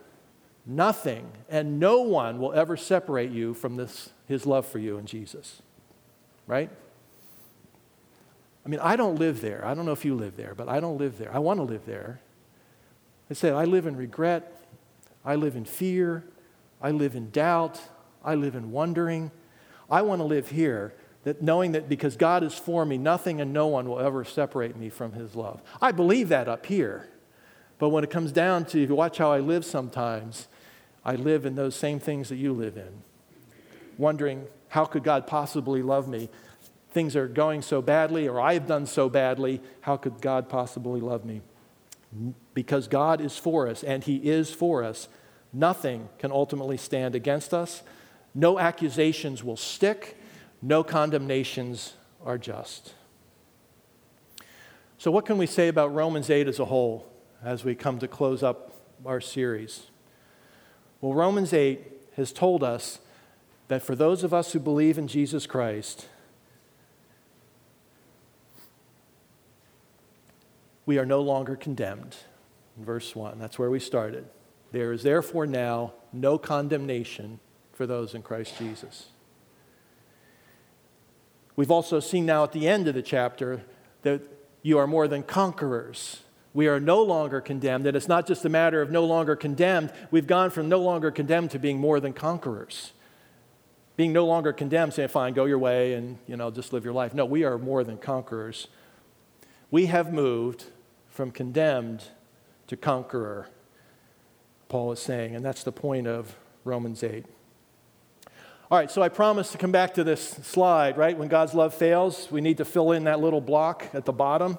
Nothing 0.66 1.30
and 1.48 1.78
no 1.78 2.00
one 2.00 2.40
will 2.40 2.52
ever 2.52 2.76
separate 2.76 3.30
you 3.30 3.54
from 3.54 3.76
this, 3.76 4.10
his 4.26 4.46
love 4.46 4.66
for 4.66 4.80
you 4.80 4.98
in 4.98 5.06
Jesus. 5.06 5.62
Right? 6.48 6.70
I 8.64 8.68
mean, 8.68 8.80
I 8.80 8.96
don't 8.96 9.14
live 9.14 9.42
there. 9.42 9.64
I 9.64 9.74
don't 9.74 9.86
know 9.86 9.92
if 9.92 10.04
you 10.04 10.16
live 10.16 10.36
there, 10.36 10.56
but 10.56 10.68
I 10.68 10.80
don't 10.80 10.98
live 10.98 11.18
there. 11.18 11.32
I 11.32 11.38
want 11.38 11.60
to 11.60 11.62
live 11.62 11.86
there. 11.86 12.20
I 13.30 13.34
said, 13.34 13.54
I 13.54 13.64
live 13.64 13.86
in 13.86 13.96
regret. 13.96 14.62
I 15.24 15.34
live 15.34 15.56
in 15.56 15.64
fear. 15.64 16.24
I 16.80 16.90
live 16.90 17.16
in 17.16 17.30
doubt. 17.30 17.80
I 18.24 18.34
live 18.34 18.54
in 18.54 18.70
wondering. 18.70 19.30
I 19.90 20.02
want 20.02 20.20
to 20.20 20.24
live 20.24 20.50
here, 20.50 20.94
that 21.24 21.42
knowing 21.42 21.72
that 21.72 21.88
because 21.88 22.16
God 22.16 22.42
is 22.42 22.54
for 22.54 22.84
me, 22.84 22.98
nothing 22.98 23.40
and 23.40 23.52
no 23.52 23.66
one 23.68 23.88
will 23.88 24.00
ever 24.00 24.24
separate 24.24 24.76
me 24.76 24.88
from 24.88 25.12
his 25.12 25.34
love. 25.36 25.62
I 25.80 25.92
believe 25.92 26.28
that 26.30 26.48
up 26.48 26.66
here. 26.66 27.08
But 27.78 27.90
when 27.90 28.02
it 28.04 28.10
comes 28.10 28.32
down 28.32 28.64
to, 28.66 28.82
if 28.82 28.88
you 28.88 28.94
watch 28.94 29.18
how 29.18 29.30
I 29.30 29.40
live 29.40 29.64
sometimes, 29.64 30.48
I 31.04 31.14
live 31.14 31.46
in 31.46 31.54
those 31.54 31.76
same 31.76 32.00
things 32.00 32.30
that 32.30 32.36
you 32.36 32.52
live 32.52 32.76
in, 32.76 33.02
wondering, 33.96 34.46
how 34.68 34.84
could 34.84 35.04
God 35.04 35.26
possibly 35.26 35.82
love 35.82 36.08
me? 36.08 36.28
Things 36.90 37.14
are 37.14 37.28
going 37.28 37.62
so 37.62 37.82
badly, 37.82 38.26
or 38.26 38.40
I've 38.40 38.66
done 38.66 38.86
so 38.86 39.08
badly, 39.08 39.60
how 39.82 39.96
could 39.96 40.20
God 40.20 40.48
possibly 40.48 41.00
love 41.00 41.24
me? 41.24 41.42
Because 42.54 42.88
God 42.88 43.20
is 43.20 43.36
for 43.36 43.68
us, 43.68 43.82
and 43.82 44.04
He 44.04 44.16
is 44.16 44.50
for 44.50 44.82
us, 44.82 45.08
nothing 45.52 46.08
can 46.18 46.30
ultimately 46.32 46.76
stand 46.76 47.14
against 47.14 47.52
us. 47.52 47.82
No 48.34 48.58
accusations 48.58 49.42
will 49.42 49.56
stick, 49.56 50.16
no 50.62 50.84
condemnations 50.84 51.94
are 52.24 52.38
just. 52.38 52.94
So, 54.98 55.10
what 55.10 55.26
can 55.26 55.38
we 55.38 55.46
say 55.46 55.68
about 55.68 55.94
Romans 55.94 56.30
8 56.30 56.48
as 56.48 56.58
a 56.58 56.64
whole 56.64 57.06
as 57.42 57.64
we 57.64 57.74
come 57.74 57.98
to 57.98 58.08
close 58.08 58.42
up 58.42 58.72
our 59.04 59.20
series? 59.20 59.90
Well, 61.00 61.12
Romans 61.12 61.52
8 61.52 61.80
has 62.16 62.32
told 62.32 62.62
us 62.62 63.00
that 63.68 63.82
for 63.82 63.94
those 63.94 64.24
of 64.24 64.32
us 64.32 64.52
who 64.52 64.58
believe 64.58 64.96
in 64.96 65.06
Jesus 65.06 65.46
Christ, 65.46 66.08
we 70.86 70.98
are 70.98 71.04
no 71.04 71.20
longer 71.20 71.56
condemned. 71.56 72.16
In 72.78 72.84
verse 72.84 73.14
1, 73.14 73.38
that's 73.38 73.58
where 73.58 73.70
we 73.70 73.80
started. 73.80 74.26
There 74.72 74.92
is 74.92 75.02
therefore 75.02 75.46
now 75.46 75.92
no 76.12 76.38
condemnation 76.38 77.40
for 77.72 77.86
those 77.86 78.14
in 78.14 78.22
Christ 78.22 78.56
Jesus. 78.58 79.08
We've 81.56 81.70
also 81.70 82.00
seen 82.00 82.26
now 82.26 82.44
at 82.44 82.52
the 82.52 82.68
end 82.68 82.86
of 82.86 82.94
the 82.94 83.02
chapter 83.02 83.62
that 84.02 84.22
you 84.62 84.78
are 84.78 84.86
more 84.86 85.08
than 85.08 85.22
conquerors. 85.22 86.20
We 86.52 86.68
are 86.68 86.80
no 86.80 87.02
longer 87.02 87.40
condemned. 87.40 87.86
And 87.86 87.96
it's 87.96 88.08
not 88.08 88.26
just 88.26 88.44
a 88.44 88.48
matter 88.48 88.82
of 88.82 88.90
no 88.90 89.04
longer 89.04 89.36
condemned. 89.36 89.92
We've 90.10 90.26
gone 90.26 90.50
from 90.50 90.68
no 90.68 90.78
longer 90.80 91.10
condemned 91.10 91.50
to 91.52 91.58
being 91.58 91.78
more 91.78 92.00
than 92.00 92.12
conquerors. 92.12 92.92
Being 93.96 94.12
no 94.12 94.26
longer 94.26 94.52
condemned, 94.52 94.92
saying, 94.92 95.08
fine, 95.08 95.32
go 95.32 95.46
your 95.46 95.58
way 95.58 95.94
and, 95.94 96.18
you 96.26 96.36
know, 96.36 96.50
just 96.50 96.72
live 96.72 96.84
your 96.84 96.92
life. 96.92 97.14
No, 97.14 97.24
we 97.24 97.44
are 97.44 97.58
more 97.58 97.82
than 97.84 97.96
conquerors. 97.96 98.68
We 99.70 99.86
have 99.86 100.12
moved 100.12 100.66
from 101.16 101.30
condemned 101.30 102.04
to 102.66 102.76
conqueror, 102.76 103.48
Paul 104.68 104.92
is 104.92 105.00
saying. 105.00 105.34
And 105.34 105.42
that's 105.42 105.64
the 105.64 105.72
point 105.72 106.06
of 106.06 106.36
Romans 106.62 107.02
8. 107.02 107.24
All 108.70 108.76
right, 108.76 108.90
so 108.90 109.00
I 109.00 109.08
promised 109.08 109.52
to 109.52 109.58
come 109.58 109.72
back 109.72 109.94
to 109.94 110.04
this 110.04 110.22
slide, 110.22 110.98
right? 110.98 111.16
When 111.16 111.28
God's 111.28 111.54
love 111.54 111.72
fails, 111.72 112.30
we 112.30 112.42
need 112.42 112.58
to 112.58 112.66
fill 112.66 112.92
in 112.92 113.04
that 113.04 113.18
little 113.18 113.40
block 113.40 113.86
at 113.94 114.04
the 114.04 114.12
bottom 114.12 114.58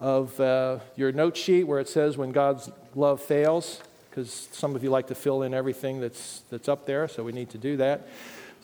of 0.00 0.40
uh, 0.40 0.78
your 0.96 1.12
note 1.12 1.36
sheet 1.36 1.64
where 1.64 1.78
it 1.78 1.90
says 1.90 2.16
when 2.16 2.32
God's 2.32 2.70
love 2.94 3.20
fails, 3.20 3.82
because 4.08 4.48
some 4.52 4.74
of 4.74 4.82
you 4.82 4.88
like 4.88 5.08
to 5.08 5.14
fill 5.14 5.42
in 5.42 5.52
everything 5.52 6.00
that's, 6.00 6.42
that's 6.48 6.70
up 6.70 6.86
there, 6.86 7.06
so 7.06 7.22
we 7.22 7.32
need 7.32 7.50
to 7.50 7.58
do 7.58 7.76
that. 7.76 8.08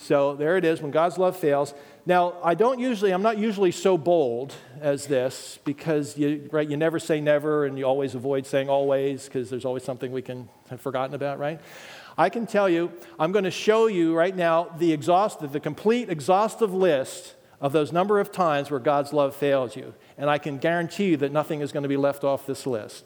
So 0.01 0.37
there 0.37 0.57
it 0.57 0.65
is, 0.65 0.81
when 0.81 0.93
God's 0.93 1.19
love 1.19 1.37
fails. 1.37 1.75
Now, 2.07 2.35
I 2.43 2.55
don't 2.55 2.79
usually, 2.79 3.11
I'm 3.11 3.21
not 3.21 3.37
usually 3.37 3.73
so 3.73 3.99
bold 3.99 4.55
as 4.81 5.07
this 5.07 5.59
because 5.65 6.17
you, 6.17 6.49
right, 6.53 6.69
you 6.69 6.77
never 6.77 7.01
say 7.01 7.21
never 7.21 7.67
and 7.67 7.77
you 7.77 7.85
always 7.85 8.15
avoid 8.15 8.47
saying 8.47 8.71
always 8.71 9.25
because 9.25 9.51
there's 9.51 9.65
always 9.65 9.83
something 9.83 10.13
we 10.13 10.23
can 10.23 10.49
have 10.71 10.81
forgotten 10.81 11.17
about, 11.17 11.41
right? 11.41 11.61
I 12.17 12.29
can 12.29 12.47
tell 12.47 12.69
you, 12.69 12.93
I'm 13.19 13.33
going 13.33 13.45
to 13.45 13.51
show 13.51 13.89
you 13.89 14.15
right 14.15 14.35
now 14.35 14.75
the 14.79 14.93
exhaustive, 14.93 15.51
the 15.51 15.61
complete 15.61 16.09
exhaustive 16.09 16.73
list 16.73 17.35
of 17.61 17.73
those 17.73 17.93
number 17.93 18.21
of 18.21 18.31
times 18.31 18.71
where 18.71 18.81
God's 18.81 19.13
love 19.13 19.35
fails 19.35 19.75
you. 19.75 19.95
And 20.17 20.31
I 20.31 20.39
can 20.39 20.59
guarantee 20.59 21.11
you 21.11 21.17
that 21.19 21.33
nothing 21.33 21.61
is 21.61 21.73
going 21.73 21.83
to 21.83 21.89
be 21.89 21.97
left 21.97 22.23
off 22.23 22.47
this 22.47 22.67
list. 22.67 23.05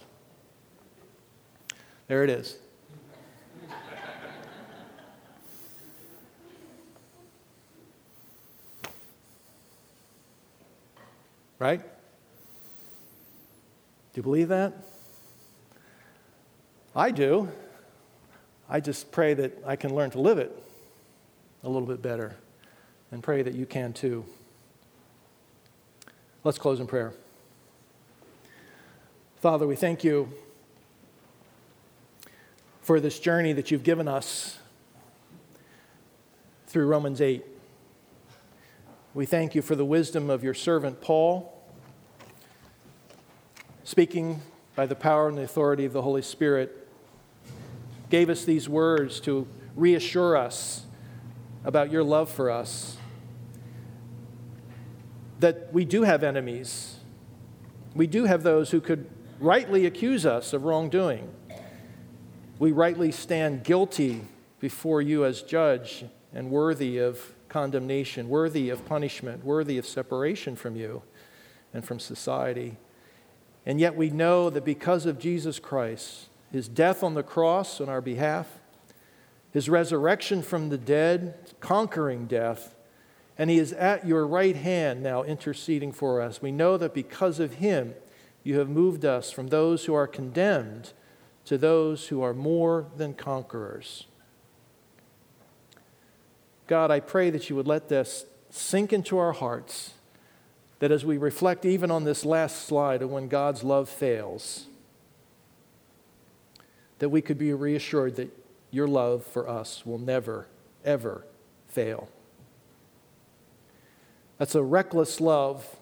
There 2.06 2.22
it 2.22 2.28
is. 2.28 2.58
Right? 11.62 11.80
Do 11.80 11.86
you 14.14 14.22
believe 14.24 14.48
that? 14.48 14.72
I 16.96 17.12
do. 17.12 17.48
I 18.68 18.80
just 18.80 19.12
pray 19.12 19.34
that 19.34 19.62
I 19.64 19.76
can 19.76 19.94
learn 19.94 20.10
to 20.10 20.20
live 20.20 20.38
it 20.38 20.60
a 21.62 21.68
little 21.68 21.86
bit 21.86 22.02
better 22.02 22.34
and 23.12 23.22
pray 23.22 23.42
that 23.42 23.54
you 23.54 23.64
can 23.64 23.92
too. 23.92 24.24
Let's 26.42 26.58
close 26.58 26.80
in 26.80 26.88
prayer. 26.88 27.12
Father, 29.36 29.64
we 29.64 29.76
thank 29.76 30.02
you 30.02 30.32
for 32.80 32.98
this 32.98 33.20
journey 33.20 33.52
that 33.52 33.70
you've 33.70 33.84
given 33.84 34.08
us 34.08 34.58
through 36.66 36.88
Romans 36.88 37.20
8. 37.20 37.44
We 39.14 39.26
thank 39.26 39.54
you 39.54 39.60
for 39.60 39.76
the 39.76 39.84
wisdom 39.84 40.30
of 40.30 40.42
your 40.42 40.54
servant 40.54 41.02
Paul, 41.02 41.51
speaking 43.84 44.40
by 44.74 44.86
the 44.86 44.94
power 44.94 45.28
and 45.28 45.36
the 45.36 45.42
authority 45.42 45.84
of 45.84 45.92
the 45.92 46.02
Holy 46.02 46.22
Spirit 46.22 46.88
gave 48.10 48.30
us 48.30 48.44
these 48.44 48.68
words 48.68 49.20
to 49.20 49.46
reassure 49.74 50.36
us 50.36 50.86
about 51.64 51.90
your 51.90 52.02
love 52.02 52.30
for 52.30 52.50
us. 52.50 52.96
That 55.40 55.72
we 55.72 55.84
do 55.84 56.02
have 56.02 56.22
enemies. 56.22 56.96
We 57.94 58.06
do 58.06 58.24
have 58.24 58.42
those 58.42 58.70
who 58.70 58.80
could 58.80 59.08
rightly 59.40 59.86
accuse 59.86 60.24
us 60.24 60.52
of 60.52 60.64
wrongdoing. 60.64 61.28
We 62.58 62.72
rightly 62.72 63.10
stand 63.10 63.64
guilty 63.64 64.22
before 64.60 65.02
you 65.02 65.24
as 65.24 65.42
judge 65.42 66.04
and 66.32 66.50
worthy 66.50 66.98
of 66.98 67.34
condemnation, 67.48 68.28
worthy 68.28 68.70
of 68.70 68.86
punishment, 68.86 69.44
worthy 69.44 69.78
of 69.78 69.86
separation 69.86 70.54
from 70.54 70.76
you 70.76 71.02
and 71.74 71.84
from 71.84 71.98
society. 71.98 72.76
And 73.64 73.80
yet 73.80 73.96
we 73.96 74.10
know 74.10 74.50
that 74.50 74.64
because 74.64 75.06
of 75.06 75.18
Jesus 75.18 75.58
Christ, 75.58 76.28
his 76.50 76.68
death 76.68 77.02
on 77.02 77.14
the 77.14 77.22
cross 77.22 77.80
on 77.80 77.88
our 77.88 78.00
behalf, 78.00 78.58
his 79.52 79.68
resurrection 79.68 80.42
from 80.42 80.68
the 80.68 80.78
dead, 80.78 81.54
conquering 81.60 82.26
death, 82.26 82.74
and 83.38 83.50
he 83.50 83.58
is 83.58 83.72
at 83.72 84.06
your 84.06 84.26
right 84.26 84.56
hand 84.56 85.02
now 85.02 85.22
interceding 85.22 85.92
for 85.92 86.20
us. 86.20 86.42
We 86.42 86.52
know 86.52 86.76
that 86.76 86.94
because 86.94 87.40
of 87.40 87.54
him, 87.54 87.94
you 88.44 88.58
have 88.58 88.68
moved 88.68 89.04
us 89.04 89.30
from 89.30 89.48
those 89.48 89.84
who 89.84 89.94
are 89.94 90.06
condemned 90.06 90.92
to 91.44 91.58
those 91.58 92.08
who 92.08 92.22
are 92.22 92.34
more 92.34 92.86
than 92.96 93.14
conquerors. 93.14 94.06
God, 96.66 96.90
I 96.90 97.00
pray 97.00 97.30
that 97.30 97.50
you 97.50 97.56
would 97.56 97.66
let 97.66 97.88
this 97.88 98.26
sink 98.50 98.92
into 98.92 99.18
our 99.18 99.32
hearts, 99.32 99.94
that 100.82 100.90
as 100.90 101.04
we 101.04 101.16
reflect 101.16 101.64
even 101.64 101.92
on 101.92 102.02
this 102.02 102.24
last 102.24 102.66
slide 102.66 103.02
of 103.02 103.08
when 103.08 103.28
God's 103.28 103.62
love 103.62 103.88
fails, 103.88 104.66
that 106.98 107.08
we 107.08 107.22
could 107.22 107.38
be 107.38 107.52
reassured 107.52 108.16
that 108.16 108.36
your 108.72 108.88
love 108.88 109.24
for 109.24 109.48
us 109.48 109.86
will 109.86 110.00
never, 110.00 110.48
ever 110.84 111.24
fail. 111.68 112.08
That's 114.38 114.56
a 114.56 114.62
reckless 114.64 115.20
love 115.20 115.76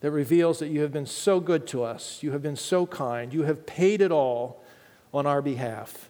that 0.00 0.10
reveals 0.10 0.58
that 0.60 0.68
you 0.68 0.80
have 0.80 0.92
been 0.94 1.04
so 1.04 1.38
good 1.38 1.66
to 1.66 1.82
us. 1.82 2.22
You 2.22 2.32
have 2.32 2.40
been 2.40 2.56
so 2.56 2.86
kind. 2.86 3.34
You 3.34 3.42
have 3.42 3.66
paid 3.66 4.00
it 4.00 4.10
all 4.10 4.64
on 5.12 5.26
our 5.26 5.42
behalf 5.42 6.08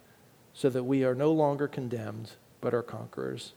so 0.55 0.71
that 0.71 0.85
we 0.85 1.03
are 1.03 1.17
no 1.17 1.33
longer 1.33 1.67
condemned, 1.67 2.31
but 2.61 2.75
are 2.75 2.83
conquerors. 2.85 3.55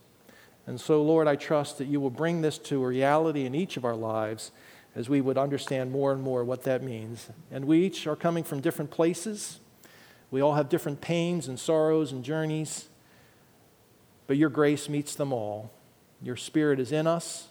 And 0.68 0.82
so, 0.82 1.01
Lord, 1.03 1.28
I 1.28 1.36
trust 1.36 1.78
that 1.78 1.88
you 1.88 1.99
will 1.99 2.09
bring 2.09 2.41
this 2.41 2.57
to 2.59 2.84
a 2.84 2.88
reality 2.88 3.45
in 3.45 3.53
each 3.53 3.78
of 3.78 3.86
our 3.86 3.95
lives 3.95 4.51
as 4.95 5.09
we 5.09 5.22
would 5.22 5.38
understand 5.38 5.91
more 5.91 6.11
and 6.11 6.22
more 6.22 6.43
what 6.43 6.63
that 6.63 6.82
means. 6.82 7.30
And 7.51 7.66
we 7.66 7.86
each 7.86 8.07
are 8.07 8.16
coming 8.16 8.43
from 8.43 8.61
different 8.61 8.91
places. 8.91 9.59
We 10.32 10.41
all 10.41 10.55
have 10.55 10.70
different 10.70 11.01
pains 11.01 11.47
and 11.47 11.59
sorrows 11.59 12.11
and 12.11 12.24
journeys, 12.24 12.88
but 14.26 14.38
your 14.38 14.49
grace 14.49 14.89
meets 14.89 15.16
them 15.16 15.32
all. 15.32 15.72
Your 16.22 16.36
Spirit 16.36 16.80
is 16.80 16.91
in 16.91 17.07
us, 17.07 17.49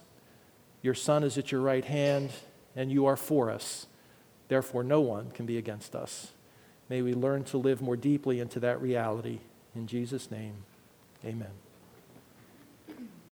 your 0.82 0.94
Son 0.94 1.22
is 1.22 1.38
at 1.38 1.52
your 1.52 1.60
right 1.60 1.84
hand, 1.84 2.30
and 2.74 2.90
you 2.90 3.06
are 3.06 3.16
for 3.16 3.50
us. 3.50 3.86
Therefore, 4.48 4.82
no 4.82 5.00
one 5.00 5.30
can 5.30 5.46
be 5.46 5.56
against 5.56 5.94
us. 5.94 6.32
May 6.88 7.02
we 7.02 7.14
learn 7.14 7.44
to 7.44 7.58
live 7.58 7.80
more 7.80 7.96
deeply 7.96 8.40
into 8.40 8.60
that 8.60 8.80
reality. 8.82 9.38
In 9.74 9.86
Jesus' 9.86 10.30
name, 10.30 10.54
amen. 11.24 11.63